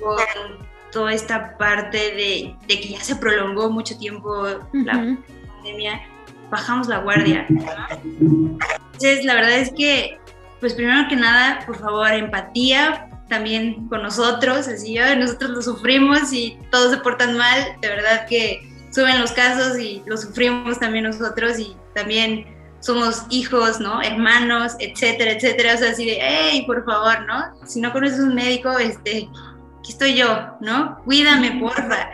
Con 0.00 0.66
toda 0.90 1.12
esta 1.14 1.56
parte 1.56 1.96
de, 1.96 2.56
que 2.66 2.88
ya 2.88 3.00
se 3.00 3.14
prolongó 3.14 3.70
mucho 3.70 3.96
tiempo 3.96 4.46
la 4.72 5.16
pandemia, 5.54 6.02
bajamos 6.50 6.88
la 6.88 6.98
guardia. 6.98 7.46
Entonces, 7.48 9.24
la 9.24 9.36
verdad 9.36 9.60
es 9.60 9.72
que, 9.76 10.18
pues 10.58 10.74
primero 10.74 11.08
que 11.08 11.14
nada, 11.14 11.64
por 11.64 11.78
favor, 11.78 12.12
empatía 12.12 13.11
también 13.32 13.88
con 13.88 14.02
nosotros, 14.02 14.68
así, 14.68 14.98
nosotros 15.16 15.52
lo 15.52 15.62
sufrimos 15.62 16.34
y 16.34 16.58
todos 16.70 16.90
se 16.90 16.98
portan 16.98 17.38
mal, 17.38 17.78
de 17.80 17.88
verdad 17.88 18.26
que 18.28 18.60
suben 18.90 19.18
los 19.22 19.32
casos 19.32 19.78
y 19.78 20.02
lo 20.04 20.18
sufrimos 20.18 20.78
también 20.78 21.04
nosotros 21.04 21.58
y 21.58 21.74
también 21.94 22.44
somos 22.80 23.22
hijos, 23.30 23.80
¿no? 23.80 24.02
Hermanos, 24.02 24.74
etcétera, 24.80 25.32
etcétera, 25.32 25.76
o 25.76 25.78
sea, 25.78 25.92
así 25.92 26.04
de, 26.04 26.18
hey, 26.20 26.64
por 26.66 26.84
favor, 26.84 27.26
¿no? 27.26 27.66
Si 27.66 27.80
no 27.80 27.90
conoces 27.90 28.20
un 28.20 28.34
médico, 28.34 28.76
este, 28.78 29.30
aquí 29.78 29.92
estoy 29.92 30.14
yo, 30.14 30.58
¿no? 30.60 30.98
Cuídame, 31.06 31.58
porfa. 31.58 32.10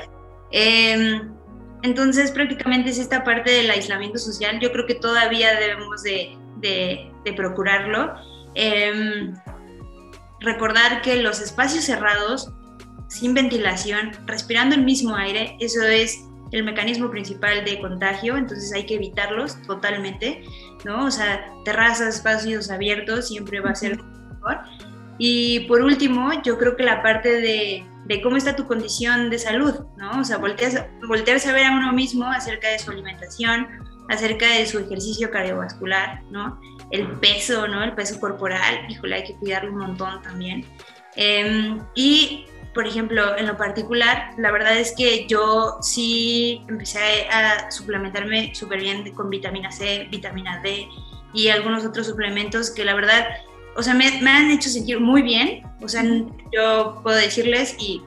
Em, 0.53 1.33
entonces, 1.83 2.31
prácticamente 2.31 2.91
es 2.91 2.99
esta 2.99 3.25
parte 3.25 3.51
del 3.51 3.73
aislamiento 3.73 4.19
social, 4.19 4.61
yo 4.61 4.71
creo 4.71 4.87
que 4.87 4.95
todavía 4.95 5.59
debemos 5.59 6.05
de, 6.05 6.39
de, 6.59 7.11
de 7.25 7.33
procurarlo. 7.33 8.15
Eh, 8.55 9.33
recordar 10.41 11.03
que 11.03 11.23
los 11.23 11.41
espacios 11.41 11.85
cerrados, 11.85 12.53
sin 13.09 13.35
ventilación, 13.35 14.13
respirando 14.27 14.75
el 14.75 14.85
mismo 14.85 15.15
aire, 15.17 15.57
eso 15.61 15.83
es 15.83 16.25
el 16.53 16.65
mecanismo 16.65 17.11
principal 17.11 17.65
de 17.65 17.81
contagio, 17.81 18.37
entonces 18.37 18.73
hay 18.73 18.87
que 18.87 18.95
evitarlos 18.95 19.61
totalmente. 19.63 20.45
¿no? 20.85 21.07
O 21.07 21.11
sea, 21.11 21.53
terrazas, 21.65 22.17
espacios 22.17 22.71
abiertos 22.71 23.29
siempre 23.29 23.61
va 23.61 23.71
a 23.71 23.75
ser 23.75 23.99
mejor. 23.99 24.59
Y 25.19 25.61
por 25.61 25.83
último, 25.83 26.31
yo 26.43 26.59
creo 26.59 26.77
que 26.77 26.85
la 26.85 27.03
parte 27.03 27.41
de, 27.41 27.85
de 28.07 28.23
cómo 28.23 28.37
está 28.37 28.55
tu 28.55 28.67
condición 28.67 29.31
de 29.31 29.39
salud, 29.39 29.75
¿no? 29.97 30.21
O 30.21 30.25
sea, 30.25 30.39
voltearse 30.39 31.49
a 31.49 31.53
ver 31.53 31.65
a 31.65 31.73
uno 31.73 31.93
mismo 31.93 32.25
acerca 32.27 32.69
de 32.69 32.79
su 32.79 32.91
alimentación, 32.91 33.67
acerca 34.09 34.55
de 34.55 34.67
su 34.67 34.79
ejercicio 34.79 35.31
cardiovascular, 35.31 36.23
¿no? 36.31 36.61
El 36.91 37.07
peso, 37.19 37.69
¿no? 37.69 37.83
El 37.85 37.95
peso 37.95 38.19
corporal, 38.19 38.87
híjole, 38.89 39.17
hay 39.17 39.25
que 39.25 39.35
cuidarlo 39.37 39.73
un 39.73 39.79
montón 39.79 40.23
también. 40.23 40.65
Em, 41.17 41.81
y, 41.95 42.47
por 42.75 42.87
ejemplo, 42.87 43.37
en 43.37 43.47
lo 43.47 43.57
particular, 43.57 44.31
la 44.39 44.51
verdad 44.51 44.79
es 44.79 44.95
que 44.97 45.27
yo 45.27 45.79
sí 45.83 46.65
empecé 46.69 47.29
a 47.31 47.71
suplementarme 47.71 48.55
súper 48.55 48.81
bien 48.81 49.13
con 49.13 49.31
vitamina 49.31 49.71
C, 49.71 50.09
vitamina 50.11 50.61
D 50.63 50.89
y 51.35 51.49
algunos 51.49 51.85
otros 51.85 52.07
suplementos 52.07 52.71
que 52.71 52.85
la 52.85 52.95
verdad 52.95 53.27
o 53.79 53.83
sea, 53.83 53.95
me, 53.95 54.07
han 54.07 54.51
hecho 54.51 54.69
sentir 54.69 54.99
muy 54.99 55.23
bien. 55.23 55.63
O 55.81 55.89
sea, 55.89 56.03
yo 56.53 57.01
puedo 57.05 57.17
decirles 57.17 57.77
y 57.79 58.03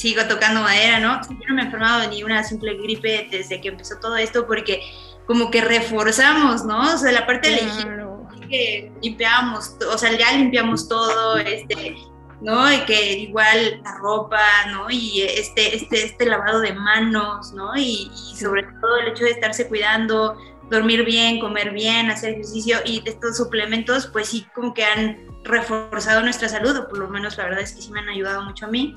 sigo 0.00 0.24
tocando 0.24 0.62
madera, 0.62 0.98
¿no? 0.98 1.20
Yo 1.28 1.48
no 1.48 1.54
me 1.54 1.62
he 1.62 1.64
enfermado 1.66 2.00
de 2.00 2.08
ni 2.08 2.22
una 2.22 2.42
simple 2.42 2.74
gripe 2.74 3.28
desde 3.30 3.60
que 3.60 3.68
empezó 3.68 3.98
todo 4.00 4.16
esto 4.16 4.46
porque 4.46 4.80
como 5.26 5.50
que 5.50 5.60
reforzamos, 5.60 6.64
¿no? 6.64 6.94
O 6.94 6.96
sea, 6.96 7.12
la 7.12 7.26
parte 7.26 7.50
de 7.50 7.62
la 7.62 8.48
que 8.48 8.90
limpiamos, 9.02 9.76
o 9.92 9.98
sea, 9.98 10.16
ya 10.16 10.32
limpiamos 10.32 10.88
todo, 10.88 11.36
este, 11.36 11.96
¿no? 12.40 12.72
Y 12.72 12.78
que 12.80 13.18
igual 13.18 13.82
la 13.84 13.98
ropa, 13.98 14.40
¿no? 14.70 14.90
Y 14.90 15.22
este, 15.22 15.76
este, 15.76 16.06
este 16.06 16.26
lavado 16.26 16.60
de 16.60 16.72
manos, 16.72 17.52
¿no? 17.52 17.76
Y, 17.76 18.10
y 18.32 18.36
sobre 18.36 18.62
todo 18.80 18.96
el 19.02 19.08
hecho 19.08 19.24
de 19.24 19.32
estarse 19.32 19.68
cuidando, 19.68 20.36
dormir 20.70 21.04
bien, 21.04 21.40
comer 21.40 21.72
bien, 21.72 22.10
hacer 22.10 22.30
ejercicio 22.30 22.78
y 22.86 23.02
estos 23.04 23.36
suplementos 23.36 24.06
pues 24.06 24.28
sí 24.28 24.46
como 24.54 24.72
que 24.72 24.84
han 24.84 25.18
reforzado 25.44 26.22
nuestra 26.22 26.48
salud 26.48 26.76
o 26.76 26.88
por 26.88 26.98
lo 26.98 27.08
menos 27.08 27.36
la 27.36 27.44
verdad 27.44 27.60
es 27.60 27.72
que 27.72 27.82
sí 27.82 27.90
me 27.90 28.00
han 28.00 28.08
ayudado 28.08 28.42
mucho 28.42 28.66
a 28.66 28.68
mí. 28.68 28.96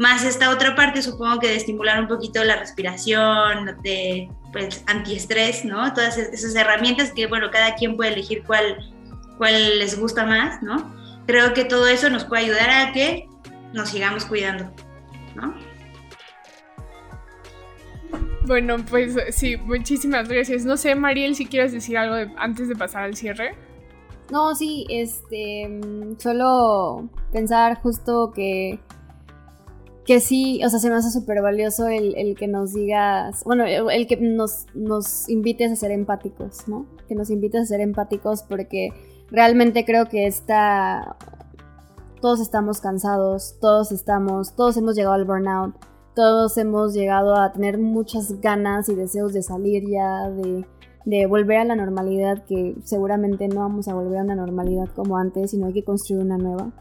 Más 0.00 0.24
esta 0.24 0.48
otra 0.48 0.74
parte 0.74 1.02
supongo 1.02 1.40
que 1.40 1.48
de 1.48 1.56
estimular 1.56 2.00
un 2.00 2.08
poquito 2.08 2.42
la 2.42 2.56
respiración, 2.56 3.76
de 3.82 4.30
pues 4.50 4.82
antiestrés, 4.86 5.62
¿no? 5.66 5.92
Todas 5.92 6.16
esas 6.16 6.54
herramientas 6.54 7.12
que 7.12 7.26
bueno, 7.26 7.50
cada 7.50 7.74
quien 7.74 7.98
puede 7.98 8.14
elegir 8.14 8.42
cuál, 8.46 8.78
cuál 9.36 9.78
les 9.78 10.00
gusta 10.00 10.24
más, 10.24 10.62
¿no? 10.62 10.90
Creo 11.26 11.52
que 11.52 11.66
todo 11.66 11.86
eso 11.86 12.08
nos 12.08 12.24
puede 12.24 12.44
ayudar 12.44 12.70
a 12.70 12.92
que 12.94 13.28
nos 13.74 13.90
sigamos 13.90 14.24
cuidando, 14.24 14.72
¿no? 15.34 15.54
Bueno, 18.46 18.76
pues 18.88 19.18
sí, 19.32 19.58
muchísimas 19.58 20.30
gracias. 20.30 20.64
No 20.64 20.78
sé, 20.78 20.94
Mariel, 20.94 21.34
si 21.34 21.44
quieres 21.44 21.72
decir 21.72 21.98
algo 21.98 22.32
antes 22.38 22.70
de 22.70 22.74
pasar 22.74 23.02
al 23.02 23.16
cierre. 23.16 23.54
No, 24.32 24.54
sí, 24.54 24.86
este, 24.88 25.68
mm, 25.68 26.18
solo 26.18 27.10
pensar 27.32 27.82
justo 27.82 28.32
que, 28.34 28.80
que 30.10 30.18
sí, 30.18 30.60
o 30.64 30.68
sea, 30.68 30.80
se 30.80 30.90
me 30.90 30.96
hace 30.96 31.12
súper 31.12 31.40
valioso 31.40 31.86
el, 31.86 32.34
que 32.36 32.48
nos 32.48 32.74
digas, 32.74 33.44
bueno, 33.44 33.64
el, 33.64 34.08
que 34.08 34.16
nos, 34.16 34.66
nos 34.74 35.28
invites 35.28 35.70
a 35.70 35.76
ser 35.76 35.92
empáticos, 35.92 36.66
¿no? 36.66 36.84
Que 37.06 37.14
nos 37.14 37.30
invites 37.30 37.60
a 37.60 37.66
ser 37.66 37.80
empáticos 37.80 38.42
porque 38.42 38.88
realmente 39.30 39.84
creo 39.84 40.06
que 40.08 40.26
está, 40.26 41.14
todos 42.20 42.40
estamos 42.40 42.80
cansados, 42.80 43.54
todos 43.60 43.92
estamos, 43.92 44.56
todos 44.56 44.76
hemos 44.78 44.96
llegado 44.96 45.14
al 45.14 45.26
burnout 45.26 45.76
todos 46.16 46.58
hemos 46.58 46.92
llegado 46.92 47.36
a 47.36 47.52
tener 47.52 47.78
muchas 47.78 48.40
ganas 48.40 48.88
y 48.88 48.96
deseos 48.96 49.32
de 49.32 49.42
salir 49.42 49.88
ya, 49.88 50.28
de, 50.28 51.26
volver 51.26 51.58
a 51.58 51.64
la 51.64 51.76
normalidad, 51.76 52.44
que 52.46 52.74
seguramente 52.82 53.46
no 53.46 53.60
vamos 53.60 53.86
a 53.86 53.94
volver 53.94 54.18
a 54.18 54.24
una 54.24 54.34
normalidad 54.34 54.88
como 54.88 55.18
antes, 55.18 55.52
sino 55.52 55.68
hay 55.68 55.72
que 55.72 55.84
construir 55.84 56.24
una 56.24 56.36
nueva. 56.36 56.72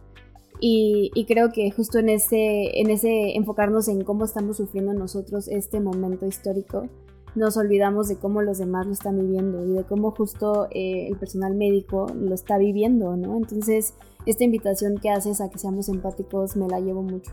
Y, 0.61 1.25
creo 1.25 1.51
que 1.51 1.71
justo 1.71 1.99
en 1.99 2.09
ese, 2.09 2.79
en 2.79 2.89
ese 2.89 3.37
enfocarnos 3.37 3.87
en 3.87 4.03
cómo 4.03 4.25
estamos 4.25 4.57
sufriendo 4.57 4.93
nosotros 4.93 5.47
este 5.47 5.79
momento 5.79 6.25
histórico, 6.25 6.87
nos 7.35 7.57
olvidamos 7.57 8.07
de 8.09 8.17
cómo 8.17 8.41
los 8.41 8.57
demás 8.57 8.87
lo 8.87 8.93
están 8.93 9.19
viviendo 9.19 9.65
y 9.65 9.73
de 9.73 9.83
cómo 9.83 10.11
justo 10.11 10.67
eh, 10.71 11.07
el 11.07 11.17
personal 11.17 11.55
médico 11.55 12.07
lo 12.13 12.33
está 12.33 12.57
viviendo, 12.57 13.15
¿no? 13.15 13.37
Entonces, 13.37 13.93
esta 14.25 14.43
invitación 14.43 14.97
que 14.97 15.09
haces 15.09 15.39
a 15.39 15.49
que 15.49 15.59
seamos 15.59 15.89
empáticos 15.89 16.55
me 16.55 16.67
la 16.67 16.79
llevo 16.79 17.03
mucho. 17.03 17.31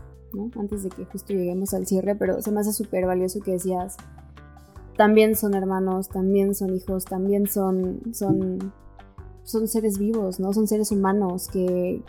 Antes 0.55 0.83
de 0.83 0.89
que 0.89 1.05
justo 1.05 1.33
lleguemos 1.33 1.73
al 1.73 1.87
cierre, 1.87 2.15
pero 2.15 2.41
se 2.41 2.51
me 2.51 2.59
hace 2.59 2.73
súper 2.73 3.05
valioso 3.05 3.39
que 3.39 3.51
decías, 3.51 3.97
también 4.97 5.35
son 5.35 5.53
hermanos, 5.53 6.09
también 6.09 6.53
son 6.55 6.75
hijos, 6.75 7.05
también 7.05 7.47
son, 7.47 8.01
son, 8.13 8.73
son 9.43 9.67
seres 9.67 9.97
vivos, 9.99 10.39
¿no? 10.39 10.53
Son 10.53 10.67
seres 10.67 10.91
humanos 10.91 11.47
que, 11.47 12.03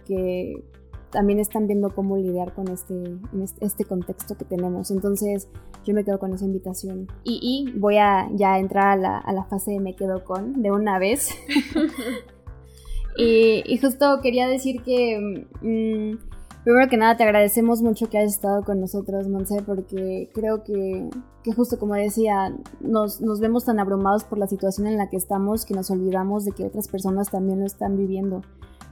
también 1.11 1.39
están 1.39 1.67
viendo 1.67 1.95
cómo 1.95 2.17
lidiar 2.17 2.55
con 2.55 2.69
este, 2.69 3.19
este, 3.61 3.85
contexto 3.85 4.37
que 4.37 4.45
tenemos. 4.45 4.91
Entonces 4.91 5.49
yo 5.85 5.95
me 5.95 6.05
quedo 6.05 6.19
con 6.19 6.33
esa 6.33 6.45
invitación. 6.45 7.09
Y, 7.25 7.73
voy 7.77 7.97
a 7.99 8.29
ya 8.35 8.59
entrar 8.59 8.89
a 8.89 8.97
la, 8.97 9.19
a 9.19 9.33
la, 9.33 9.45
fase 9.45 9.73
de 9.73 9.81
me 9.81 9.95
quedo 9.95 10.25
con 10.25 10.63
de 10.63 10.71
una 10.71 10.99
vez. 10.99 11.31
y, 13.17 13.79
justo 13.79 14.21
quería 14.23 14.49
decir 14.49 14.83
que... 14.83 15.47
Mm, 15.63 16.29
Primero 16.69 16.91
que 16.91 16.99
nada, 16.99 17.17
te 17.17 17.23
agradecemos 17.25 17.81
mucho 17.81 18.11
que 18.11 18.19
hayas 18.19 18.35
estado 18.35 18.63
con 18.63 18.79
nosotros, 18.79 19.27
Monse, 19.27 19.63
porque 19.63 20.29
creo 20.35 20.65
que, 20.65 21.09
justo 21.57 21.79
como 21.79 21.95
decía, 21.95 22.55
nos, 22.81 23.21
vemos 23.41 23.65
tan 23.65 23.81
abrumados 23.81 24.25
por 24.25 24.37
la 24.37 24.47
situación 24.47 24.87
en 24.87 24.99
la 24.99 25.09
que 25.09 25.17
estamos 25.17 25.65
que 25.65 25.73
nos 25.73 25.91
olvidamos 25.91 26.45
de 26.45 26.53
que 26.53 26.67
otras 26.67 26.87
personas 26.89 27.31
también 27.31 27.61
lo 27.61 27.65
están 27.65 27.97
viviendo. 27.97 28.43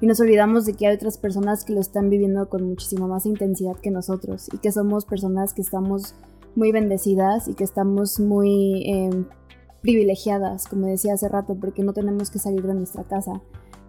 Y 0.01 0.07
nos 0.07 0.21
olvidamos 0.21 0.67
de 0.67 0.75
que 0.75 0.87
hay 0.87 0.95
otras 0.95 1.19
personas 1.19 1.65
que 1.65 1.73
lo 1.73 1.81
están 1.81 2.11
viviendo 2.11 2.49
con 2.49 2.65
muchísima 2.65 3.07
más 3.07 3.27
intensidad 3.27 3.77
que 3.77 3.91
nosotros 3.91 4.49
y 4.53 4.59
que 4.59 4.73
somos 4.73 5.05
personas 5.05 5.55
que 5.55 5.63
estamos 5.63 6.15
muy 6.55 6.73
bendecidas 6.73 7.49
y 7.49 7.55
que 7.55 7.65
estamos 7.65 8.21
muy 8.21 8.85
em, 8.91 9.27
privilegiadas, 9.83 10.67
como 10.67 10.87
decía 10.87 11.15
hace 11.15 11.29
rato, 11.29 11.57
porque 11.61 11.83
no 11.83 11.93
tenemos 11.93 12.31
que 12.31 12.39
salir 12.39 12.63
de 12.63 12.75
nuestra 12.75 13.05
casa 13.05 13.43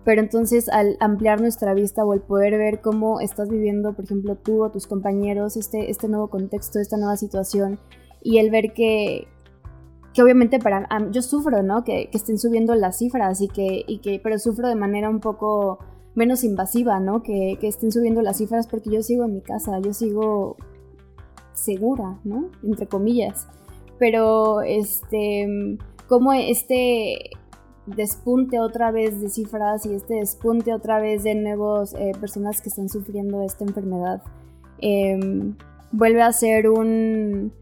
pero 0.08 0.22
entonces 0.22 0.70
al 0.70 0.95
ampliar 1.01 1.41
nuestra 1.41 1.74
vista 1.74 2.05
o 2.05 2.14
el 2.14 2.22
poder 2.22 2.58
ver 2.58 2.80
cómo 2.80 3.20
estás 3.20 3.49
viviendo, 3.49 3.91
por 3.91 4.05
ejemplo, 4.05 4.38
tú 4.38 4.64
o 4.64 4.72
tus 4.72 4.88
compañeros, 4.88 5.58
este, 5.58 5.91
este 5.91 6.08
nuevo 6.08 6.30
contexto, 6.30 6.80
esta 6.80 6.95
nueva 6.95 7.18
situación, 7.18 7.78
y 8.24 8.38
el 8.38 8.49
ver 8.49 8.72
que, 8.72 9.28
que 10.14 10.24
obviamente 10.24 10.60
para 10.60 10.88
yo 11.12 11.22
sufro, 11.22 11.62
¿no? 11.62 11.84
Que, 11.84 12.10
que, 12.10 12.18
estén 12.18 12.39
subiendo 12.39 12.74
las 12.74 12.99
cifras 12.99 13.41
y 13.41 13.49
que, 13.49 13.84
y 13.86 13.99
que, 13.99 14.22
pero 14.24 14.39
sufro 14.39 14.70
de 14.70 14.76
manera 14.76 15.10
un 15.10 15.20
poco 15.20 15.80
menos 16.18 16.43
invasiva, 16.43 16.99
¿no? 16.99 17.22
Que, 17.22 17.57
que 17.61 17.68
estén 17.68 17.91
subiendo 17.91 18.24
las 18.24 18.38
cifras 18.38 18.68
porque 18.68 18.89
yo 18.89 19.03
sigo 19.03 19.26
en 19.26 19.36
mi 19.36 19.41
casa, 19.41 19.80
yo 19.80 19.93
sigo 19.93 20.57
segura, 21.53 22.20
¿no? 22.24 22.49
Entre 22.63 22.88
comillas. 22.88 23.47
Pero, 23.99 24.61
este, 24.61 25.78
como 26.07 26.34
este, 26.34 27.30
despunte 27.86 28.59
otra 28.59 28.91
vez 28.91 29.22
de 29.22 29.30
cifras 29.30 29.86
y 29.86 29.93
este 29.93 30.15
despunte 30.15 30.74
otra 30.74 30.99
vez 30.99 31.24
de 31.24 31.36
nuevos 31.36 31.93
eh, 31.93 32.13
personas 32.20 32.61
que 32.61 32.70
están 32.70 32.89
sufriendo 32.89 33.43
esta 33.43 33.63
enfermedad 33.63 34.22
em, 34.80 35.55
vuelve 35.91 36.22
a 36.22 36.34
ser 36.34 36.70
un 36.70 37.53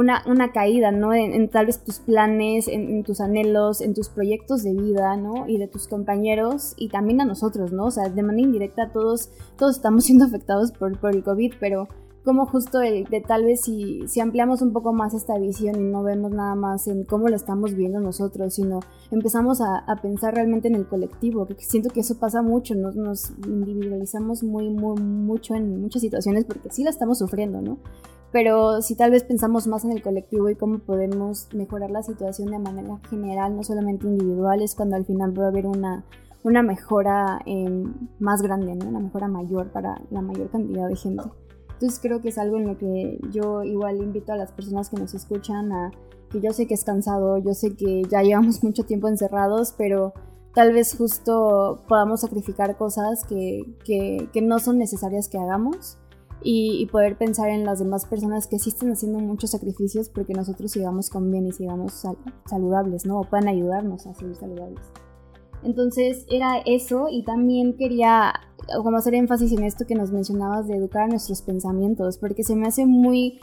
una, 0.00 0.22
una 0.26 0.52
caída, 0.52 0.90
¿no? 0.90 1.12
En, 1.14 1.48
tal 1.48 1.66
vez 1.66 1.84
tus 1.84 2.00
planes, 2.00 2.68
en, 2.68 3.04
tus 3.04 3.20
anhelos, 3.20 3.80
en 3.80 3.94
tus 3.94 4.08
proyectos 4.08 4.62
de 4.62 4.72
vida, 4.72 5.16
¿no? 5.16 5.46
Y 5.48 5.58
de 5.58 5.68
tus 5.68 5.86
compañeros 5.86 6.74
y 6.76 6.88
también 6.88 7.20
a 7.20 7.24
nosotros, 7.24 7.72
¿no? 7.72 7.86
O 7.86 7.90
sea, 7.90 8.08
de 8.08 8.22
manera 8.22 8.46
indirecta 8.46 8.90
todos, 8.92 9.30
todos 9.56 9.76
estamos 9.76 10.04
siendo 10.06 10.24
afectados 10.24 10.72
por, 10.72 10.98
por 10.98 11.14
el 11.14 11.22
COVID, 11.22 11.54
pero 11.60 11.88
como 12.24 12.44
justo 12.46 12.80
el 12.80 13.04
de 13.04 13.20
tal 13.20 13.44
vez 13.44 13.62
si, 13.62 14.06
si 14.06 14.20
ampliamos 14.20 14.60
un 14.60 14.72
poco 14.72 14.92
más 14.92 15.14
esta 15.14 15.38
visión 15.38 15.76
y 15.76 15.84
no 15.84 16.02
vemos 16.02 16.32
nada 16.32 16.54
más 16.54 16.86
en 16.86 17.04
cómo 17.04 17.28
lo 17.28 17.36
estamos 17.36 17.74
viendo 17.74 17.98
nosotros, 17.98 18.54
sino 18.54 18.80
empezamos 19.10 19.60
a, 19.60 19.84
pensar 20.02 20.34
realmente 20.34 20.68
en 20.68 20.74
el 20.74 20.86
colectivo, 20.86 21.46
que 21.46 21.54
siento 21.56 21.90
que 21.90 22.00
eso 22.00 22.18
pasa 22.18 22.42
mucho, 22.42 22.74
nos, 22.74 22.94
nos 22.94 23.30
individualizamos 23.46 24.42
muy, 24.42 24.70
muy, 24.70 25.00
mucho 25.00 25.54
en 25.54 25.80
muchas 25.80 26.02
situaciones 26.02 26.44
porque 26.44 26.70
sí 26.70 26.84
la 26.84 26.90
estamos 26.90 27.18
sufriendo, 27.18 27.60
¿no? 27.60 27.78
Pero 28.32 28.80
si 28.80 28.94
tal 28.94 29.10
vez 29.10 29.24
pensamos 29.24 29.66
más 29.66 29.84
en 29.84 29.92
el 29.92 30.02
colectivo 30.02 30.48
y 30.48 30.54
cómo 30.54 30.78
podemos 30.78 31.48
mejorar 31.52 31.90
la 31.90 32.02
situación 32.02 32.50
de 32.50 32.58
manera 32.58 33.00
general, 33.08 33.56
no 33.56 33.64
solamente 33.64 34.06
individual, 34.06 34.62
es 34.62 34.74
cuando 34.74 34.96
al 34.96 35.04
final 35.04 35.32
puede 35.32 35.48
haber 35.48 35.66
una, 35.66 36.04
una 36.44 36.62
mejora 36.62 37.40
eh, 37.46 37.84
más 38.20 38.40
grande, 38.42 38.76
¿no? 38.76 38.88
Una 38.88 39.00
mejora 39.00 39.26
mayor 39.26 39.72
para 39.72 40.00
la 40.10 40.22
mayor 40.22 40.48
cantidad 40.50 40.88
de 40.88 40.96
gente. 40.96 41.24
Entonces 41.72 41.98
creo 42.00 42.20
que 42.20 42.28
es 42.28 42.38
algo 42.38 42.58
en 42.58 42.66
lo 42.66 42.76
que 42.76 43.18
yo 43.32 43.64
igual 43.64 43.96
invito 43.96 44.32
a 44.32 44.36
las 44.36 44.52
personas 44.52 44.90
que 44.90 44.98
nos 44.98 45.14
escuchan 45.14 45.72
a 45.72 45.90
que 46.30 46.40
yo 46.40 46.52
sé 46.52 46.66
que 46.66 46.74
es 46.74 46.84
cansado, 46.84 47.38
yo 47.38 47.54
sé 47.54 47.74
que 47.74 48.02
ya 48.08 48.22
llevamos 48.22 48.62
mucho 48.62 48.84
tiempo 48.84 49.08
encerrados, 49.08 49.74
pero 49.76 50.12
tal 50.54 50.72
vez 50.72 50.94
justo 50.96 51.82
podamos 51.88 52.20
sacrificar 52.20 52.76
cosas 52.76 53.24
que, 53.24 53.62
que, 53.84 54.42
no 54.42 54.58
son 54.58 54.78
necesarias 54.78 55.28
que 55.28 55.38
hagamos 55.38 55.96
y, 56.42 56.86
poder 56.86 57.16
pensar 57.16 57.50
en 57.50 57.64
las 57.64 57.78
demás 57.78 58.06
personas 58.06 58.46
que 58.46 58.58
sí 58.58 58.70
están 58.70 58.92
haciendo 58.92 59.18
muchos 59.18 59.50
sacrificios 59.50 60.08
porque 60.08 60.32
nosotros 60.32 60.70
sigamos 60.70 61.10
con 61.10 61.30
bien 61.30 61.46
y 61.46 61.52
sigamos 61.52 62.02
saludables, 62.46 63.06
¿no? 63.06 63.20
O 63.20 63.24
puedan 63.24 63.48
ayudarnos 63.48 64.06
a 64.06 64.14
seguir 64.14 64.36
saludables. 64.36 64.80
Entonces 65.62 66.24
era 66.30 66.58
eso 66.64 67.08
y 67.10 67.22
también 67.22 67.76
quería 67.76 68.32
como 68.82 68.96
hacer 68.96 69.14
énfasis 69.14 69.52
en 69.52 69.64
esto 69.64 69.86
que 69.86 69.94
nos 69.94 70.12
mencionabas 70.12 70.66
de 70.66 70.76
educar 70.76 71.02
a 71.02 71.08
nuestros 71.08 71.42
pensamientos, 71.42 72.18
porque 72.18 72.44
se 72.44 72.56
me 72.56 72.66
hace 72.66 72.86
muy 72.86 73.38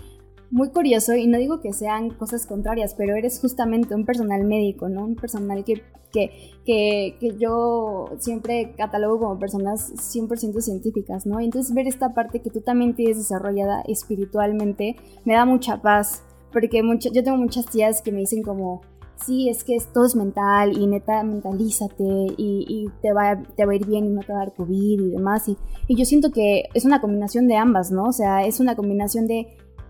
muy 0.49 0.69
curioso 0.69 1.13
y 1.15 1.27
no 1.27 1.37
digo 1.37 1.59
que 1.59 1.73
sean 1.73 2.11
cosas 2.11 2.45
contrarias, 2.45 2.93
pero 2.95 3.15
eres 3.15 3.39
justamente 3.39 3.95
un 3.95 4.05
personal 4.05 4.43
médico, 4.45 4.87
¿no? 4.89 5.03
Un 5.05 5.15
personal 5.15 5.63
que, 5.63 5.83
que, 6.11 7.15
que, 7.19 7.37
yo 7.37 8.09
siempre 8.17 8.73
catalogo 8.77 9.19
como 9.19 9.39
personas 9.39 9.91
100% 9.93 10.61
científicas, 10.61 11.25
¿no? 11.25 11.39
entonces 11.39 11.75
ver 11.75 11.87
esta 11.87 12.13
parte 12.13 12.41
que 12.41 12.49
tú 12.49 12.61
también 12.61 12.95
tienes 12.95 13.17
desarrollada 13.17 13.83
espiritualmente 13.87 14.95
me 15.25 15.33
da 15.33 15.45
mucha 15.45 15.81
paz, 15.81 16.23
porque 16.51 16.81
yo 17.11 17.23
tengo 17.23 17.37
muchas 17.37 17.65
tías 17.67 18.01
que 18.01 18.11
me 18.11 18.21
dicen 18.21 18.41
como, 18.41 18.81
sí, 19.25 19.49
es 19.49 19.63
que 19.63 19.77
todo 19.93 20.05
es 20.05 20.15
mental 20.15 20.77
y 20.77 20.87
neta, 20.87 21.23
mentalízate 21.23 22.03
y, 22.03 22.65
y, 22.67 22.87
te, 23.01 23.13
va, 23.13 23.41
te 23.55 23.65
va 23.65 23.73
a 23.73 23.75
ir 23.75 23.85
bien 23.85 24.05
y 24.05 24.09
no 24.09 24.21
te 24.21 24.31
va 24.31 24.41
a 24.41 24.45
dar 24.45 24.53
COVID 24.53 25.01
y 25.01 25.09
demás. 25.11 25.47
Y, 25.49 25.57
y 25.87 25.95
yo 25.95 26.05
siento 26.05 26.31
que 26.31 26.65
es 26.73 26.85
una 26.85 27.01
combinación 27.01 27.47
de 27.47 27.57
ambas, 27.57 27.91
¿no? 27.91 28.05
O 28.05 28.13
sea, 28.13 28.45
es 28.45 28.59
una 28.59 28.75
combinación 28.75 29.27
de 29.27 29.47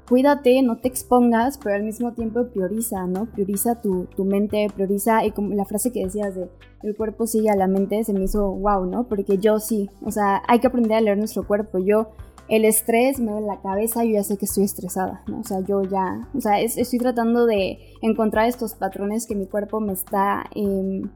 cuídate, 0.08 0.62
no 0.62 0.78
te 0.78 0.88
expongas, 0.88 1.58
pero 1.58 1.76
al 1.76 1.84
mismo 1.84 2.14
tiempo 2.14 2.48
prioriza, 2.48 3.06
¿no? 3.08 3.26
Prioriza 3.26 3.82
tu, 3.82 4.06
tu, 4.16 4.26
mente, 4.26 4.68
prioriza, 4.74 5.26
y 5.26 5.32
como 5.32 5.54
la 5.54 5.66
frase 5.66 5.92
que 5.92 6.06
decías 6.06 6.36
de 6.36 6.50
el 6.84 6.96
cuerpo 6.96 7.28
sigue 7.28 7.50
a 7.50 7.56
la 7.56 7.68
mente, 7.68 8.04
se 8.04 8.14
me 8.14 8.24
hizo 8.24 8.52
wow, 8.52 8.86
¿no? 8.86 9.08
Porque 9.08 9.38
yo 9.38 9.60
sí, 9.60 9.90
o 10.04 10.12
sea, 10.12 10.42
hay 10.48 10.60
que 10.60 10.68
aprender 10.68 10.98
a 10.98 11.02
leer 11.02 11.18
nuestro 11.18 11.46
cuerpo. 11.46 11.80
Yo, 11.80 12.12
el 12.48 12.64
estrés 12.64 13.20
me 13.20 13.32
duele 13.32 13.48
la 13.48 13.62
cabeza, 13.62 14.06
yo 14.06 14.12
ya 14.12 14.24
sé 14.24 14.38
que 14.38 14.46
estoy 14.46 14.64
estresada, 14.64 15.24
¿no? 15.28 15.40
O 15.40 15.44
sea, 15.44 15.60
yo 15.62 15.84
ya, 15.84 16.30
o 16.34 16.40
sea, 16.40 16.62
estoy 16.62 17.00
tratando 17.00 17.46
de 17.46 17.80
encontrar 18.02 18.48
estos 18.48 18.76
patrones 18.76 19.26
que 19.26 19.36
mi 19.36 19.48
cuerpo 19.48 19.82
me 19.82 19.94
está 19.94 20.46
em, 20.56 21.10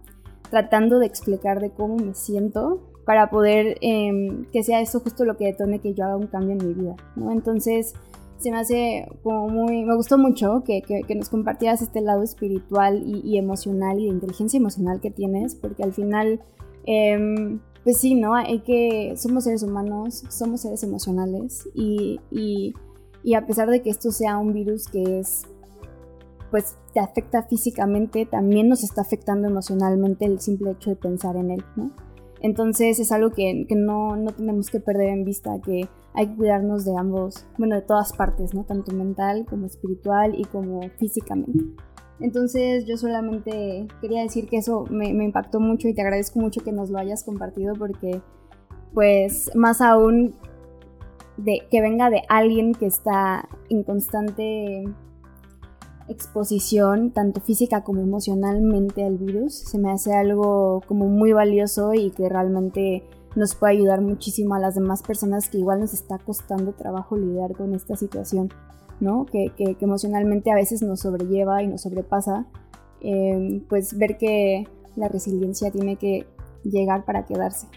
tratando 0.49 0.99
de 0.99 1.05
explicar 1.05 1.61
de 1.61 1.69
cómo 1.69 1.95
me 1.95 2.13
siento 2.13 2.81
para 3.05 3.29
poder 3.29 3.77
em, 3.81 4.45
que 4.51 4.63
sea 4.63 4.81
eso 4.81 4.99
justo 4.99 5.23
lo 5.25 5.37
que 5.37 5.45
detone 5.45 5.79
que 5.79 5.93
yo 5.93 6.03
haga 6.03 6.17
un 6.17 6.27
cambio 6.27 6.51
en 6.51 6.67
mi 6.67 6.73
vida, 6.73 6.95
¿no? 7.15 7.31
Entonces, 7.31 7.93
se 8.41 8.51
me 8.51 8.57
hace 8.57 9.07
como 9.23 9.47
muy, 9.47 9.83
me 9.83 9.95
gustó 9.95 10.17
mucho 10.17 10.63
que, 10.65 10.81
que, 10.81 11.15
nos 11.15 11.29
compartieras 11.29 11.81
este 11.81 12.01
lado 12.01 12.23
espiritual 12.23 13.03
y, 13.05 13.37
emocional 13.37 13.99
y 13.99 14.05
de 14.05 14.09
inteligencia 14.09 14.57
emocional 14.57 14.99
que 14.99 15.11
tienes, 15.11 15.55
porque 15.55 15.83
al 15.83 15.93
final, 15.93 16.41
em, 16.85 17.59
pues 17.83 17.99
sí, 17.99 18.15
¿no? 18.15 18.33
Hay 18.33 18.59
que, 18.59 19.13
somos 19.15 19.43
seres 19.43 19.63
humanos, 19.63 20.23
somos 20.29 20.61
seres 20.61 20.83
emocionales 20.83 21.69
y, 21.75 22.19
y, 22.31 22.73
y 23.23 23.35
a 23.35 23.45
pesar 23.45 23.69
de 23.69 23.81
que 23.81 23.91
esto 23.91 24.11
sea 24.11 24.37
un 24.37 24.53
virus 24.53 24.87
que 24.87 25.19
es, 25.19 25.43
pues 26.49 26.75
te 26.93 26.99
afecta 26.99 27.43
físicamente, 27.43 28.25
también 28.25 28.67
nos 28.67 28.83
está 28.83 29.01
afectando 29.01 29.47
emocionalmente 29.47 30.25
el 30.25 30.39
simple 30.41 30.71
hecho 30.71 30.89
de 30.89 30.95
pensar 30.95 31.35
en 31.35 31.51
él, 31.51 31.63
¿no? 31.75 31.91
Entonces 32.41 32.99
es 32.99 33.11
algo 33.11 33.31
que, 33.31 33.65
que 33.67 33.75
no, 33.75 34.15
no, 34.15 34.31
tenemos 34.31 34.69
que 34.69 34.79
perder 34.79 35.09
en 35.09 35.23
vista, 35.23 35.59
que 35.63 35.87
hay 36.13 36.27
que 36.27 36.35
cuidarnos 36.35 36.85
de 36.85 36.97
ambos, 36.97 37.45
bueno, 37.57 37.75
de 37.75 37.83
todas 37.83 38.13
partes, 38.13 38.53
¿no? 38.53 38.63
Tanto 38.63 38.91
mental 38.93 39.45
como 39.47 39.67
espiritual 39.67 40.33
y 40.37 40.45
como 40.45 40.81
físicamente. 40.97 41.59
Entonces 42.19 42.85
yo 42.85 42.97
solamente 42.97 43.87
quería 43.99 44.21
decir 44.21 44.47
que 44.47 44.57
eso 44.57 44.85
me, 44.89 45.13
me 45.13 45.25
impactó 45.25 45.59
mucho 45.59 45.87
y 45.87 45.93
te 45.93 46.01
agradezco 46.01 46.39
mucho 46.39 46.63
que 46.63 46.71
nos 46.71 46.89
lo 46.89 46.99
hayas 46.99 47.23
compartido 47.23 47.73
porque 47.75 48.21
pues 48.93 49.49
más 49.55 49.81
aún 49.81 50.35
de 51.37 51.61
que 51.69 51.81
venga 51.81 52.09
de 52.09 52.21
alguien 52.29 52.73
que 52.73 52.85
está 52.85 53.47
en 53.69 53.83
constante 53.83 54.83
exposición, 56.11 57.11
tanto 57.11 57.41
física 57.41 57.83
como 57.83 58.01
emocionalmente 58.01 59.03
al 59.03 59.17
virus, 59.17 59.55
se 59.55 59.77
me 59.77 59.91
hace 59.91 60.13
algo 60.13 60.81
como 60.87 61.07
muy 61.07 61.31
valioso 61.33 61.93
y 61.93 62.11
que 62.11 62.29
realmente 62.29 63.03
nos 63.35 63.55
puede 63.55 63.73
ayudar 63.73 64.01
muchísimo 64.01 64.55
a 64.55 64.59
las 64.59 64.75
demás 64.75 65.01
personas 65.01 65.49
que 65.49 65.57
igual 65.57 65.79
nos 65.79 65.93
está 65.93 66.17
costando 66.19 66.73
trabajo 66.73 67.17
lidiar 67.17 67.53
con 67.53 67.73
esta 67.73 67.95
situación, 67.95 68.49
¿no? 68.99 69.25
Que, 69.25 69.51
que, 69.55 69.77
emocionalmente 69.79 70.51
a 70.51 70.55
veces 70.55 70.81
nos 70.81 71.01
sobrelleva 71.01 71.63
y 71.63 71.67
nos 71.67 71.81
sobrepasa, 71.81 72.45
em, 73.01 73.61
pues 73.67 73.97
ver 73.97 74.17
que 74.17 74.67
la 74.95 75.07
resiliencia 75.07 75.71
tiene 75.71 75.95
que 75.95 76.25
llegar 76.63 77.05
para 77.05 77.25
quedarse. 77.25 77.67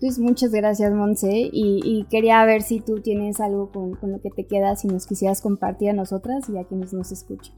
Entonces, 0.00 0.18
muchas 0.18 0.50
gracias, 0.52 0.90
Monse. 0.92 1.50
Y, 1.52 2.06
quería 2.10 2.42
ver 2.46 2.62
si 2.62 2.80
tú 2.80 3.02
tienes 3.02 3.38
algo 3.38 3.70
con, 3.70 3.98
lo 4.10 4.18
que 4.22 4.30
te 4.30 4.46
quedas 4.46 4.82
y 4.86 4.88
nos 4.88 5.06
quisieras 5.06 5.42
compartir 5.42 5.90
a 5.90 5.92
nosotras 5.92 6.48
y 6.48 6.56
a 6.56 6.64
quienes 6.64 6.94
nos 6.94 7.12
escuchan. 7.12 7.54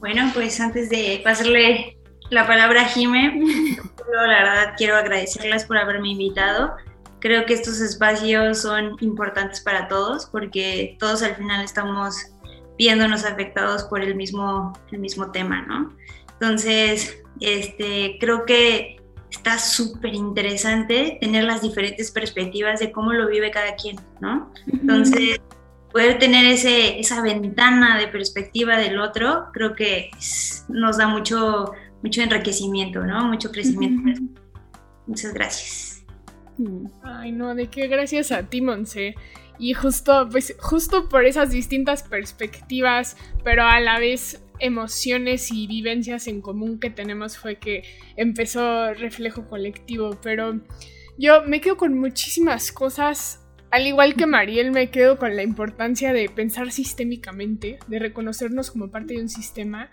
Bueno, 0.00 0.30
pues 0.34 0.60
antes 0.60 0.90
de 0.90 1.18
pasarle 1.24 1.96
la 2.28 2.46
palabra 2.46 2.82
a 2.82 2.84
Jime, 2.84 3.40
la 4.12 4.22
verdad 4.22 4.74
quiero 4.76 4.96
agradecerles 4.96 5.64
por 5.64 5.78
haberme 5.78 6.10
invitado. 6.10 6.74
Creo 7.20 7.46
que 7.46 7.54
estos 7.54 7.80
espacios 7.80 8.58
son 8.58 8.96
importantes 9.00 9.62
para 9.62 9.88
todos 9.88 10.26
porque 10.26 10.98
todos 11.00 11.22
al 11.22 11.36
final 11.36 11.64
estamos 11.64 12.34
viéndonos 12.76 13.24
afectados 13.24 13.84
por 13.84 14.02
el 14.02 14.14
mismo, 14.14 14.74
el 14.92 14.98
mismo 14.98 15.30
tema, 15.30 15.62
¿no? 15.62 15.96
Entonces, 16.34 17.22
este, 17.40 18.18
creo 18.20 18.44
que 18.44 18.99
está 19.30 19.58
súper 19.58 20.14
interesante 20.14 21.18
tener 21.20 21.44
las 21.44 21.62
diferentes 21.62 22.10
perspectivas 22.10 22.80
de 22.80 22.90
cómo 22.90 23.12
lo 23.12 23.28
vive 23.28 23.50
cada 23.50 23.74
quien, 23.76 23.96
¿no? 24.20 24.52
Entonces, 24.66 25.40
poder 25.92 26.18
tener 26.18 26.46
ese, 26.46 26.98
esa 26.98 27.22
ventana 27.22 27.98
de 27.98 28.08
perspectiva 28.08 28.76
del 28.76 28.98
otro, 28.98 29.46
creo 29.52 29.74
que 29.74 30.10
nos 30.68 30.98
da 30.98 31.08
mucho, 31.08 31.72
mucho 32.02 32.22
enriquecimiento, 32.22 33.04
¿no? 33.04 33.24
Mucho 33.28 33.50
crecimiento. 33.50 34.20
Muchas 35.06 35.32
gracias. 35.32 36.04
Ay, 37.02 37.32
no, 37.32 37.54
de 37.54 37.68
qué 37.68 37.88
gracias 37.88 38.32
a 38.32 38.42
ti, 38.42 38.60
Monse. 38.60 39.14
Y 39.58 39.74
justo, 39.74 40.28
pues, 40.30 40.54
justo 40.58 41.08
por 41.08 41.24
esas 41.24 41.50
distintas 41.50 42.02
perspectivas, 42.02 43.16
pero 43.44 43.64
a 43.64 43.80
la 43.80 43.98
vez 43.98 44.42
emociones 44.60 45.50
y 45.52 45.66
vivencias 45.66 46.26
en 46.26 46.40
común 46.40 46.78
que 46.78 46.90
tenemos 46.90 47.38
fue 47.38 47.56
que 47.56 47.82
empezó 48.16 48.92
reflejo 48.94 49.48
colectivo, 49.48 50.18
pero 50.22 50.60
yo 51.18 51.42
me 51.42 51.60
quedo 51.60 51.76
con 51.76 51.98
muchísimas 51.98 52.72
cosas, 52.72 53.46
al 53.70 53.86
igual 53.86 54.14
que 54.14 54.26
Mariel 54.26 54.70
me 54.70 54.90
quedo 54.90 55.18
con 55.18 55.36
la 55.36 55.42
importancia 55.42 56.12
de 56.12 56.28
pensar 56.28 56.72
sistémicamente, 56.72 57.78
de 57.88 57.98
reconocernos 57.98 58.70
como 58.70 58.90
parte 58.90 59.14
de 59.14 59.22
un 59.22 59.28
sistema 59.28 59.90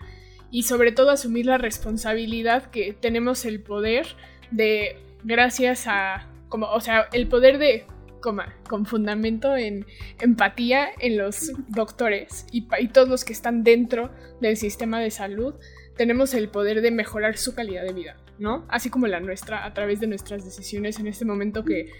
y 0.50 0.62
sobre 0.62 0.92
todo 0.92 1.10
asumir 1.10 1.46
la 1.46 1.58
responsabilidad 1.58 2.70
que 2.70 2.92
tenemos 2.92 3.44
el 3.44 3.60
poder 3.60 4.06
de, 4.50 4.96
gracias 5.24 5.86
a, 5.86 6.28
como, 6.48 6.66
o 6.70 6.80
sea, 6.80 7.08
el 7.12 7.28
poder 7.28 7.58
de 7.58 7.84
con 8.20 8.86
fundamento 8.86 9.56
en 9.56 9.86
empatía 10.20 10.88
en 10.98 11.18
los 11.18 11.52
doctores 11.68 12.46
y, 12.52 12.66
y, 12.78 12.88
todos 12.88 13.08
los 13.08 13.24
que 13.24 13.32
están 13.32 13.64
dentro 13.64 14.10
del 14.40 14.56
sistema 14.56 15.00
de 15.00 15.10
salud, 15.10 15.54
tenemos 15.96 16.34
el 16.34 16.48
poder 16.48 16.80
de 16.80 16.90
mejorar 16.90 17.36
su 17.36 17.54
calidad 17.54 17.84
de 17.84 17.92
vida, 17.92 18.16
¿no? 18.38 18.64
Así 18.68 18.90
como 18.90 19.06
la 19.06 19.20
nuestra 19.20 19.64
a 19.64 19.74
través 19.74 20.00
de 20.00 20.06
nuestras 20.06 20.44
decisiones 20.44 20.98
en 20.98 21.06
este 21.06 21.24
momento 21.24 21.64
que, 21.64 21.92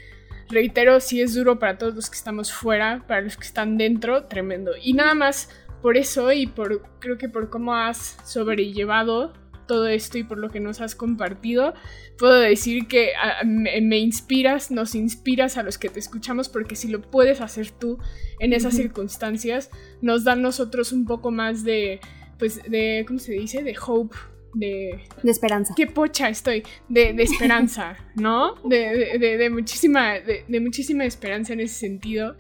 reitero, 0.49 1.01
si 1.01 1.21
es 1.21 1.35
duro 1.35 1.59
para 1.59 1.79
todos 1.79 1.95
los 1.95 2.09
que 2.09 2.17
estamos 2.17 2.53
fuera, 2.53 3.05
para 3.07 3.21
los 3.21 3.37
que 3.37 3.45
están 3.45 3.77
dentro, 3.77 4.25
tremendo. 4.25 4.73
Y 4.81 4.93
nada 4.95 5.15
más 5.15 5.51
por 5.83 5.97
eso 5.97 6.33
y 6.33 6.47
por 6.47 6.83
creo 7.01 7.19
que 7.19 7.29
por 7.29 7.51
cómo 7.51 7.75
has 7.75 8.17
sobrellevado 8.25 9.33
todo 9.69 9.87
esto 9.87 10.19
y 10.19 10.25
por 10.25 10.39
lo 10.39 10.51
que 10.51 10.59
nos 10.59 10.81
has 10.81 10.97
compartido, 10.97 11.75
puedo 12.19 12.41
decir 12.41 12.89
que 12.89 13.11
me, 13.45 13.99
inspiras, 13.99 14.73
nos 14.73 14.97
inspiras 14.97 15.57
a 15.57 15.63
los 15.63 15.79
que 15.79 15.89
te 15.89 16.01
escuchamos, 16.01 16.49
porque 16.49 16.75
si 16.75 16.89
lo 16.89 17.01
puedes 17.01 17.41
hacer 17.41 17.71
tú 17.71 17.99
en 18.41 18.53
esas 18.53 18.75
circunstancias, 18.75 19.71
nos 20.03 20.25
da 20.25 20.33
a 20.33 20.37
nosotros 20.37 20.91
un 20.91 21.05
poco 21.05 21.31
más 21.31 21.63
de, 21.63 22.01
pues, 22.41 22.61
de, 22.69 23.05
¿cómo 23.07 23.21
se 23.21 23.33
dice? 23.35 23.63
De 23.63 23.77
hope. 23.87 24.17
De, 24.55 24.99
de 25.23 25.31
esperanza. 25.31 25.75
Qué 25.77 25.87
pocha 25.87 26.31
estoy. 26.31 26.65
De, 26.89 27.13
de 27.13 27.23
esperanza, 27.23 27.97
¿no? 28.17 28.55
De, 28.65 29.19
de 29.19 29.51
muchísima, 29.51 30.15
de, 30.15 30.61
muchísima 30.61 31.05
esperanza 31.05 31.53
en 31.53 31.61
ese 31.61 31.75
sentido. 31.75 32.37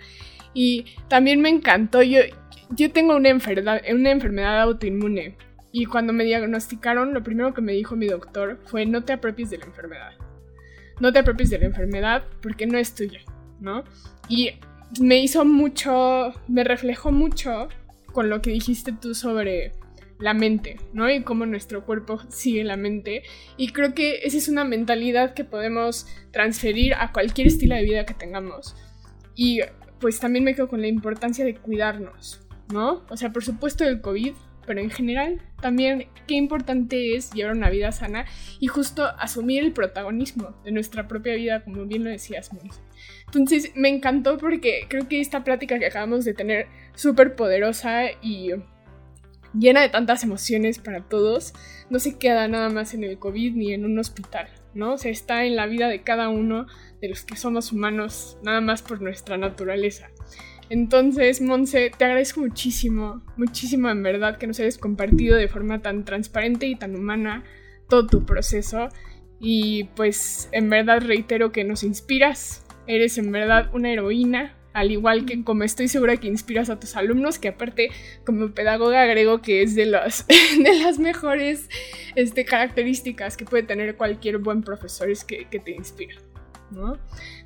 Y 0.54 0.86
también 1.08 1.40
me 1.42 1.50
encantó, 1.50 2.02
yo, 2.02 2.20
yo 2.70 2.90
tengo 2.90 3.14
una 3.14 3.28
enfermedad, 3.28 3.82
una 3.92 4.10
enfermedad 4.10 4.62
autoinmune 4.62 5.36
y 5.72 5.84
cuando 5.86 6.12
me 6.12 6.24
diagnosticaron, 6.24 7.12
lo 7.12 7.22
primero 7.22 7.52
que 7.54 7.60
me 7.60 7.72
dijo 7.72 7.96
mi 7.96 8.06
doctor 8.06 8.58
fue 8.64 8.86
no 8.86 9.04
te 9.04 9.12
apropies 9.12 9.50
de 9.50 9.58
la 9.58 9.66
enfermedad. 9.66 10.12
No 11.00 11.12
te 11.12 11.20
apropies 11.20 11.50
de 11.50 11.58
la 11.58 11.66
enfermedad 11.66 12.24
porque 12.40 12.66
no 12.66 12.78
es 12.78 12.94
tuya, 12.94 13.20
¿no? 13.60 13.84
Y 14.28 14.50
me 15.00 15.18
hizo 15.18 15.44
mucho, 15.44 16.32
me 16.48 16.64
reflejó 16.64 17.12
mucho 17.12 17.68
con 18.12 18.30
lo 18.30 18.40
que 18.40 18.50
dijiste 18.50 18.92
tú 18.92 19.14
sobre 19.14 19.72
la 20.18 20.34
mente, 20.34 20.76
¿no? 20.92 21.08
Y 21.10 21.22
cómo 21.22 21.46
nuestro 21.46 21.84
cuerpo 21.84 22.20
sigue 22.28 22.64
la 22.64 22.76
mente. 22.76 23.22
Y 23.56 23.72
creo 23.72 23.94
que 23.94 24.20
esa 24.24 24.38
es 24.38 24.48
una 24.48 24.64
mentalidad 24.64 25.34
que 25.34 25.44
podemos 25.44 26.06
transferir 26.32 26.94
a 26.94 27.12
cualquier 27.12 27.46
estilo 27.46 27.76
de 27.76 27.82
vida 27.82 28.06
que 28.06 28.14
tengamos. 28.14 28.74
Y 29.34 29.60
pues 30.00 30.18
también 30.18 30.44
me 30.44 30.54
quedo 30.54 30.68
con 30.68 30.80
la 30.80 30.88
importancia 30.88 31.44
de 31.44 31.54
cuidarnos, 31.54 32.40
¿no? 32.72 33.04
O 33.08 33.16
sea, 33.16 33.32
por 33.32 33.44
supuesto 33.44 33.84
el 33.84 34.00
COVID, 34.00 34.34
pero 34.68 34.80
en 34.80 34.90
general 34.90 35.40
también 35.60 36.06
qué 36.28 36.34
importante 36.34 37.16
es 37.16 37.32
llevar 37.32 37.56
una 37.56 37.70
vida 37.70 37.90
sana 37.90 38.26
y 38.60 38.68
justo 38.68 39.04
asumir 39.18 39.64
el 39.64 39.72
protagonismo 39.72 40.54
de 40.62 40.70
nuestra 40.70 41.08
propia 41.08 41.34
vida, 41.34 41.64
como 41.64 41.86
bien 41.86 42.04
lo 42.04 42.10
decías, 42.10 42.52
Monse. 42.52 42.80
Entonces 43.26 43.72
me 43.74 43.88
encantó 43.88 44.38
porque 44.38 44.86
creo 44.88 45.08
que 45.08 45.20
esta 45.20 45.42
plática 45.42 45.78
que 45.78 45.86
acabamos 45.86 46.24
de 46.24 46.34
tener, 46.34 46.66
súper 46.94 47.34
poderosa 47.34 48.10
y 48.22 48.50
llena 49.54 49.80
de 49.80 49.88
tantas 49.88 50.22
emociones 50.22 50.78
para 50.78 51.00
todos, 51.00 51.54
no 51.90 51.98
se 51.98 52.18
queda 52.18 52.46
nada 52.46 52.68
más 52.68 52.94
en 52.94 53.04
el 53.04 53.18
COVID 53.18 53.54
ni 53.54 53.72
en 53.72 53.84
un 53.84 53.98
hospital, 53.98 54.48
¿no? 54.74 54.94
O 54.94 54.96
está 54.96 55.44
en 55.44 55.56
la 55.56 55.66
vida 55.66 55.88
de 55.88 56.02
cada 56.02 56.28
uno 56.28 56.66
de 57.00 57.08
los 57.08 57.24
que 57.24 57.36
somos 57.36 57.72
humanos, 57.72 58.38
nada 58.42 58.60
más 58.60 58.82
por 58.82 59.00
nuestra 59.00 59.38
naturaleza. 59.38 60.10
Entonces, 60.70 61.40
Monse, 61.40 61.90
te 61.96 62.04
agradezco 62.04 62.40
muchísimo, 62.40 63.22
muchísimo 63.36 63.88
en 63.88 64.02
verdad 64.02 64.36
que 64.36 64.46
nos 64.46 64.60
hayas 64.60 64.78
compartido 64.78 65.36
de 65.36 65.48
forma 65.48 65.80
tan 65.80 66.04
transparente 66.04 66.66
y 66.66 66.76
tan 66.76 66.94
humana 66.94 67.44
todo 67.88 68.06
tu 68.06 68.26
proceso. 68.26 68.88
Y 69.40 69.84
pues 69.96 70.48
en 70.52 70.68
verdad 70.68 71.00
reitero 71.00 71.52
que 71.52 71.64
nos 71.64 71.84
inspiras, 71.84 72.64
eres 72.86 73.16
en 73.18 73.32
verdad 73.32 73.70
una 73.72 73.90
heroína, 73.90 74.56
al 74.74 74.90
igual 74.90 75.24
que 75.24 75.42
como 75.42 75.64
estoy 75.64 75.88
segura 75.88 76.18
que 76.18 76.26
inspiras 76.26 76.68
a 76.70 76.78
tus 76.78 76.96
alumnos, 76.96 77.38
que 77.38 77.48
aparte 77.48 77.88
como 78.26 78.50
pedagoga 78.50 79.02
agrego 79.02 79.40
que 79.40 79.62
es 79.62 79.74
de, 79.74 79.86
las 79.86 80.26
de 80.62 80.78
las 80.82 80.98
mejores 80.98 81.68
este, 82.14 82.44
características 82.44 83.36
que 83.36 83.44
puede 83.44 83.62
tener 83.62 83.96
cualquier 83.96 84.38
buen 84.38 84.62
profesor, 84.62 85.10
es 85.10 85.24
que, 85.24 85.46
que 85.46 85.58
te 85.58 85.70
inspira. 85.70 86.16
¿no? 86.70 86.98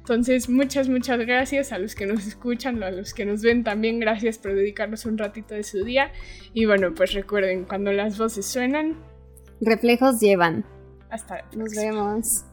Entonces, 0.03 0.49
muchas, 0.49 0.89
muchas 0.89 1.21
gracias 1.21 1.71
a 1.71 1.79
los 1.79 1.95
que 1.95 2.07
nos 2.07 2.27
escuchan, 2.27 2.83
a 2.83 2.91
los 2.91 3.15
que 3.15 3.25
nos 3.25 3.41
ven 3.41 3.63
también, 3.63 4.01
gracias 4.01 4.37
por 4.37 4.53
dedicarnos 4.53 5.07
un 5.07 5.17
ratito 5.17 5.55
de 5.55 5.63
su 5.63 5.85
día. 5.85 6.11
Y 6.53 6.67
bueno, 6.67 6.93
pues 6.93 7.13
recuerden, 7.13 7.65
cuando 7.65 7.93
las 7.93 8.19
voces 8.19 8.45
suenan, 8.45 8.97
reflejos 9.61 10.19
llevan. 10.19 10.65
Hasta 11.09 11.45
Nos 11.55 11.73
vemos. 11.77 12.45